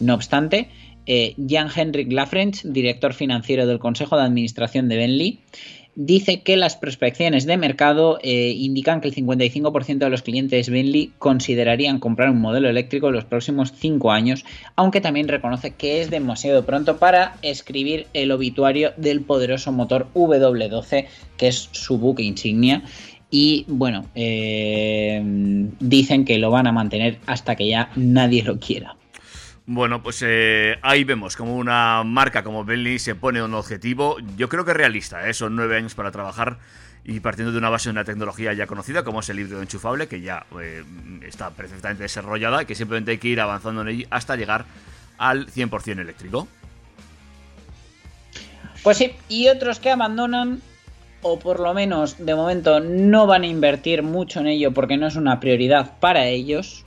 No 0.00 0.14
obstante, 0.14 0.68
eh, 1.06 1.34
Jean-Henrik 1.36 2.12
Lafrench, 2.12 2.62
director 2.64 3.12
financiero 3.12 3.66
del 3.66 3.78
Consejo 3.78 4.16
de 4.16 4.24
Administración 4.24 4.88
de 4.88 4.96
Bentley, 4.96 5.40
dice 5.96 6.42
que 6.42 6.56
las 6.56 6.76
prospecciones 6.76 7.46
de 7.46 7.56
mercado 7.56 8.18
eh, 8.22 8.52
indican 8.54 9.00
que 9.00 9.08
el 9.08 9.14
55% 9.14 9.98
de 9.98 10.10
los 10.10 10.22
clientes 10.22 10.68
Bentley 10.68 11.12
considerarían 11.18 11.98
comprar 11.98 12.30
un 12.30 12.40
modelo 12.40 12.68
eléctrico 12.68 13.08
en 13.08 13.14
los 13.14 13.24
próximos 13.24 13.72
5 13.74 14.12
años, 14.12 14.44
aunque 14.76 15.00
también 15.00 15.26
reconoce 15.26 15.74
que 15.74 16.02
es 16.02 16.10
demasiado 16.10 16.66
pronto 16.66 16.98
para 16.98 17.36
escribir 17.42 18.06
el 18.12 18.30
obituario 18.30 18.92
del 18.96 19.22
poderoso 19.22 19.72
motor 19.72 20.08
W12, 20.14 21.06
que 21.38 21.48
es 21.48 21.68
su 21.72 21.98
buque 21.98 22.22
insignia. 22.22 22.82
Y 23.30 23.64
bueno, 23.66 24.06
eh, 24.14 25.20
dicen 25.80 26.24
que 26.24 26.38
lo 26.38 26.50
van 26.50 26.66
a 26.66 26.72
mantener 26.72 27.18
hasta 27.26 27.56
que 27.56 27.68
ya 27.68 27.90
nadie 27.96 28.42
lo 28.42 28.60
quiera. 28.60 28.96
Bueno, 29.68 30.00
pues 30.00 30.22
eh, 30.24 30.78
ahí 30.82 31.02
vemos 31.02 31.34
como 31.34 31.56
una 31.56 32.04
marca 32.04 32.44
como 32.44 32.64
Bentley 32.64 33.00
se 33.00 33.16
pone 33.16 33.42
un 33.42 33.52
objetivo, 33.54 34.16
yo 34.36 34.48
creo 34.48 34.64
que 34.64 34.72
realista, 34.72 35.28
¿eh? 35.28 35.34
son 35.34 35.56
nueve 35.56 35.76
años 35.76 35.96
para 35.96 36.12
trabajar 36.12 36.58
y 37.04 37.18
partiendo 37.18 37.50
de 37.50 37.58
una 37.58 37.68
base 37.68 37.88
de 37.88 37.92
una 37.92 38.04
tecnología 38.04 38.52
ya 38.52 38.68
conocida 38.68 39.02
como 39.02 39.20
es 39.20 39.28
el 39.28 39.40
híbrido 39.40 39.60
enchufable, 39.60 40.06
que 40.06 40.20
ya 40.20 40.46
eh, 40.60 40.84
está 41.26 41.50
perfectamente 41.50 42.04
desarrollada 42.04 42.62
y 42.62 42.66
que 42.66 42.76
simplemente 42.76 43.10
hay 43.10 43.18
que 43.18 43.28
ir 43.28 43.40
avanzando 43.40 43.82
en 43.82 43.88
ella 43.88 44.06
hasta 44.10 44.36
llegar 44.36 44.66
al 45.18 45.48
100% 45.48 46.00
eléctrico. 46.00 46.46
Pues 48.84 48.98
sí, 48.98 49.14
y 49.28 49.48
otros 49.48 49.80
que 49.80 49.90
abandonan 49.90 50.60
o 51.22 51.40
por 51.40 51.58
lo 51.58 51.74
menos 51.74 52.24
de 52.24 52.36
momento 52.36 52.78
no 52.78 53.26
van 53.26 53.42
a 53.42 53.46
invertir 53.48 54.04
mucho 54.04 54.38
en 54.38 54.46
ello 54.46 54.72
porque 54.72 54.96
no 54.96 55.08
es 55.08 55.16
una 55.16 55.40
prioridad 55.40 55.98
para 55.98 56.26
ellos, 56.26 56.84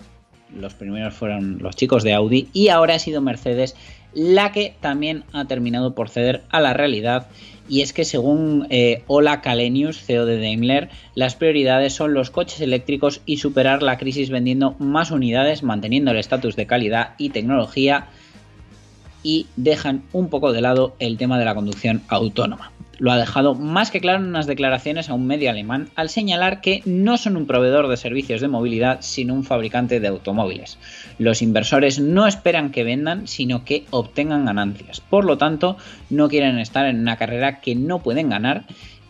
los 0.56 0.74
primeros 0.74 1.14
fueron 1.14 1.60
los 1.60 1.76
chicos 1.76 2.04
de 2.04 2.14
Audi 2.14 2.48
y 2.54 2.70
ahora 2.70 2.96
ha 2.96 3.00
sido 3.00 3.22
Mercedes 3.22 3.76
la 4.14 4.52
que 4.52 4.74
también 4.80 5.24
ha 5.34 5.46
terminado 5.46 5.94
por 5.94 6.10
ceder 6.10 6.44
a 6.50 6.62
la 6.62 6.74
realidad. 6.74 7.28
Y 7.68 7.82
es 7.82 7.94
que 7.94 8.04
según 8.04 8.66
eh, 8.72 9.04
Ola 9.06 9.42
Kalenius, 9.42 10.02
CEO 10.02 10.26
de 10.26 10.40
Daimler, 10.40 10.90
las 11.14 11.36
prioridades 11.36 11.94
son 11.94 12.16
los 12.16 12.32
coches 12.32 12.62
eléctricos 12.62 13.22
y 13.28 13.38
superar 13.38 13.84
la 13.84 14.00
crisis 14.00 14.32
vendiendo 14.32 14.76
más 14.80 15.12
unidades, 15.12 15.62
manteniendo 15.62 16.10
el 16.10 16.18
estatus 16.18 16.56
de 16.56 16.66
calidad 16.66 17.14
y 17.20 17.30
tecnología 17.30 18.08
y 19.22 19.46
dejan 19.56 20.04
un 20.14 20.30
poco 20.30 20.52
de 20.52 20.62
lado 20.62 20.96
el 20.98 21.18
tema 21.18 21.38
de 21.38 21.46
la 21.46 21.54
conducción 21.54 22.02
autónoma 22.08 22.72
lo 23.00 23.12
ha 23.12 23.18
dejado 23.18 23.56
más 23.56 23.92
que 23.92 24.00
claro 24.00 24.20
en 24.20 24.30
unas 24.30 24.46
declaraciones 24.46 25.10
a 25.10 25.14
un 25.14 25.26
medio 25.26 25.50
alemán 25.50 25.90
al 25.96 26.10
señalar 26.10 26.62
que 26.62 26.82
no 26.86 27.18
son 27.18 27.38
un 27.38 27.48
proveedor 27.48 27.88
de 27.88 27.98
servicios 27.98 28.42
de 28.42 28.48
movilidad, 28.48 29.00
sino 29.02 29.34
un 29.34 29.44
fabricante 29.44 30.00
de 30.00 30.08
automóviles. 30.08 30.78
Los 31.18 31.42
inversores 31.42 32.00
no 32.00 32.28
esperan 32.28 32.72
que 32.72 32.84
vendan, 32.84 33.28
sino 33.28 33.66
que 33.66 33.86
obtengan 33.90 34.46
ganancias. 34.46 35.02
Por 35.02 35.26
lo 35.26 35.38
tanto, 35.38 35.78
no 36.10 36.30
quieren 36.30 36.60
estar 36.60 36.86
en 36.86 37.00
una 37.00 37.18
carrera 37.18 37.62
que 37.62 37.76
no 37.76 38.00
pueden 38.00 38.30
ganar 38.30 38.66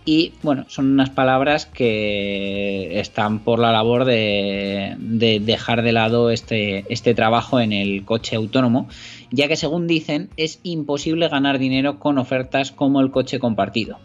y 0.05 0.33
bueno, 0.41 0.65
son 0.67 0.91
unas 0.91 1.09
palabras 1.09 1.65
que 1.65 2.99
están 2.99 3.39
por 3.39 3.59
la 3.59 3.71
labor 3.71 4.05
de, 4.05 4.95
dejar 5.41 5.81
de 5.83 5.91
lado 5.91 6.31
este, 6.31 6.85
este 6.91 7.13
trabajo 7.13 7.59
en 7.59 7.73
el 7.73 8.05
coche 8.05 8.35
autónomo 8.35 8.87
ya 9.31 9.47
que 9.47 9.55
según 9.55 9.87
dicen 9.87 10.29
es 10.37 10.59
imposible 10.63 11.27
ganar 11.29 11.59
dinero 11.59 11.99
con 11.99 12.17
ofertas 12.17 12.71
como 12.71 13.01
el 13.01 13.11
coche 13.11 13.39
compartido. 13.39 13.99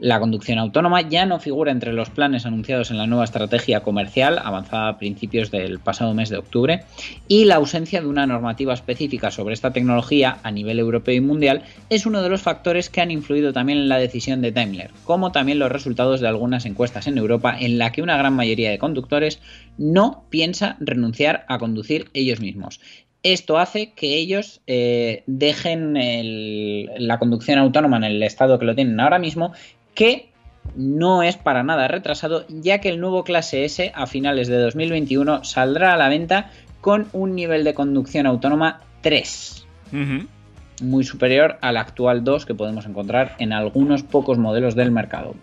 La 0.00 0.18
conducción 0.18 0.58
autónoma 0.58 1.02
ya 1.02 1.26
no 1.26 1.40
figura 1.40 1.70
entre 1.70 1.92
los 1.92 2.08
planes 2.08 2.46
anunciados 2.46 2.90
en 2.90 2.96
la 2.96 3.06
nueva 3.06 3.24
estrategia 3.24 3.80
comercial 3.80 4.38
avanzada 4.42 4.88
a 4.88 4.98
principios 4.98 5.50
del 5.50 5.78
pasado 5.78 6.14
mes 6.14 6.30
de 6.30 6.38
octubre 6.38 6.84
y 7.28 7.44
la 7.44 7.56
ausencia 7.56 8.00
de 8.00 8.06
una 8.06 8.26
normativa 8.26 8.72
específica 8.72 9.30
sobre 9.30 9.52
esta 9.52 9.74
tecnología 9.74 10.38
a 10.42 10.50
nivel 10.52 10.78
europeo 10.78 11.14
y 11.14 11.20
mundial 11.20 11.64
es 11.90 12.06
uno 12.06 12.22
de 12.22 12.30
los 12.30 12.40
factores 12.40 12.88
que 12.88 13.02
han 13.02 13.10
influido 13.10 13.52
también 13.52 13.76
en 13.76 13.90
la 13.90 13.98
decisión 13.98 14.40
de 14.40 14.52
Daimler, 14.52 14.90
como 15.04 15.32
también 15.32 15.58
los 15.58 15.70
resultados 15.70 16.22
de 16.22 16.28
algunas 16.28 16.64
encuestas 16.64 17.06
en 17.06 17.18
Europa 17.18 17.54
en 17.60 17.76
la 17.76 17.92
que 17.92 18.00
una 18.00 18.16
gran 18.16 18.32
mayoría 18.32 18.70
de 18.70 18.78
conductores 18.78 19.38
no 19.76 20.24
piensa 20.30 20.78
renunciar 20.80 21.44
a 21.46 21.58
conducir 21.58 22.08
ellos 22.14 22.40
mismos. 22.40 22.80
Esto 23.22 23.58
hace 23.58 23.92
que 23.92 24.16
ellos 24.16 24.62
eh, 24.66 25.24
dejen 25.26 25.92
la 27.06 27.18
conducción 27.18 27.58
autónoma 27.58 27.98
en 27.98 28.04
el 28.04 28.22
estado 28.22 28.58
que 28.58 28.64
lo 28.64 28.74
tienen 28.74 28.98
ahora 28.98 29.18
mismo, 29.18 29.52
que 29.94 30.30
no 30.76 31.22
es 31.22 31.36
para 31.36 31.62
nada 31.62 31.88
retrasado, 31.88 32.44
ya 32.48 32.80
que 32.80 32.88
el 32.88 33.00
nuevo 33.00 33.24
clase 33.24 33.64
S 33.64 33.92
a 33.94 34.06
finales 34.06 34.48
de 34.48 34.58
2021 34.58 35.44
saldrá 35.44 35.94
a 35.94 35.96
la 35.96 36.08
venta 36.08 36.50
con 36.80 37.08
un 37.12 37.34
nivel 37.34 37.64
de 37.64 37.74
conducción 37.74 38.26
autónoma 38.26 38.80
3. 39.02 39.66
Muy 40.82 41.04
superior 41.04 41.58
al 41.60 41.76
actual 41.76 42.24
2 42.24 42.46
que 42.46 42.54
podemos 42.54 42.86
encontrar 42.86 43.36
en 43.38 43.52
algunos 43.52 44.02
pocos 44.02 44.38
modelos 44.38 44.74
del 44.74 44.90
mercado. 44.90 45.34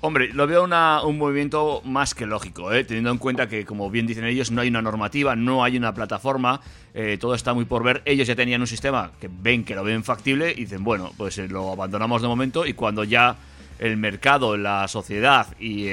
Hombre, 0.00 0.28
lo 0.32 0.46
veo 0.46 0.62
un 0.62 1.18
movimiento 1.18 1.82
más 1.84 2.14
que 2.14 2.24
lógico, 2.24 2.72
¿eh? 2.72 2.84
teniendo 2.84 3.10
en 3.10 3.18
cuenta 3.18 3.48
que, 3.48 3.64
como 3.64 3.90
bien 3.90 4.06
dicen 4.06 4.24
ellos, 4.24 4.52
no 4.52 4.60
hay 4.60 4.68
una 4.68 4.80
normativa, 4.80 5.34
no 5.34 5.64
hay 5.64 5.76
una 5.76 5.92
plataforma, 5.92 6.60
eh, 6.94 7.18
todo 7.20 7.34
está 7.34 7.52
muy 7.52 7.64
por 7.64 7.82
ver. 7.82 8.02
Ellos 8.04 8.28
ya 8.28 8.36
tenían 8.36 8.60
un 8.60 8.68
sistema 8.68 9.10
que 9.20 9.28
ven 9.28 9.64
que 9.64 9.74
lo 9.74 9.82
ven 9.82 10.04
factible 10.04 10.52
y 10.52 10.60
dicen, 10.62 10.84
bueno, 10.84 11.10
pues 11.16 11.38
eh, 11.38 11.48
lo 11.48 11.72
abandonamos 11.72 12.22
de 12.22 12.28
momento 12.28 12.64
y 12.64 12.74
cuando 12.74 13.02
ya 13.02 13.34
el 13.80 13.96
mercado, 13.96 14.56
la 14.56 14.86
sociedad 14.86 15.48
y 15.58 15.88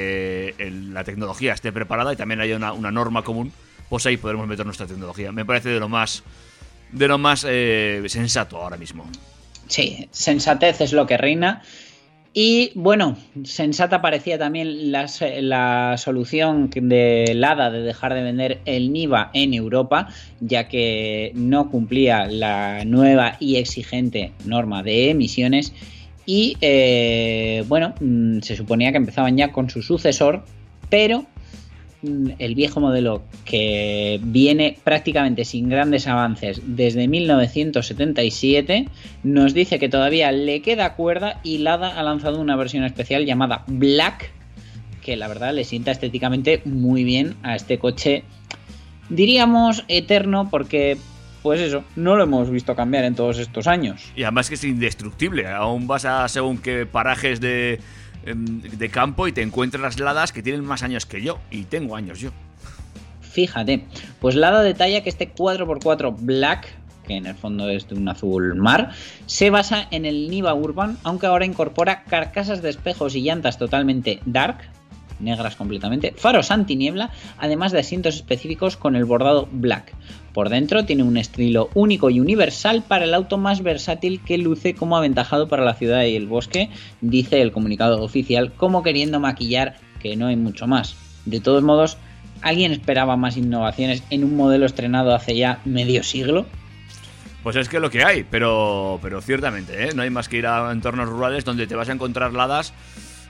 la 0.92 1.04
tecnología 1.04 1.54
esté 1.54 1.72
preparada 1.72 2.14
y 2.14 2.16
también 2.16 2.42
haya 2.42 2.58
una, 2.58 2.92
norma 2.92 3.24
común, 3.24 3.52
pues 3.90 4.06
ahí 4.06 4.18
podremos 4.18 4.48
meter 4.48 4.68
nuestra 4.68 4.86
tecnología. 4.86 5.32
Me 5.32 5.46
parece 5.46 5.70
de 5.70 5.80
lo 5.80 5.90
más, 5.90 6.24
de 6.92 7.08
lo 7.08 7.18
más 7.18 7.40
sensato 7.40 8.58
ahora 8.62 8.78
mismo. 8.78 9.08
Sí, 9.68 10.08
sensatez 10.12 10.82
es 10.82 10.94
lo 10.94 11.08
que 11.08 11.18
reina 11.18 11.64
Y 12.38 12.74
bueno, 12.76 13.16
sensata 13.46 14.02
parecía 14.02 14.38
también 14.38 14.92
la, 14.92 15.96
solución 15.98 16.70
de 16.70 17.32
Lada 17.34 17.72
de 17.72 17.82
dejar 17.82 18.14
de 18.14 18.24
vender 18.24 18.60
el 18.66 18.92
Niva 18.92 19.32
en 19.34 19.54
Europa, 19.54 20.10
ya 20.42 20.68
que 20.68 21.32
no 21.34 21.72
cumplía 21.72 22.28
la 22.28 22.84
nueva 22.84 23.38
y 23.40 23.56
exigente 23.56 24.34
norma 24.44 24.84
de 24.84 25.12
emisiones. 25.12 25.72
Y 26.26 26.58
eh, 26.60 27.64
bueno, 27.70 27.96
mm, 28.02 28.42
se 28.42 28.58
suponía 28.58 28.92
que 28.92 28.98
empezaban 28.98 29.38
ya 29.38 29.54
con 29.54 29.70
su 29.70 29.82
sucesor, 29.82 30.44
pero 30.90 31.26
el 32.40 32.56
viejo 32.56 32.80
modelo 32.80 33.24
que 33.44 34.20
viene 34.22 34.78
prácticamente 34.84 35.46
sin 35.46 35.70
grandes 35.70 36.08
avances 36.08 36.62
desde 36.66 37.08
1977 37.08 38.88
nos 39.24 39.54
dice 39.54 39.80
que 39.80 39.90
todavía 39.90 40.32
le 40.32 40.62
queda 40.62 40.96
cuerda 40.96 41.40
y 41.44 41.60
Lada 41.60 42.00
ha 42.00 42.04
lanzado 42.04 42.40
una 42.40 42.56
versión 42.56 42.84
especial 42.84 43.26
llamada 43.26 43.64
Black 43.68 44.32
que 45.02 45.16
la 45.16 45.28
verdad 45.28 45.54
le 45.54 45.64
sienta 45.64 45.92
estéticamente 45.92 46.62
muy 46.66 47.04
bien 47.04 47.36
a 47.44 47.56
este 47.56 47.80
coche 47.80 48.24
diríamos 49.10 49.84
eterno 49.88 50.50
porque 50.50 50.98
pues 51.46 51.62
eso, 51.62 51.84
no 51.96 52.16
lo 52.16 52.24
hemos 52.24 52.50
visto 52.50 52.76
cambiar 52.76 53.04
en 53.04 53.14
todos 53.14 53.38
estos 53.38 53.68
años. 53.68 54.12
Y 54.16 54.24
además 54.24 54.50
que 54.50 54.56
es 54.56 54.64
indestructible, 54.64 55.48
aún 55.48 55.86
vas 55.86 56.04
a 56.06 56.28
según 56.28 56.58
qué 56.58 56.88
parajes 56.88 57.40
de, 57.40 57.80
de 58.26 58.90
campo 58.90 59.28
y 59.28 59.32
te 59.32 59.42
encuentras 59.42 60.00
ladas 60.00 60.32
que 60.32 60.42
tienen 60.42 60.66
más 60.66 60.84
años 60.84 61.06
que 61.06 61.22
yo, 61.22 61.40
y 61.52 61.64
tengo 61.64 61.96
años 61.96 62.20
yo. 62.20 62.32
Fíjate, 63.22 63.86
pues 64.20 64.36
Lada 64.36 64.64
detalla 64.64 65.04
que 65.04 65.10
este 65.10 65.34
4x4 65.34 66.16
Black, 66.20 66.74
que 67.06 67.18
en 67.18 67.26
el 67.26 67.36
fondo 67.36 67.70
es 67.70 67.88
de 67.90 67.96
un 67.96 68.08
azul 68.08 68.56
mar, 68.56 68.92
se 69.26 69.50
basa 69.50 69.88
en 69.92 70.06
el 70.06 70.30
Niva 70.30 70.54
Urban, 70.54 70.98
aunque 71.04 71.28
ahora 71.28 71.46
incorpora 71.46 72.04
carcasas 72.04 72.62
de 72.62 72.70
espejos 72.70 73.14
y 73.14 73.22
llantas 73.22 73.58
totalmente 73.58 74.22
dark, 74.26 74.60
negras 75.20 75.56
completamente, 75.56 76.14
faros 76.18 76.52
antiniebla, 76.52 77.12
además 77.38 77.72
de 77.72 77.80
asientos 77.80 78.16
específicos 78.16 78.78
con 78.78 78.96
el 78.96 79.06
bordado 79.06 79.48
black. 79.52 79.94
Por 80.34 80.50
dentro 80.50 80.86
tiene 80.86 81.04
un 81.04 81.18
estilo 81.18 81.70
único 81.74 82.10
y 82.10 82.20
universal 82.20 82.84
para 82.86 83.06
el 83.06 83.14
auto 83.14 83.38
más 83.38 83.64
versátil 83.64 84.22
que 84.22 84.38
luce 84.38 84.76
como 84.76 84.98
aventajado 84.98 85.48
para 85.48 85.64
la 85.64 85.76
ciudad 85.76 86.04
y 86.04 86.16
el 86.16 86.28
bosque, 86.28 86.70
dice 87.02 87.42
el 87.42 87.52
comunicado 87.52 88.04
oficial, 88.04 88.52
como 88.54 88.84
queriendo 88.84 89.20
maquillar 89.20 89.76
que 90.02 90.16
no 90.16 90.28
hay 90.28 90.36
mucho 90.36 90.68
más. 90.68 90.96
De 91.26 91.40
todos 91.40 91.64
modos, 91.64 91.98
¿alguien 92.42 92.72
esperaba 92.72 93.16
más 93.16 93.38
innovaciones 93.38 94.04
en 94.10 94.24
un 94.24 94.36
modelo 94.36 94.66
estrenado 94.66 95.16
hace 95.16 95.38
ya 95.38 95.62
medio 95.66 96.04
siglo? 96.04 96.46
Pues 97.46 97.56
es 97.56 97.70
que 97.70 97.80
lo 97.80 97.92
que 97.92 98.04
hay, 98.04 98.24
pero, 98.24 99.00
pero 99.04 99.22
ciertamente, 99.22 99.88
¿eh? 99.88 99.90
no 99.96 100.02
hay 100.02 100.10
más 100.10 100.28
que 100.28 100.38
ir 100.38 100.48
a 100.48 100.72
entornos 100.72 101.08
rurales 101.08 101.46
donde 101.46 101.68
te 101.68 101.76
vas 101.76 101.90
a 101.90 101.94
encontrar 101.94 102.34
ladas 102.34 102.74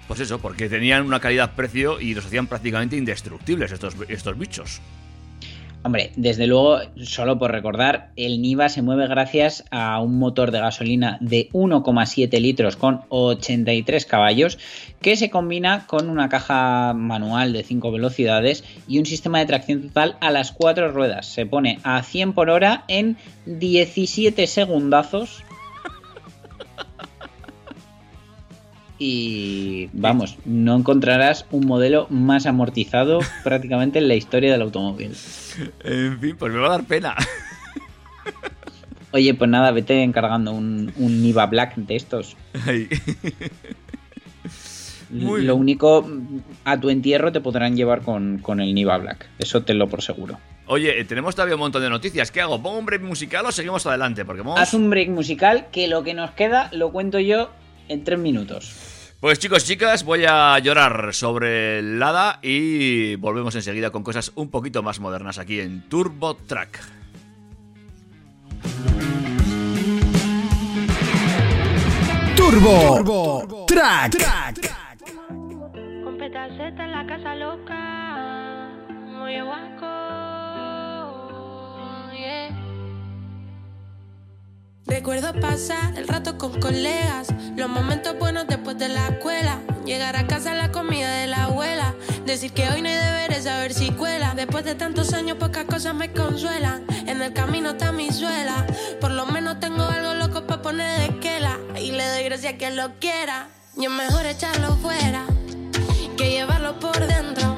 pues 0.08 0.20
eso, 0.20 0.39
porque 0.39 0.70
tenían 0.70 1.06
una 1.06 1.20
calidad-precio 1.20 1.99
y 1.99 2.14
los 2.14 2.26
hacían 2.26 2.47
prácticamente 2.47 2.95
indestructibles 2.95 3.72
estos, 3.72 3.95
estos 4.08 4.38
bichos. 4.38 4.82
Hombre, 5.86 6.12
desde 6.16 6.47
luego, 6.47 6.80
solo 7.03 7.38
por 7.38 7.51
recordar, 7.51 8.10
el 8.16 8.41
Niva 8.41 8.70
se 8.70 8.82
mueve 8.82 9.08
gracias 9.08 9.66
a 9.70 9.99
un 10.01 10.18
motor 10.18 10.49
de 10.49 10.60
gasolina 10.60 11.20
de 11.22 11.47
1,7 11.53 12.41
litros 12.41 12.76
con 12.76 13.01
83 13.10 14.03
caballos 14.08 14.58
que 14.99 15.16
se 15.16 15.30
combina 15.30 15.86
con 15.86 16.10
una 16.10 16.28
caja 16.28 16.93
manual 16.95 17.53
de 17.53 17.62
5 17.62 17.91
velocidades 17.91 18.64
y 18.88 18.97
un 18.97 19.06
sistema 19.06 19.38
de 19.38 19.45
tracción 19.45 19.84
total 19.84 20.18
a 20.22 20.32
las 20.32 20.53
4 20.53 20.91
ruedas. 20.91 21.28
Se 21.28 21.45
pone 21.45 21.78
a 21.84 22.01
100 22.01 22.34
por 22.34 22.49
hora 22.49 22.84
en 22.88 23.18
17 23.45 24.47
segundazos 24.47 25.43
y 28.97 29.89
vamos, 29.93 30.37
no 30.45 30.75
encontrarás 30.75 31.45
un 31.51 31.65
modelo 31.65 32.07
más 32.09 32.45
amortizado 32.45 33.19
prácticamente 33.43 33.99
en 33.99 34.07
la 34.07 34.15
historia 34.15 34.51
del 34.51 34.61
automóvil. 34.61 35.15
En 35.83 36.19
fin, 36.19 36.35
pues 36.37 36.53
me 36.53 36.59
va 36.59 36.67
a 36.67 36.71
dar 36.71 36.85
pena. 36.85 37.15
Oye, 39.11 39.33
pues 39.33 39.49
nada, 39.49 39.71
vete 39.71 40.03
encargando 40.03 40.51
un, 40.51 40.91
un 40.97 41.21
Niva 41.21 41.45
Black 41.45 41.75
de 41.75 41.95
estos. 41.95 42.35
lo 45.09 45.55
único, 45.55 46.05
a 46.65 46.79
tu 46.79 46.89
entierro 46.89 47.31
te 47.31 47.39
podrán 47.39 47.77
llevar 47.77 48.01
con, 48.01 48.39
con 48.39 48.59
el 48.59 48.73
Niva 48.73 48.97
Black. 48.97 49.29
Eso 49.39 49.63
te 49.63 49.73
lo 49.73 49.87
por 49.87 50.01
seguro. 50.01 50.37
Oye, 50.67 50.99
eh, 50.99 51.05
tenemos 51.05 51.35
todavía 51.35 51.55
un 51.55 51.61
montón 51.61 51.83
de 51.83 51.89
noticias. 51.89 52.31
¿Qué 52.31 52.41
hago? 52.41 52.61
¿Pongo 52.61 52.79
un 52.79 52.85
break 52.85 53.03
musical 53.03 53.45
o 53.45 53.51
seguimos 53.51 53.85
adelante? 53.85 54.25
Porque 54.25 54.43
Haz 54.57 54.73
un 54.73 54.89
break 54.89 55.09
musical 55.09 55.67
que 55.71 55.87
lo 55.87 56.03
que 56.03 56.13
nos 56.13 56.31
queda 56.31 56.69
lo 56.73 56.91
cuento 56.91 57.19
yo 57.19 57.51
en 57.88 58.03
tres 58.03 58.19
minutos. 58.19 58.95
Pues 59.19 59.39
chicos, 59.39 59.65
chicas, 59.65 60.03
voy 60.03 60.25
a 60.27 60.59
llorar 60.59 61.13
sobre 61.13 61.79
el 61.79 61.97
Lada 61.99 62.39
y 62.43 63.15
volvemos 63.15 63.55
enseguida 63.55 63.89
con 63.89 64.03
cosas 64.03 64.31
un 64.36 64.49
poquito 64.49 64.83
más 64.83 64.99
modernas 64.99 65.39
aquí 65.39 65.59
en 65.59 65.89
Turbo 65.89 66.36
Track. 66.36 66.79
Turbo, 72.36 72.97
Turbo 72.97 73.65
Track. 73.65 74.15
Con 76.03 76.17
petaceta 76.19 76.86
en 76.86 76.91
la 76.91 77.07
casa 77.07 77.36
loca, 77.36 78.69
muy 78.89 79.41
guaco, 79.41 79.88
yeah. 82.13 82.64
Recuerdo 84.88 85.33
pasar 85.39 85.97
el 85.97 86.07
rato 86.07 86.38
con 86.38 86.59
colegas, 86.59 87.33
los 87.55 87.67
momentos 87.67 88.17
buenos 88.19 88.45
después 88.47 88.77
de 88.77 88.88
la 88.88 89.07
escuela. 89.07 89.59
Llegar 89.83 90.15
a 90.15 90.27
casa 90.27 90.53
la 90.53 90.71
comida 90.71 91.11
de 91.11 91.27
la 91.27 91.45
abuela, 91.45 91.95
decir 92.25 92.51
que 92.53 92.69
hoy 92.69 92.81
no 92.81 92.89
hay 92.89 92.95
deberes, 92.95 93.45
saber 93.45 93.73
si 93.73 93.91
cuela. 93.91 94.33
Después 94.36 94.63
de 94.63 94.75
tantos 94.75 95.13
años, 95.13 95.38
pocas 95.38 95.65
cosas 95.65 95.95
me 95.95 96.11
consuelan. 96.11 96.86
En 97.07 97.21
el 97.21 97.33
camino 97.33 97.71
está 97.71 97.91
mi 97.91 98.11
suela, 98.11 98.65
por 99.01 99.11
lo 99.11 99.25
menos 99.25 99.59
tengo 99.59 99.83
algo 99.83 100.13
loco 100.13 100.45
para 100.45 100.61
poner 100.61 100.99
de 100.99 101.05
esquela. 101.05 101.57
Y 101.79 101.91
le 101.91 102.07
doy 102.07 102.23
gracias 102.23 102.53
a 102.53 102.57
quien 102.57 102.75
lo 102.75 102.99
quiera. 102.99 103.49
Y 103.75 103.86
es 103.86 103.91
mejor 103.91 104.25
echarlo 104.25 104.75
fuera 104.77 105.25
que 106.15 106.29
llevarlo 106.29 106.79
por 106.79 106.97
dentro, 107.07 107.55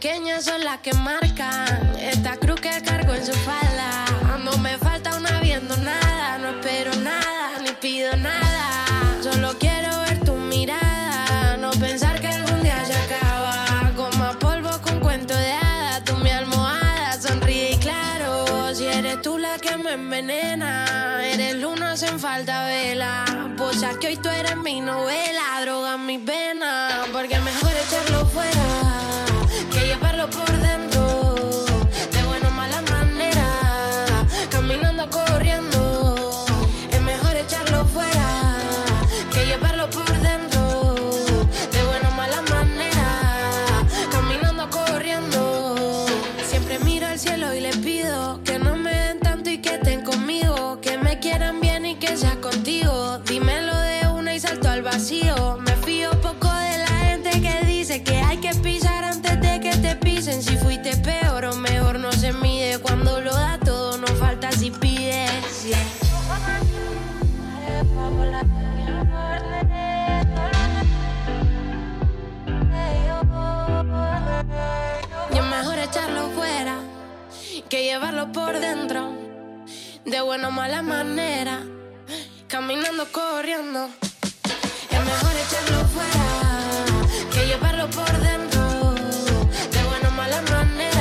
pequeñas 0.00 0.44
son 0.44 0.62
las 0.62 0.78
que 0.78 0.92
marcan 0.92 1.92
esta 1.98 2.36
cruz 2.36 2.60
que 2.60 2.70
cargo 2.84 3.14
en 3.14 3.26
su 3.26 3.32
falda. 3.32 4.04
No 4.44 4.56
me 4.58 4.78
falta 4.78 5.16
una 5.16 5.40
viendo 5.40 5.76
nada, 5.78 6.38
no 6.38 6.50
espero 6.50 6.94
nada, 6.94 7.58
ni 7.64 7.72
pido 7.72 8.16
nada, 8.16 9.18
solo 9.20 9.58
quiero 9.58 9.90
ver 10.02 10.20
tu 10.24 10.34
mirada, 10.34 11.56
no 11.56 11.70
pensar 11.70 12.18
envenena. 19.90 21.20
Eres 21.22 21.56
luna, 21.56 21.92
hacen 21.92 22.18
falta 22.18 22.66
vela. 22.66 23.24
Posa 23.56 23.90
que 23.98 24.08
hoy 24.08 24.16
tú 24.16 24.28
eres 24.28 24.56
mi 24.56 24.80
novela. 24.80 25.60
Droga 25.62 25.96
mis 25.96 26.24
venas. 26.24 27.08
Porque 27.12 27.38
mejor 27.40 27.72
echarlo 27.72 28.26
fuera 28.26 29.27
llevarlo 30.18 30.28
por 30.30 30.52
dentro. 30.60 30.97
Que 77.68 77.84
llevarlo 77.84 78.32
por 78.32 78.58
dentro, 78.60 79.12
de 80.06 80.20
buena 80.22 80.48
o 80.48 80.50
mala 80.50 80.80
manera, 80.80 81.62
caminando, 82.46 83.06
corriendo. 83.12 83.90
Es 84.90 85.04
mejor 85.04 85.32
echarlo 85.36 85.84
fuera 85.88 87.30
que 87.30 87.46
llevarlo 87.46 87.90
por 87.90 88.10
dentro, 88.20 88.94
de 89.72 89.82
buena 89.84 90.08
o 90.08 90.12
mala 90.12 90.40
manera, 90.42 90.97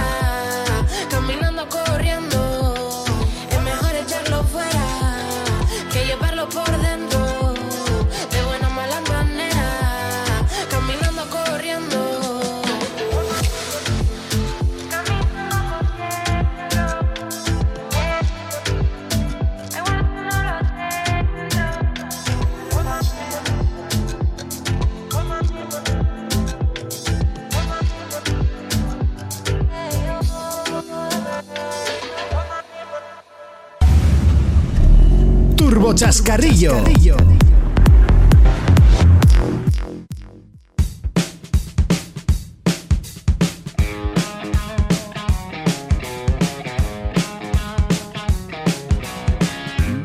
Chascarrillo. 35.94 36.84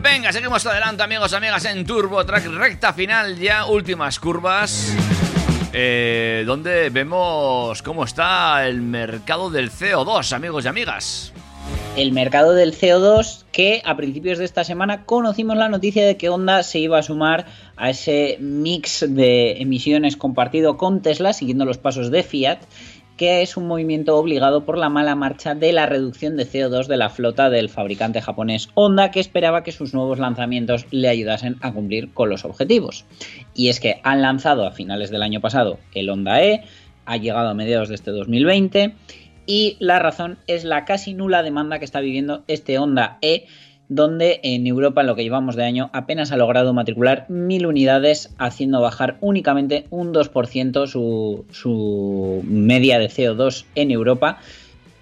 Venga, 0.03 0.33
seguimos 0.33 0.65
adelante, 0.67 1.03
amigos, 1.03 1.33
amigas, 1.33 1.65
en 1.65 1.85
Turbo 1.85 2.25
Track, 2.25 2.47
recta 2.47 2.93
final 2.93 3.37
ya, 3.39 3.67
últimas 3.67 4.21
curvas. 4.21 4.95
Eh, 5.73 6.45
donde 6.47 6.91
vemos 6.91 7.83
cómo 7.83 8.05
está 8.05 8.67
el 8.67 8.83
mercado 8.83 9.51
del 9.51 9.71
CO2, 9.71 10.33
amigos 10.33 10.65
y 10.65 10.69
amigas. 10.69 11.33
El 11.95 12.13
mercado 12.13 12.55
del 12.55 12.73
CO2 12.73 13.45
que 13.53 13.83
a 13.85 13.99
principios 13.99 14.39
de 14.39 14.47
esta 14.47 14.65
semana 14.65 15.05
conocimos 15.05 15.59
la 15.59 15.69
noticia 15.69 16.07
de 16.07 16.17
que 16.17 16.31
Honda 16.31 16.63
se 16.63 16.79
iba 16.79 16.99
a 16.99 17.03
sumar 17.03 17.45
a 17.77 17.91
ese 17.91 18.39
mix 18.41 19.05
de 19.07 19.61
emisiones 19.61 20.17
compartido 20.17 20.79
con 20.79 21.03
Tesla, 21.03 21.35
siguiendo 21.35 21.67
los 21.67 21.77
pasos 21.77 22.11
de 22.11 22.23
Fiat, 22.23 22.61
que 23.19 23.43
es 23.43 23.59
un 23.59 23.67
movimiento 23.67 24.17
obligado 24.17 24.65
por 24.65 24.79
la 24.79 24.89
mala 24.89 25.15
marcha 25.17 25.55
de 25.55 25.71
la 25.75 25.85
reducción 25.85 26.39
de 26.39 26.47
CO2 26.47 26.87
de 26.87 26.97
la 26.97 27.11
flota 27.11 27.51
del 27.51 27.69
fabricante 27.69 28.23
japonés 28.23 28.71
Honda, 28.73 29.11
que 29.11 29.21
esperaba 29.21 29.63
que 29.63 29.71
sus 29.71 29.93
nuevos 29.93 30.19
lanzamientos 30.19 30.87
le 30.91 31.11
ayudasen 31.11 31.57
a 31.61 31.75
cumplir 31.75 32.15
con 32.15 32.31
los 32.31 32.47
objetivos. 32.47 33.05
Y 33.55 33.69
es 33.69 33.81
que 33.81 34.01
han 34.03 34.23
lanzado 34.23 34.67
a 34.67 34.73
finales 34.73 35.11
del 35.11 35.23
año 35.23 35.43
pasado 35.43 35.79
el 35.95 36.09
Honda 36.09 36.43
E, 36.43 36.65
ha 37.05 37.19
llegado 37.19 37.49
a 37.49 37.55
mediados 37.55 37.91
de 37.91 37.97
este 37.97 38.13
2020 38.13 38.95
y 39.47 39.77
la 39.81 39.99
razón 39.99 40.39
es 40.47 40.65
la 40.65 40.85
casi 40.85 41.15
nula 41.15 41.43
demanda 41.43 41.79
que 41.79 41.85
está 41.85 42.01
viviendo 42.01 42.45
este 42.47 42.79
Honda 42.79 43.19
E, 43.23 43.47
donde 43.89 44.41
en 44.43 44.67
Europa 44.67 45.03
en 45.03 45.07
lo 45.07 45.15
que 45.15 45.23
llevamos 45.23 45.57
de 45.57 45.65
año 45.65 45.91
apenas 45.93 46.33
ha 46.33 46.37
logrado 46.37 46.73
matricular 46.73 47.27
mil 47.29 47.67
unidades, 47.67 48.35
haciendo 48.39 48.81
bajar 48.81 49.17
únicamente 49.21 49.87
un 49.91 50.15
2% 50.15 50.87
su, 50.87 51.45
su 51.51 52.43
media 52.45 52.99
de 52.99 53.09
CO2 53.09 53.65
en 53.75 53.91
Europa, 53.91 54.39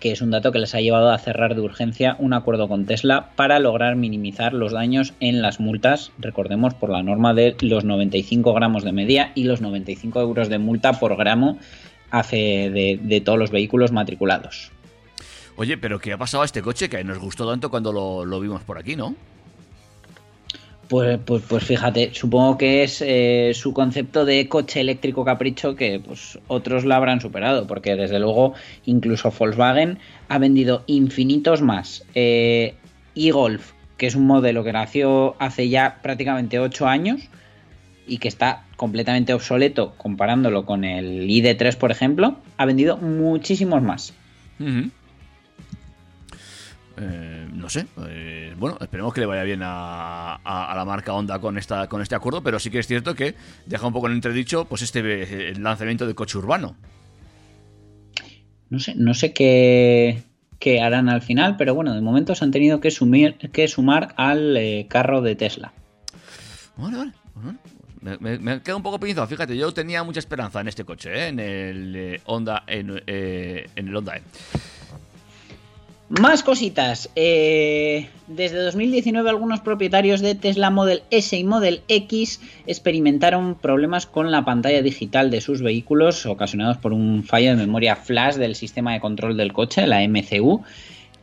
que 0.00 0.12
es 0.12 0.22
un 0.22 0.30
dato 0.30 0.50
que 0.50 0.58
les 0.58 0.74
ha 0.74 0.80
llevado 0.80 1.10
a 1.10 1.18
cerrar 1.18 1.54
de 1.54 1.60
urgencia 1.60 2.16
un 2.18 2.32
acuerdo 2.32 2.66
con 2.66 2.86
Tesla 2.86 3.30
para 3.36 3.60
lograr 3.60 3.96
minimizar 3.96 4.54
los 4.54 4.72
daños 4.72 5.12
en 5.20 5.42
las 5.42 5.60
multas, 5.60 6.10
recordemos 6.18 6.74
por 6.74 6.90
la 6.90 7.02
norma 7.02 7.34
de 7.34 7.54
los 7.60 7.84
95 7.84 8.54
gramos 8.54 8.82
de 8.82 8.92
media 8.92 9.30
y 9.34 9.44
los 9.44 9.60
95 9.60 10.20
euros 10.20 10.48
de 10.48 10.58
multa 10.58 10.94
por 10.94 11.16
gramo 11.16 11.58
hace 12.10 12.36
de, 12.70 12.98
de 13.00 13.20
todos 13.20 13.38
los 13.38 13.50
vehículos 13.50 13.92
matriculados. 13.92 14.70
Oye, 15.56 15.76
pero 15.76 15.98
¿qué 15.98 16.12
ha 16.12 16.18
pasado 16.18 16.42
a 16.42 16.46
este 16.46 16.62
coche 16.62 16.88
que 16.88 17.04
nos 17.04 17.18
gustó 17.18 17.48
tanto 17.48 17.70
cuando 17.70 17.92
lo, 17.92 18.24
lo 18.24 18.40
vimos 18.40 18.62
por 18.62 18.78
aquí, 18.78 18.96
no? 18.96 19.14
Pues, 20.90 21.20
pues, 21.24 21.44
pues 21.48 21.62
fíjate, 21.62 22.12
supongo 22.14 22.58
que 22.58 22.82
es 22.82 23.00
eh, 23.00 23.52
su 23.54 23.72
concepto 23.72 24.24
de 24.24 24.48
coche 24.48 24.80
eléctrico 24.80 25.24
capricho 25.24 25.76
que 25.76 26.00
pues 26.00 26.36
otros 26.48 26.84
la 26.84 26.96
habrán 26.96 27.20
superado, 27.20 27.68
porque 27.68 27.94
desde 27.94 28.18
luego 28.18 28.54
incluso 28.86 29.30
Volkswagen 29.30 30.00
ha 30.28 30.38
vendido 30.38 30.82
infinitos 30.88 31.62
más. 31.62 32.04
Eh, 32.16 32.74
e-Golf, 33.14 33.70
que 33.98 34.08
es 34.08 34.16
un 34.16 34.26
modelo 34.26 34.64
que 34.64 34.72
nació 34.72 35.36
hace 35.38 35.68
ya 35.68 36.00
prácticamente 36.02 36.58
8 36.58 36.88
años 36.88 37.20
y 38.08 38.18
que 38.18 38.26
está 38.26 38.64
completamente 38.80 39.34
obsoleto 39.34 39.92
comparándolo 39.98 40.64
con 40.64 40.84
el 40.84 41.28
ID3, 41.28 41.76
por 41.76 41.90
ejemplo, 41.90 42.38
ha 42.56 42.64
vendido 42.64 42.96
muchísimos 42.96 43.82
más. 43.82 44.14
Eh, 46.98 47.46
no 47.52 47.68
sé. 47.68 47.84
eh, 48.08 48.54
bueno, 48.58 48.78
esperemos 48.80 49.12
que 49.12 49.20
le 49.20 49.26
vaya 49.26 49.42
bien 49.42 49.60
a, 49.62 50.36
a- 50.36 50.72
a 50.72 50.74
la 50.74 50.84
marca 50.86 51.12
Honda 51.12 51.38
con 51.38 51.58
esta 51.58 51.88
con 51.88 52.00
este 52.00 52.14
acuerdo, 52.14 52.42
pero 52.42 52.58
sí 52.58 52.70
que 52.70 52.78
es 52.78 52.86
cierto 52.86 53.14
que 53.14 53.34
deja 53.66 53.86
un 53.86 53.92
poco 53.92 54.06
en 54.06 54.14
entredicho 54.14 54.64
pues 54.64 54.80
este 54.80 55.00
eh, 55.00 55.50
el 55.50 55.62
lanzamiento 55.62 56.06
de 56.06 56.14
coche 56.14 56.38
urbano. 56.38 56.74
No 58.70 58.78
sé, 58.78 58.94
no 58.94 59.12
sé 59.12 59.34
qué, 59.34 60.22
qué 60.58 60.80
harán 60.80 61.10
al 61.10 61.20
final, 61.20 61.56
pero 61.58 61.74
bueno, 61.74 61.94
de 61.94 62.00
momento 62.00 62.34
se 62.34 62.44
han 62.44 62.50
tenido 62.50 62.80
que, 62.80 62.90
sumir, 62.90 63.34
que 63.52 63.68
sumar 63.68 64.14
al 64.16 64.56
eh, 64.56 64.86
carro 64.88 65.20
de 65.20 65.36
Tesla. 65.36 65.72
Vale, 66.78 66.96
vale. 66.96 67.12
Me, 68.02 68.38
me, 68.38 68.62
queda 68.62 68.76
un 68.76 68.82
poco 68.82 68.98
pinzado, 68.98 69.26
fíjate, 69.26 69.56
yo 69.56 69.72
tenía 69.72 70.02
mucha 70.02 70.20
esperanza 70.20 70.60
en 70.60 70.68
este 70.68 70.84
coche, 70.84 71.10
¿eh? 71.12 71.28
en 71.28 71.38
el 71.38 71.96
eh, 71.96 72.20
Honda 72.24 72.64
en, 72.66 73.02
eh, 73.06 73.68
en 73.76 73.88
el 73.88 73.96
Honda 73.96 74.16
E. 74.16 74.22
Más 76.08 76.42
cositas. 76.42 77.10
Eh, 77.14 78.08
desde 78.26 78.56
2019 78.56 79.28
algunos 79.28 79.60
propietarios 79.60 80.22
de 80.22 80.34
Tesla 80.34 80.70
Model 80.70 81.02
S 81.10 81.36
y 81.36 81.44
Model 81.44 81.82
X 81.88 82.40
experimentaron 82.66 83.54
problemas 83.54 84.06
con 84.06 84.30
la 84.30 84.44
pantalla 84.44 84.82
digital 84.82 85.30
de 85.30 85.42
sus 85.42 85.60
vehículos 85.60 86.24
ocasionados 86.24 86.78
por 86.78 86.94
un 86.94 87.22
fallo 87.22 87.50
de 87.50 87.56
memoria 87.56 87.96
flash 87.96 88.36
del 88.36 88.56
sistema 88.56 88.94
de 88.94 89.00
control 89.00 89.36
del 89.36 89.52
coche, 89.52 89.86
la 89.86 90.00
MCU. 90.08 90.62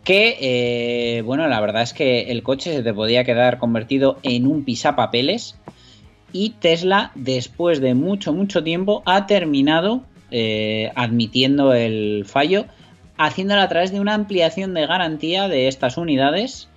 Que, 0.05 1.21
bueno, 1.25 1.49
la 1.49 1.59
verdad 1.59 1.82
es 1.82 1.91
que 1.91 2.32
el 2.32 2.41
coche 2.41 2.73
se 2.73 2.82
te 2.82 2.93
podía 2.93 3.25
quedar 3.25 3.57
convertido 3.57 4.19
en 4.23 4.47
un 4.47 4.63
pisapapeles. 4.63 5.57
Y 6.32 6.51
Tesla, 6.59 7.11
después 7.15 7.80
de 7.80 7.93
mucho, 7.93 8.34
mucho 8.34 8.63
tiempo, 8.63 9.01
ha 9.05 9.25
terminado 9.28 10.03
eh, 10.32 10.91
admitiendo 10.95 11.73
el 11.73 12.25
fallo 12.25 12.65
haciéndolo 13.17 13.61
a 13.61 13.67
través 13.67 13.91
de 13.91 13.99
una 13.99 14.13
ampliación 14.13 14.73
de 14.73 14.86
garantía 14.86 15.47
de 15.47 15.67
estas 15.67 15.97
unidades. 15.97 16.69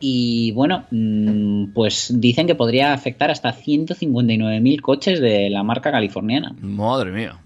Y 0.00 0.52
bueno, 0.52 0.84
mm, 0.90 1.72
pues 1.72 2.12
dicen 2.20 2.46
que 2.46 2.54
podría 2.54 2.92
afectar 2.92 3.30
hasta 3.30 3.52
159.000 3.52 4.80
coches 4.80 5.20
de 5.20 5.50
la 5.50 5.62
marca 5.62 5.90
californiana. 5.90 6.54
Madre 6.60 7.10
mía. 7.10 7.40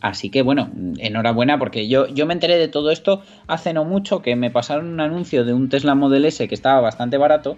Así 0.00 0.30
que 0.30 0.42
bueno, 0.42 0.70
enhorabuena 0.98 1.58
porque 1.58 1.88
yo, 1.88 2.08
yo 2.08 2.26
me 2.26 2.34
enteré 2.34 2.58
de 2.58 2.68
todo 2.68 2.90
esto 2.90 3.22
hace 3.46 3.72
no 3.72 3.84
mucho 3.84 4.20
que 4.20 4.36
me 4.36 4.50
pasaron 4.50 4.88
un 4.88 5.00
anuncio 5.00 5.44
de 5.44 5.54
un 5.54 5.70
Tesla 5.70 5.94
Model 5.94 6.26
S 6.26 6.46
que 6.46 6.54
estaba 6.54 6.80
bastante 6.80 7.16
barato 7.16 7.56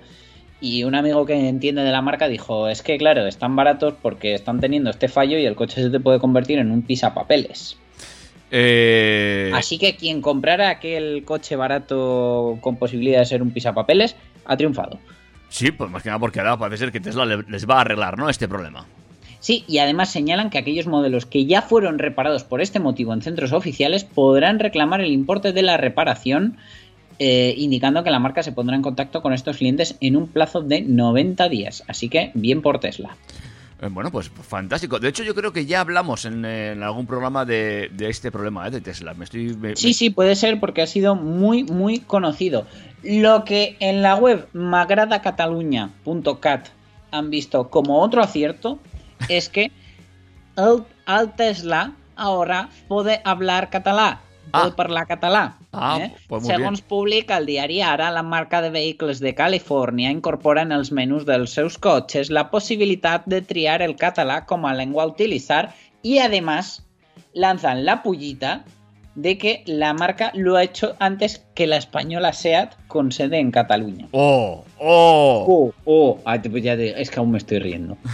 y 0.66 0.84
un 0.84 0.94
amigo 0.94 1.24
que 1.26 1.34
entiende 1.48 1.82
de 1.82 1.92
la 1.92 2.02
marca 2.02 2.28
dijo, 2.28 2.68
es 2.68 2.82
que 2.82 2.98
claro, 2.98 3.26
están 3.26 3.54
baratos 3.56 3.94
porque 4.02 4.34
están 4.34 4.60
teniendo 4.60 4.90
este 4.90 5.08
fallo 5.08 5.38
y 5.38 5.46
el 5.46 5.54
coche 5.54 5.82
se 5.82 5.90
te 5.90 6.00
puede 6.00 6.18
convertir 6.18 6.58
en 6.58 6.70
un 6.70 6.82
pisapapeles. 6.82 7.76
Eh, 8.50 9.50
Así 9.54 9.78
que 9.78 9.96
quien 9.96 10.20
comprara 10.22 10.70
aquel 10.70 11.24
coche 11.24 11.56
barato 11.56 12.58
con 12.60 12.76
posibilidad 12.76 13.18
de 13.20 13.26
ser 13.26 13.42
un 13.42 13.50
pisapapeles 13.50 14.16
ha 14.44 14.56
triunfado. 14.56 14.98
Sí, 15.48 15.70
pues 15.72 15.90
más 15.90 16.02
que 16.02 16.08
nada 16.10 16.18
porque 16.18 16.40
ahora 16.40 16.56
parece 16.56 16.84
ser 16.84 16.92
que 16.92 17.00
Tesla 17.00 17.24
le- 17.24 17.42
les 17.48 17.68
va 17.68 17.78
a 17.78 17.80
arreglar, 17.82 18.18
¿no? 18.18 18.28
Este 18.28 18.48
problema. 18.48 18.86
Sí, 19.40 19.64
y 19.68 19.78
además 19.78 20.10
señalan 20.10 20.50
que 20.50 20.58
aquellos 20.58 20.86
modelos 20.86 21.26
que 21.26 21.46
ya 21.46 21.62
fueron 21.62 21.98
reparados 21.98 22.42
por 22.44 22.60
este 22.60 22.80
motivo 22.80 23.12
en 23.12 23.22
centros 23.22 23.52
oficiales 23.52 24.02
podrán 24.04 24.58
reclamar 24.58 25.00
el 25.00 25.12
importe 25.12 25.52
de 25.52 25.62
la 25.62 25.76
reparación, 25.76 26.56
eh, 27.18 27.54
indicando 27.56 28.02
que 28.04 28.10
la 28.10 28.18
marca 28.18 28.42
se 28.42 28.52
pondrá 28.52 28.76
en 28.76 28.82
contacto 28.82 29.22
con 29.22 29.32
estos 29.32 29.56
clientes 29.58 29.96
en 30.00 30.16
un 30.16 30.28
plazo 30.28 30.60
de 30.62 30.82
90 30.82 31.48
días. 31.48 31.82
Así 31.88 32.08
que 32.08 32.30
bien 32.34 32.62
por 32.62 32.78
Tesla. 32.80 33.16
Eh, 33.82 33.88
Bueno, 33.90 34.10
pues 34.10 34.30
fantástico. 34.30 34.98
De 34.98 35.08
hecho, 35.08 35.22
yo 35.22 35.34
creo 35.34 35.52
que 35.52 35.66
ya 35.66 35.80
hablamos 35.80 36.24
en, 36.24 36.44
en 36.44 36.82
algún 36.82 37.06
programa 37.06 37.44
de, 37.44 37.90
de 37.92 38.08
este 38.08 38.30
problema 38.32 38.66
¿eh? 38.66 38.70
de 38.70 38.80
Tesla. 38.80 39.14
Me 39.14 39.24
estoy. 39.24 39.54
me- 39.56 39.76
Sí, 39.76 39.92
sí, 39.94 40.10
puede 40.10 40.34
ser 40.36 40.58
porque 40.60 40.82
ha 40.82 40.86
sido 40.86 41.14
muy, 41.14 41.64
muy 41.64 41.98
conocido. 42.00 42.66
Lo 43.02 43.44
que 43.44 43.76
en 43.80 44.02
la 44.02 44.16
web 44.16 44.48
magradacatalunya.cat 44.54 46.68
han 47.12 47.30
visto 47.30 47.68
como 47.70 48.00
otro 48.00 48.22
acierto 48.22 48.78
es 49.28 49.48
que 49.48 49.70
el 50.56 50.82
Tesla 51.36 51.92
ahora 52.16 52.68
puede 52.88 53.20
hablar 53.24 53.70
catalán. 53.70 54.18
Vot 54.52 54.76
per 54.76 54.88
la 54.90 55.04
català. 55.06 55.56
Ah, 55.72 55.98
eh? 56.00 56.12
pues 56.28 56.42
muy 56.42 56.50
Segons 56.52 56.80
publica 56.80 57.36
el 57.36 57.46
diari 57.46 57.80
Ara, 57.82 58.10
la 58.10 58.22
marca 58.22 58.62
de 58.62 58.70
vehicles 58.70 59.18
de 59.20 59.34
Califòrnia 59.34 60.10
incorpora 60.14 60.62
en 60.62 60.72
els 60.72 60.92
menús 60.92 61.26
dels 61.26 61.52
seus 61.52 61.76
cotxes 61.78 62.30
la 62.30 62.46
possibilitat 62.50 63.26
de 63.26 63.42
triar 63.42 63.82
el 63.82 63.96
català 63.96 64.44
com 64.46 64.64
a 64.64 64.72
lengua 64.74 65.02
a 65.04 65.06
utilizar 65.10 65.74
y 66.02 66.18
además 66.18 66.82
lanzan 67.34 67.84
la 67.84 68.02
pullita 68.02 68.64
de 69.16 69.38
que 69.38 69.62
la 69.66 69.92
marca 69.94 70.30
lo 70.34 70.56
ha 70.56 70.62
hecho 70.62 70.94
antes 71.00 71.44
que 71.54 71.66
la 71.66 71.76
española 71.78 72.32
SEAT 72.32 72.74
con 72.86 73.10
sede 73.12 73.38
en 73.38 73.50
Cataluña. 73.50 74.08
¡Oh! 74.12 74.64
¡Oh! 74.78 75.44
Oh, 75.48 75.72
oh, 75.86 76.18
ah, 76.24 76.40
te- 76.40 76.60
ya 76.60 76.76
te- 76.76 77.00
es 77.00 77.10
que 77.10 77.18
aún 77.18 77.30
me 77.32 77.38
estoy 77.38 77.58
riendo. 77.58 77.96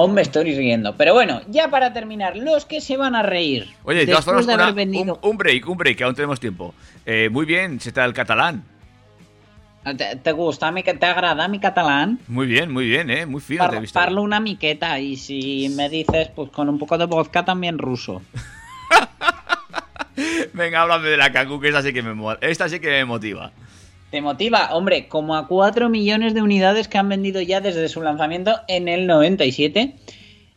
aún 0.00 0.14
me 0.14 0.22
estoy 0.22 0.54
riendo. 0.54 0.96
Pero 0.96 1.14
bueno, 1.14 1.40
ya 1.48 1.68
para 1.68 1.92
terminar, 1.92 2.36
los 2.36 2.64
que 2.64 2.80
se 2.80 2.96
van 2.96 3.14
a 3.14 3.22
reír. 3.22 3.68
Oye, 3.84 4.06
de 4.06 4.12
haber 4.14 4.44
una- 4.44 4.72
un, 5.00 5.18
un 5.22 5.36
break, 5.36 5.68
un 5.68 5.76
break, 5.78 5.98
que 5.98 6.04
aún 6.04 6.14
tenemos 6.14 6.40
tiempo. 6.40 6.74
Eh, 7.06 7.28
muy 7.30 7.46
bien, 7.46 7.80
se 7.80 7.90
está 7.90 8.04
el 8.04 8.12
catalán. 8.12 8.64
¿Te, 9.96 10.16
te 10.16 10.32
gusta 10.32 10.70
mi, 10.70 10.82
te 10.82 11.06
agrada 11.06 11.48
mi 11.48 11.58
catalán? 11.58 12.18
Muy 12.28 12.46
bien, 12.46 12.70
muy 12.70 12.86
bien, 12.86 13.08
¿eh? 13.08 13.24
Muy 13.24 13.40
fino 13.40 13.62
te 13.64 13.68
he 13.68 13.72
Par- 13.76 13.80
visto. 13.80 13.98
parlo 13.98 14.20
una 14.22 14.38
miqueta 14.38 14.98
y 15.00 15.16
si 15.16 15.72
me 15.74 15.88
dices, 15.88 16.28
pues 16.34 16.50
con 16.50 16.68
un 16.68 16.78
poco 16.78 16.98
de 16.98 17.06
vodka 17.06 17.44
también 17.46 17.78
ruso. 17.78 18.20
Venga, 20.52 20.82
háblame 20.82 21.08
de 21.08 21.16
la 21.16 21.32
Kangoo, 21.32 21.60
que 21.60 21.68
esta 21.68 21.82
sí 21.82 21.92
que 21.92 22.02
me, 22.02 22.36
esta 22.42 22.68
sí 22.68 22.78
que 22.80 22.88
me 22.90 23.04
motiva. 23.06 23.52
¿Te 24.10 24.20
motiva? 24.20 24.74
Hombre, 24.74 25.06
como 25.06 25.36
a 25.36 25.46
4 25.46 25.88
millones 25.88 26.34
de 26.34 26.42
unidades 26.42 26.88
que 26.88 26.98
han 26.98 27.08
vendido 27.08 27.40
ya 27.42 27.60
desde 27.60 27.88
su 27.88 28.02
lanzamiento 28.02 28.56
en 28.66 28.88
el 28.88 29.06
97, 29.06 29.94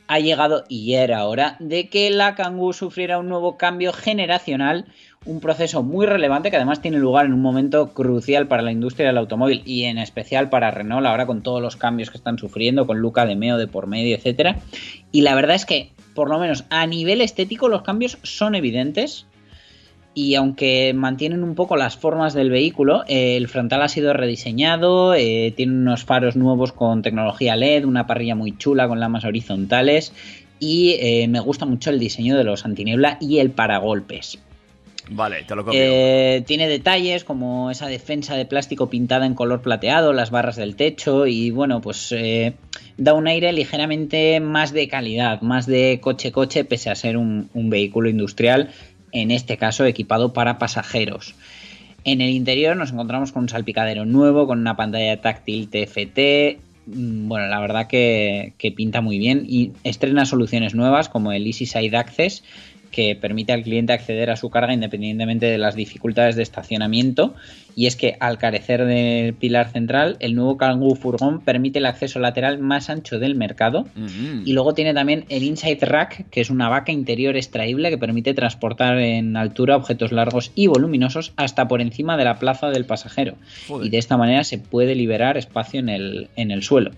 ha 0.07 0.19
llegado 0.19 0.63
y 0.67 0.87
ya 0.87 1.03
era 1.03 1.25
hora 1.25 1.55
de 1.59 1.87
que 1.87 2.09
la 2.09 2.33
Kangoo 2.33 2.73
sufriera 2.73 3.19
un 3.19 3.29
nuevo 3.29 3.55
cambio 3.55 3.93
generacional, 3.93 4.85
un 5.25 5.39
proceso 5.39 5.83
muy 5.83 6.07
relevante 6.07 6.49
que 6.49 6.55
además 6.55 6.81
tiene 6.81 6.97
lugar 6.97 7.27
en 7.27 7.33
un 7.33 7.43
momento 7.43 7.93
crucial 7.93 8.47
para 8.47 8.63
la 8.63 8.71
industria 8.71 9.07
del 9.07 9.19
automóvil 9.19 9.61
y 9.65 9.83
en 9.83 9.99
especial 9.99 10.49
para 10.49 10.71
Renault 10.71 11.05
ahora 11.05 11.27
con 11.27 11.43
todos 11.43 11.61
los 11.61 11.75
cambios 11.75 12.09
que 12.09 12.17
están 12.17 12.39
sufriendo, 12.39 12.87
con 12.87 12.97
Luca 12.97 13.27
de 13.27 13.35
Meo 13.35 13.57
de 13.57 13.67
por 13.67 13.85
medio, 13.85 14.15
etcétera. 14.15 14.57
Y 15.11 15.21
la 15.21 15.35
verdad 15.35 15.55
es 15.55 15.67
que, 15.67 15.91
por 16.15 16.27
lo 16.27 16.39
menos 16.39 16.65
a 16.71 16.87
nivel 16.87 17.21
estético, 17.21 17.69
los 17.69 17.83
cambios 17.83 18.17
son 18.23 18.55
evidentes 18.55 19.27
y 20.15 20.35
aunque 20.35 20.93
mantienen 20.93 21.43
un 21.43 21.55
poco 21.55 21.75
las 21.75 21.97
formas 21.97 22.33
del 22.33 22.49
vehículo, 22.49 23.03
eh, 23.07 23.37
el 23.37 23.47
frontal 23.47 23.81
ha 23.81 23.87
sido 23.87 24.13
rediseñado, 24.13 25.15
eh, 25.15 25.53
tiene 25.55 25.73
unos 25.73 26.03
faros 26.03 26.35
nuevos 26.35 26.71
con 26.71 27.01
tecnología 27.01 27.55
LED, 27.55 27.85
una 27.85 28.05
parrilla 28.05 28.35
muy 28.35 28.57
chula 28.57 28.87
con 28.87 28.99
lamas 28.99 29.25
horizontales 29.25 30.13
y 30.59 30.95
eh, 30.99 31.27
me 31.27 31.39
gusta 31.39 31.65
mucho 31.65 31.89
el 31.89 31.99
diseño 31.99 32.37
de 32.37 32.43
los 32.43 32.63
antiniebla 32.65 33.17
y 33.19 33.39
el 33.39 33.51
paragolpes. 33.51 34.39
Vale, 35.09 35.43
te 35.43 35.55
lo 35.55 35.65
copio. 35.65 35.79
Eh, 35.81 36.43
tiene 36.47 36.67
detalles 36.69 37.25
como 37.25 37.69
esa 37.69 37.87
defensa 37.87 38.35
de 38.37 38.45
plástico 38.45 38.89
pintada 38.89 39.25
en 39.25 39.33
color 39.33 39.61
plateado, 39.61 40.13
las 40.13 40.31
barras 40.31 40.55
del 40.55 40.77
techo 40.77 41.27
y 41.27 41.51
bueno, 41.51 41.81
pues 41.81 42.13
eh, 42.13 42.53
da 42.97 43.13
un 43.13 43.27
aire 43.27 43.51
ligeramente 43.51 44.39
más 44.39 44.71
de 44.71 44.87
calidad, 44.87 45.41
más 45.41 45.65
de 45.65 45.99
coche-coche 46.01 46.63
pese 46.63 46.89
a 46.89 46.95
ser 46.95 47.17
un, 47.17 47.49
un 47.53 47.69
vehículo 47.69 48.09
industrial, 48.09 48.69
en 49.13 49.31
este 49.31 49.57
caso 49.57 49.85
equipado 49.85 50.33
para 50.33 50.57
pasajeros. 50.57 51.35
En 52.03 52.19
el 52.19 52.31
interior 52.31 52.75
nos 52.75 52.91
encontramos 52.91 53.31
con 53.31 53.43
un 53.43 53.49
salpicadero 53.49 54.05
nuevo, 54.05 54.45
con 54.45 54.59
una 54.59 54.75
pantalla 54.75 55.21
táctil 55.21 55.69
TFT. 55.69 56.59
mm, 56.87 57.29
Bueno, 57.29 57.47
la 57.47 57.59
verdad 57.61 57.87
que, 57.87 58.53
que 58.57 58.71
pinta 58.71 58.99
muy 58.99 59.17
bien 59.17 59.45
y 59.47 59.71
estrena 59.85 60.25
soluciones 60.25 60.75
nuevas 60.75 61.07
como 61.07 61.31
el 61.31 61.47
Easy 61.47 61.65
Side 61.65 61.95
Access, 61.95 62.43
que 62.93 63.15
permite 63.15 63.51
al 63.53 63.63
cliente 63.63 63.91
acceder 63.91 64.29
a 64.29 64.35
su 64.35 64.51
carga 64.51 64.71
independientemente 64.71 65.47
de 65.47 65.57
las 65.57 65.75
dificultades 65.75 66.35
de 66.35 66.43
estacionamiento. 66.43 67.33
Y 67.75 67.87
es 67.87 67.95
que 67.95 68.15
al 68.19 68.37
carecer 68.37 68.85
de 68.85 69.33
pilar 69.39 69.71
central, 69.71 70.15
el 70.19 70.35
nuevo 70.35 70.57
Kangoo 70.57 70.93
Furgón 70.93 71.41
permite 71.41 71.79
el 71.79 71.87
acceso 71.87 72.19
lateral 72.19 72.59
más 72.59 72.91
ancho 72.91 73.17
del 73.17 73.33
mercado. 73.33 73.87
Mm. 73.95 74.43
Y 74.45 74.53
luego 74.53 74.75
tiene 74.75 74.93
también 74.93 75.25
el 75.29 75.41
Inside 75.41 75.83
Rack, 75.87 76.29
que 76.29 76.39
es 76.39 76.51
una 76.51 76.69
vaca 76.69 76.91
interior 76.91 77.35
extraíble 77.35 77.89
que 77.89 77.97
permite 77.97 78.35
transportar 78.35 78.99
en 78.99 79.35
altura 79.37 79.75
objetos 79.75 80.11
largos 80.11 80.51
y 80.53 80.67
voluminosos 80.67 81.33
hasta 81.35 81.67
por 81.67 81.81
encima 81.81 82.15
de 82.15 82.25
la 82.25 82.37
plaza 82.37 82.69
del 82.69 82.85
pasajero. 82.85 83.37
Joder. 83.67 83.87
Y 83.87 83.89
de 83.89 83.97
esta 83.97 84.17
manera 84.17 84.43
se 84.43 84.59
puede 84.59 84.93
liberar 84.93 85.35
espacio 85.35 85.79
en 85.79 85.89
el, 85.89 86.29
en 86.35 86.51
el 86.51 86.61
suelo. 86.61 86.91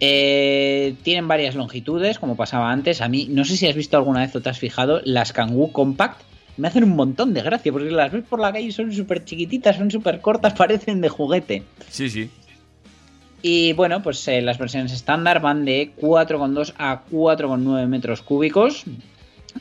Eh, 0.00 0.94
tienen 1.02 1.26
varias 1.26 1.54
longitudes, 1.54 2.18
como 2.18 2.36
pasaba 2.36 2.70
antes. 2.70 3.00
A 3.00 3.08
mí, 3.08 3.26
no 3.30 3.44
sé 3.44 3.56
si 3.56 3.66
has 3.66 3.74
visto 3.74 3.96
alguna 3.96 4.20
vez 4.20 4.34
o 4.36 4.40
te 4.40 4.48
has 4.48 4.58
fijado, 4.58 5.00
las 5.04 5.32
Kangoo 5.32 5.72
Compact 5.72 6.22
me 6.58 6.68
hacen 6.68 6.84
un 6.84 6.96
montón 6.96 7.32
de 7.34 7.42
gracia, 7.42 7.72
porque 7.72 7.90
las 7.90 8.12
ves 8.12 8.24
por 8.28 8.40
la 8.40 8.52
calle 8.52 8.66
y 8.66 8.72
son 8.72 8.92
súper 8.92 9.24
chiquititas, 9.24 9.76
son 9.76 9.90
súper 9.90 10.20
cortas, 10.20 10.52
parecen 10.56 11.00
de 11.00 11.08
juguete. 11.08 11.62
Sí, 11.88 12.10
sí. 12.10 12.28
Y 13.40 13.72
bueno, 13.74 14.02
pues 14.02 14.26
eh, 14.26 14.42
las 14.42 14.58
versiones 14.58 14.92
estándar 14.92 15.40
van 15.40 15.64
de 15.64 15.92
4,2 15.96 16.74
a 16.76 17.04
4,9 17.08 17.86
metros 17.86 18.20
cúbicos. 18.20 18.84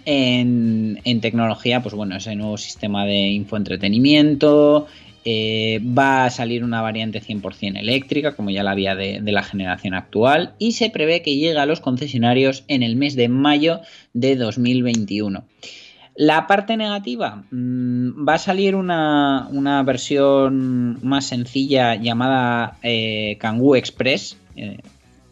En, 0.05 0.99
en 1.05 1.21
tecnología, 1.21 1.81
pues 1.81 1.95
bueno, 1.95 2.17
ese 2.17 2.35
nuevo 2.35 2.57
sistema 2.57 3.05
de 3.05 3.29
infoentretenimiento. 3.29 4.87
Eh, 5.29 5.81
va 5.83 6.23
a 6.23 6.29
salir 6.29 6.63
una 6.63 6.81
variante 6.81 7.21
100% 7.21 7.77
eléctrica, 7.77 8.33
como 8.33 8.49
ya 8.49 8.63
la 8.63 8.71
había 8.71 8.95
de, 8.95 9.19
la 9.21 9.43
generación 9.43 9.93
actual. 9.93 10.53
Y 10.57 10.71
se 10.71 10.89
prevé 10.89 11.21
que 11.21 11.35
llegue 11.35 11.59
a 11.59 11.65
los 11.65 11.81
concesionarios 11.81 12.63
en 12.69 12.81
el 12.81 12.95
mes 12.95 13.17
de 13.17 13.27
mayo 13.27 13.81
de 14.13 14.37
2021. 14.37 15.43
La 16.15 16.47
parte 16.47 16.77
negativa, 16.77 17.43
mm, 17.51 18.25
va 18.25 18.35
a 18.35 18.37
salir 18.37 18.73
una, 18.73 19.49
una 19.51 19.83
versión 19.83 20.97
más 21.05 21.25
sencilla 21.25 21.95
llamada 21.95 22.77
eh, 22.81 23.35
Kangoo 23.37 23.75
Express, 23.75 24.37
eh, 24.55 24.77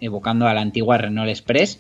evocando 0.02 0.46
a 0.46 0.54
la 0.54 0.60
antigua 0.60 0.98
Renault 0.98 1.30
Express, 1.30 1.80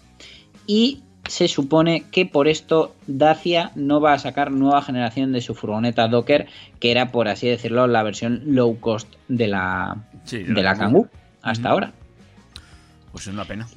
y 0.65 1.01
se 1.27 1.47
supone 1.47 2.05
que 2.11 2.25
por 2.25 2.47
esto 2.47 2.95
Dacia 3.07 3.71
no 3.75 3.99
va 3.99 4.13
a 4.13 4.19
sacar 4.19 4.51
nueva 4.51 4.81
generación 4.81 5.31
de 5.31 5.41
su 5.41 5.55
furgoneta 5.55 6.07
Docker, 6.07 6.47
que 6.79 6.91
era, 6.91 7.11
por 7.11 7.27
así 7.27 7.47
decirlo, 7.47 7.87
la 7.87 8.03
versión 8.03 8.41
low 8.45 8.79
cost 8.79 9.11
de 9.27 9.47
la, 9.47 10.05
Sí, 10.23 10.39
de 10.39 10.61
la 10.61 10.75
Kangoo 10.75 11.07
hasta 11.41 11.69
ahora. 11.69 11.93
Pues 13.11 13.27
es 13.27 13.33
una 13.33 13.45
pena. 13.45 13.67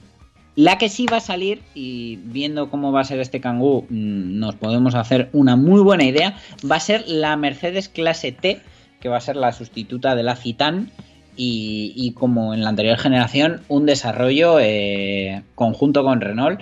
La 0.56 0.76
que 0.76 0.88
sí 0.88 1.06
va 1.06 1.18
a 1.18 1.20
salir, 1.20 1.62
y 1.74 2.16
viendo 2.16 2.68
cómo 2.68 2.90
va 2.90 3.02
a 3.02 3.04
ser 3.04 3.20
este 3.20 3.40
Kangoo, 3.40 3.82
mm, 3.82 4.38
nos 4.38 4.56
podemos 4.56 4.94
hacer 4.96 5.28
una 5.32 5.54
muy 5.54 5.80
buena 5.80 6.04
idea, 6.04 6.36
va 6.68 6.76
a 6.76 6.80
ser 6.80 7.04
la 7.06 7.36
Mercedes 7.36 7.88
Clase 7.88 8.32
T, 8.32 8.60
que 9.00 9.08
va 9.08 9.18
a 9.18 9.20
ser 9.20 9.36
la 9.36 9.52
sustituta 9.52 10.16
de 10.16 10.24
la 10.24 10.34
Citan, 10.34 10.90
y, 11.36 11.92
y 11.94 12.12
como 12.14 12.52
en 12.52 12.64
la 12.64 12.70
anterior 12.70 12.98
generación, 12.98 13.60
un 13.68 13.86
desarrollo 13.86 14.58
eh, 14.58 15.44
conjunto 15.54 16.02
con 16.02 16.20
Renault, 16.20 16.60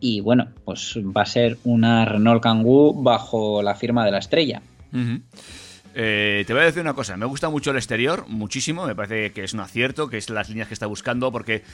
y 0.00 0.20
bueno, 0.20 0.48
pues 0.64 0.96
va 0.96 1.22
a 1.22 1.26
ser 1.26 1.58
una 1.64 2.04
Renault 2.04 2.42
Kangoo 2.42 2.94
bajo 2.94 3.62
la 3.62 3.74
firma 3.74 4.04
de 4.04 4.10
la 4.10 4.18
estrella. 4.18 4.62
Eh, 6.00 6.44
te 6.46 6.52
voy 6.52 6.62
a 6.62 6.66
decir 6.66 6.80
una 6.80 6.94
cosa, 6.94 7.16
me 7.16 7.26
gusta 7.26 7.48
mucho 7.48 7.72
el 7.72 7.76
exterior, 7.76 8.26
muchísimo, 8.28 8.86
me 8.86 8.94
parece 8.94 9.32
que 9.32 9.42
es 9.42 9.52
un 9.52 9.60
acierto, 9.60 10.08
que 10.08 10.18
es 10.18 10.30
las 10.30 10.48
líneas 10.48 10.68
que 10.68 10.74
está 10.74 10.86
buscando, 10.86 11.32
porque 11.32 11.64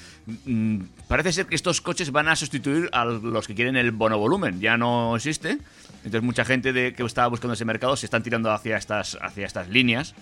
mm, 0.47 0.79
parece 1.09 1.33
ser 1.33 1.47
que 1.47 1.55
estos 1.55 1.81
coches 1.81 2.11
van 2.11 2.29
a 2.29 2.37
sustituir 2.37 2.89
a 2.93 3.05
los 3.05 3.47
que 3.47 3.55
quieren 3.55 3.77
el 3.77 3.91
bonovolumen, 3.91 4.61
ya 4.61 4.79
no 4.79 5.14
existe, 5.16 5.59
entonces 5.99 6.22
mucha 6.22 6.47
gente 6.47 6.72
de, 6.72 6.95
que 6.95 7.03
estaba 7.03 7.29
buscando 7.29 7.53
ese 7.53 7.66
mercado 7.66 7.97
se 7.97 8.07
están 8.07 8.22
tirando 8.22 8.51
hacia 8.51 8.79
estas, 8.79 9.18
hacia 9.20 9.45
estas 9.45 9.68
líneas, 9.68 10.14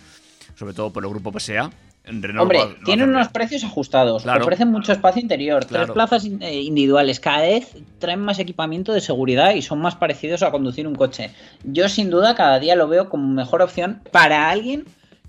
sobre 0.56 0.74
todo 0.74 0.92
por 0.92 1.04
el 1.04 1.10
grupo 1.10 1.38
PSA. 1.38 1.70
Renault 2.04 2.40
Hombre, 2.42 2.58
tienen 2.84 3.06
cambiado. 3.06 3.10
unos 3.10 3.28
precios 3.28 3.62
ajustados, 3.64 4.24
Claro. 4.24 4.42
ofrecen 4.42 4.68
mucho 4.72 4.92
espacio 4.92 5.22
interior, 5.22 5.64
Claro. 5.66 5.84
tres 5.84 5.94
plazas 5.94 6.24
eh, 6.40 6.60
individuales, 6.62 7.20
cada 7.20 7.42
vez 7.42 7.74
traen 8.00 8.20
más 8.20 8.38
equipamiento 8.40 8.92
de 8.92 9.00
seguridad 9.00 9.54
y 9.54 9.62
son 9.62 9.80
más 9.80 9.94
parecidos 9.94 10.42
a 10.42 10.50
conducir 10.50 10.86
un 10.88 10.96
coche. 10.96 11.30
Yo 11.62 11.88
sin 11.88 12.10
duda 12.10 12.34
cada 12.34 12.58
día 12.58 12.74
lo 12.74 12.88
veo 12.88 13.08
como 13.08 13.28
mejor 13.28 13.62
opción 13.62 14.00
para 14.10 14.50
alguien 14.50 14.84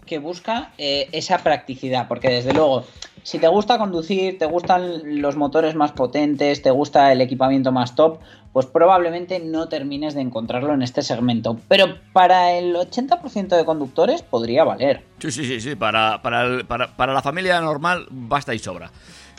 que 0.08 0.18
busca 0.18 0.72
eh, 0.80 1.08
esa 1.12 1.38
practicidad, 1.38 2.08
porque 2.08 2.30
desde 2.30 2.54
luego, 2.54 2.86
si 3.24 3.40
te 3.40 3.48
gusta 3.48 3.78
conducir, 3.78 4.38
te 4.38 4.46
gustan 4.46 5.22
los 5.22 5.36
motores 5.36 5.76
más 5.76 5.92
potentes, 5.94 6.62
te 6.62 6.72
gusta 6.72 7.12
el 7.12 7.22
equipamiento 7.22 7.72
más 7.72 7.96
top, 7.96 8.20
pues 8.52 8.66
probablemente 8.68 9.40
no 9.40 9.68
termines 9.68 10.14
de 10.14 10.22
encontrarlo 10.22 10.74
en 10.74 10.84
este 10.84 11.02
segmento. 11.02 11.58
Pero 11.68 11.98
para 12.14 12.52
el 12.52 12.76
80% 12.76 13.58
de 13.58 13.66
conductores 13.66 14.22
podría 14.22 14.64
valer. 14.64 15.04
Sí, 15.20 15.32
sí, 15.32 15.46
sí, 15.46 15.60
sí. 15.60 15.76
Para, 15.76 16.22
para, 16.22 16.64
para, 16.68 16.96
para 16.96 17.14
la 17.14 17.22
familia 17.22 17.60
normal 17.62 18.06
basta 18.12 18.54
y 18.54 18.60
sobra. 18.60 18.92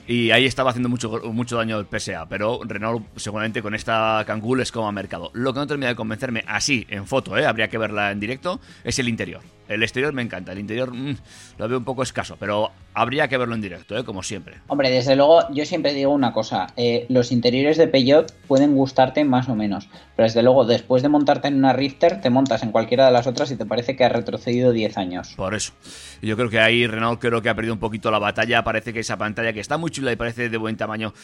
Y 0.06 0.32
ahí 0.32 0.44
estaba 0.44 0.70
haciendo 0.70 0.90
mucho, 0.90 1.20
mucho 1.32 1.56
daño 1.56 1.78
el 1.78 1.86
PSA, 1.86 2.26
pero 2.28 2.60
Renault 2.62 3.06
seguramente 3.16 3.62
con 3.62 3.74
esta 3.74 4.22
Kangoo 4.26 4.56
como 4.70 4.88
a 4.88 4.92
mercado. 4.92 5.30
Lo 5.32 5.54
que 5.54 5.60
no 5.60 5.66
termina 5.66 5.88
de 5.88 5.94
convencerme 5.94 6.44
así 6.46 6.86
en 6.90 7.06
foto, 7.06 7.38
¿eh? 7.38 7.46
habría 7.46 7.68
que 7.68 7.78
verla 7.78 8.10
en 8.10 8.20
directo, 8.20 8.60
es 8.82 8.98
el 8.98 9.08
interior. 9.08 9.40
El 9.68 9.82
exterior 9.82 10.12
me 10.12 10.22
encanta, 10.22 10.52
el 10.52 10.58
interior 10.58 10.92
mm, 10.92 11.16
lo 11.58 11.68
veo 11.68 11.78
un 11.78 11.84
poco 11.84 12.02
escaso, 12.02 12.36
pero 12.38 12.70
habría 12.92 13.28
que 13.28 13.38
verlo 13.38 13.54
en 13.54 13.62
directo, 13.62 13.96
¿eh? 13.96 14.04
como 14.04 14.22
siempre. 14.22 14.56
Hombre, 14.68 14.90
desde 14.90 15.16
luego, 15.16 15.48
yo 15.52 15.64
siempre 15.64 15.94
digo 15.94 16.12
una 16.12 16.32
cosa, 16.32 16.66
eh, 16.76 17.06
los 17.08 17.32
interiores 17.32 17.78
de 17.78 17.88
Peugeot 17.88 18.30
pueden 18.46 18.74
gustarte 18.74 19.24
más 19.24 19.48
o 19.48 19.54
menos, 19.54 19.88
pero 20.16 20.26
desde 20.26 20.42
luego, 20.42 20.66
después 20.66 21.02
de 21.02 21.08
montarte 21.08 21.48
en 21.48 21.56
una 21.56 21.72
Rifter, 21.72 22.20
te 22.20 22.28
montas 22.28 22.62
en 22.62 22.72
cualquiera 22.72 23.06
de 23.06 23.12
las 23.12 23.26
otras 23.26 23.50
y 23.50 23.56
te 23.56 23.64
parece 23.64 23.96
que 23.96 24.04
has 24.04 24.12
retrocedido 24.12 24.72
10 24.72 24.98
años. 24.98 25.34
Por 25.34 25.54
eso. 25.54 25.72
Yo 26.20 26.36
creo 26.36 26.50
que 26.50 26.60
ahí 26.60 26.86
Renault 26.86 27.20
creo 27.20 27.40
que 27.40 27.48
ha 27.48 27.54
perdido 27.54 27.74
un 27.74 27.80
poquito 27.80 28.10
la 28.10 28.18
batalla, 28.18 28.62
parece 28.64 28.92
que 28.92 29.00
esa 29.00 29.16
pantalla 29.16 29.52
que 29.52 29.60
está 29.60 29.78
muy 29.78 29.90
chula 29.90 30.12
y 30.12 30.16
parece 30.16 30.50
de 30.50 30.56
buen 30.58 30.76
tamaño, 30.76 31.14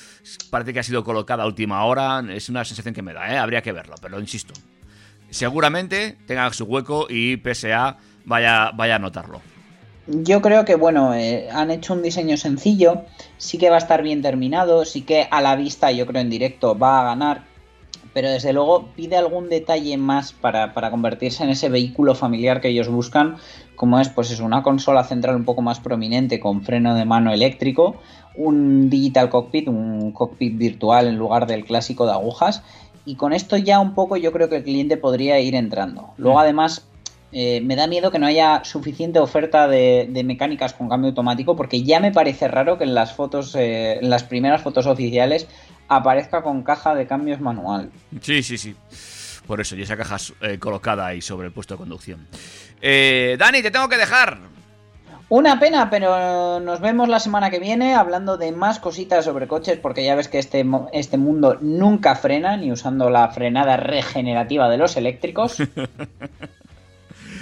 parece 0.51 0.73
que 0.73 0.81
ha 0.81 0.85
sido 0.85 1.05
colocada 1.05 1.45
a 1.45 1.47
última 1.47 1.85
hora, 1.85 2.25
es 2.31 2.49
una 2.49 2.65
sensación 2.65 2.95
que 2.95 3.03
me 3.03 3.13
da, 3.13 3.33
¿eh? 3.33 3.37
habría 3.37 3.63
que 3.63 3.73
verlo, 3.73 3.95
pero 4.01 4.19
insisto, 4.19 4.55
seguramente 5.31 6.17
tenga 6.27 6.53
su 6.53 6.65
hueco 6.65 7.07
y 7.09 7.37
PSA 7.37 7.99
vaya, 8.31 8.71
vaya 8.75 8.97
a 8.97 8.99
notarlo. 8.99 9.41
Yo 10.07 10.41
creo 10.41 10.65
que, 10.65 10.77
bueno, 10.77 11.15
eh, 11.15 11.49
han 11.53 11.71
hecho 11.71 11.93
un 11.93 12.03
diseño 12.03 12.37
sencillo, 12.37 13.03
sí 13.37 13.59
que 13.59 13.69
va 13.69 13.77
a 13.77 13.79
estar 13.79 14.03
bien 14.03 14.23
terminado, 14.23 14.85
sí 14.85 15.03
que 15.03 15.29
a 15.31 15.43
la 15.43 15.55
vista, 15.57 15.93
yo 15.93 16.07
creo 16.07 16.23
en 16.23 16.31
directo, 16.31 16.77
va 16.77 17.01
a 17.01 17.05
ganar, 17.05 17.43
pero 18.15 18.31
desde 18.31 18.53
luego 18.53 18.89
pide 18.97 19.17
algún 19.17 19.49
detalle 19.49 19.97
más 19.99 20.33
para, 20.33 20.75
para 20.75 20.91
convertirse 20.91 21.45
en 21.45 21.51
ese 21.51 21.69
vehículo 21.69 22.15
familiar 22.15 22.61
que 22.61 22.69
ellos 22.69 22.89
buscan, 22.89 23.37
como 23.77 24.01
es, 24.01 24.09
pues 24.09 24.31
es 24.31 24.41
una 24.41 24.63
consola 24.63 25.05
central 25.05 25.37
un 25.37 25.45
poco 25.45 25.63
más 25.63 25.81
prominente 25.81 26.41
con 26.41 26.63
freno 26.63 26.95
de 26.95 27.05
mano 27.05 27.33
eléctrico, 27.33 27.97
un 28.37 28.91
digital 28.91 29.29
cockpit, 29.29 29.69
un 29.69 30.13
cockpit 30.13 30.57
virtual 30.57 31.07
en 31.07 31.19
lugar 31.19 31.47
del 31.47 31.65
clásico 31.65 32.07
de 32.07 32.13
agujas, 32.13 32.63
y 33.05 33.15
con 33.15 33.33
esto 33.33 33.57
ya 33.57 33.79
un 33.81 33.95
poco 33.95 34.17
yo 34.17 34.33
creo 34.33 34.49
que 34.49 34.57
el 34.57 34.65
cliente 34.65 34.97
podría 34.97 35.39
ir 35.41 35.55
entrando. 35.55 36.11
Luego 36.17 36.41
además 36.41 36.87
eh, 37.33 37.61
me 37.61 37.77
da 37.77 37.87
miedo 37.87 38.11
que 38.11 38.19
no 38.19 38.27
haya 38.27 38.65
suficiente 38.65 39.19
oferta 39.19 39.69
de, 39.69 40.07
de, 40.11 40.25
mecánicas 40.25 40.75
con 40.75 40.89
cambio 40.89 41.11
automático 41.11 41.55
porque 41.55 41.83
ya 41.83 42.01
me 42.01 42.11
parece 42.11 42.49
raro 42.49 42.77
que 42.77 42.85
en 42.85 42.95
las 42.95 43.15
fotos, 43.15 43.55
eh, 43.55 43.99
en 44.01 44.11
las 44.11 44.25
primeras 44.25 44.63
fotos 44.63 44.87
oficiales 44.87 45.47
aparezca 45.89 46.43
con 46.43 46.63
caja 46.63 46.95
de 46.95 47.07
cambios 47.07 47.41
manual. 47.41 47.91
Sí, 48.21 48.43
sí, 48.43 48.59
sí. 48.59 48.75
Por 49.47 49.61
eso, 49.61 49.75
y 49.75 49.83
esa 49.83 49.97
caja 49.97 50.17
eh, 50.43 50.59
colocada 50.59 51.07
ahí 51.07 51.21
sobre 51.21 51.49
el 51.49 51.53
puesto 51.53 51.75
de 51.75 51.79
conducción. 51.79 52.27
Eh, 52.81 53.37
Dani, 53.39 53.63
te 53.63 53.73
tengo 53.73 53.89
que 53.89 53.97
dejar. 53.97 54.39
Una 55.29 55.59
pena, 55.59 55.91
pero 55.91 56.61
nos 56.61 56.81
vemos 56.81 57.09
la 57.09 57.21
semana 57.21 57.51
que 57.51 57.59
viene 57.59 57.95
hablando 57.95 58.37
de 58.37 58.53
más 58.53 58.79
cositas 58.79 59.25
sobre 59.25 59.49
coches, 59.49 59.79
porque 59.79 60.05
ya 60.05 60.15
ves 60.15 60.29
que 60.29 60.39
este, 60.39 60.65
este 60.93 61.19
mundo 61.19 61.59
nunca 61.61 62.15
frena, 62.17 62.57
ni 62.57 62.71
usando 62.73 63.11
la 63.11 63.29
frenada 63.29 63.77
regenerativa 63.77 64.69
de 64.69 64.79
los 64.79 64.97
eléctricos. 64.97 65.57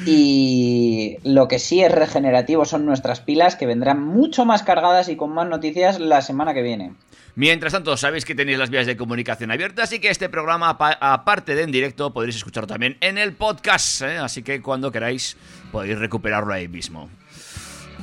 Y 0.07 1.19
lo 1.25 1.49
que 1.49 1.59
sí 1.59 1.83
es 1.83 1.93
regenerativo 1.93 2.65
son 2.65 2.87
nuestras 2.87 3.21
pilas, 3.21 3.57
que 3.57 3.67
vendrán 3.67 4.03
mucho 4.03 4.45
más 4.45 4.63
cargadas 4.63 5.09
y 5.09 5.17
con 5.17 5.31
más 5.31 5.49
noticias 5.49 5.99
la 5.99 6.23
semana 6.23 6.55
que 6.55 6.63
viene. 6.63 6.93
Mientras 7.35 7.73
tanto, 7.73 7.97
sabéis 7.97 8.25
que 8.25 8.35
tenéis 8.35 8.59
las 8.59 8.69
vías 8.69 8.87
de 8.87 8.97
comunicación 8.97 9.53
abiertas 9.53 9.93
y 9.93 10.01
que 10.01 10.11
este 10.11 10.29
programa, 10.29 10.71
aparte 10.71 11.55
de 11.55 11.63
en 11.63 11.71
directo, 11.71 12.13
podréis 12.13 12.35
escucharlo 12.35 12.67
también 12.67 12.97
en 13.01 13.17
el 13.17 13.33
podcast. 13.33 14.03
¿eh? 14.03 14.19
Así 14.19 14.43
que 14.43 14.61
cuando 14.61 14.91
queráis, 14.91 15.37
podéis 15.71 15.99
recuperarlo 15.99 16.53
ahí 16.53 16.67
mismo. 16.67 17.09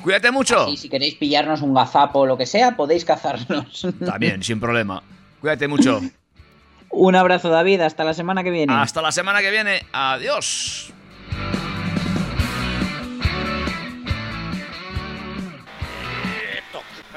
Cuídate 0.02 0.32
mucho. 0.32 0.70
Y 0.70 0.78
si 0.78 0.88
queréis 0.88 1.16
pillarnos 1.16 1.62
un 1.62 1.74
gazapo 1.74 2.20
o 2.20 2.26
lo 2.26 2.38
que 2.38 2.46
sea, 2.46 2.78
podéis 2.78 3.04
cazarnos. 3.04 3.86
También, 4.06 4.42
sin 4.42 4.60
problema. 4.60 5.04
Cuídate 5.42 5.68
mucho. 5.68 6.00
Un 6.92 7.16
abrazo, 7.16 7.50
David. 7.50 7.82
Hasta 7.82 8.06
la 8.06 8.14
semana 8.14 8.42
que 8.42 8.52
viene. 8.52 8.74
Hasta 8.74 9.02
la 9.02 9.12
semana 9.12 9.42
que 9.42 9.52
viene. 9.52 9.86
Adiós. 9.92 10.94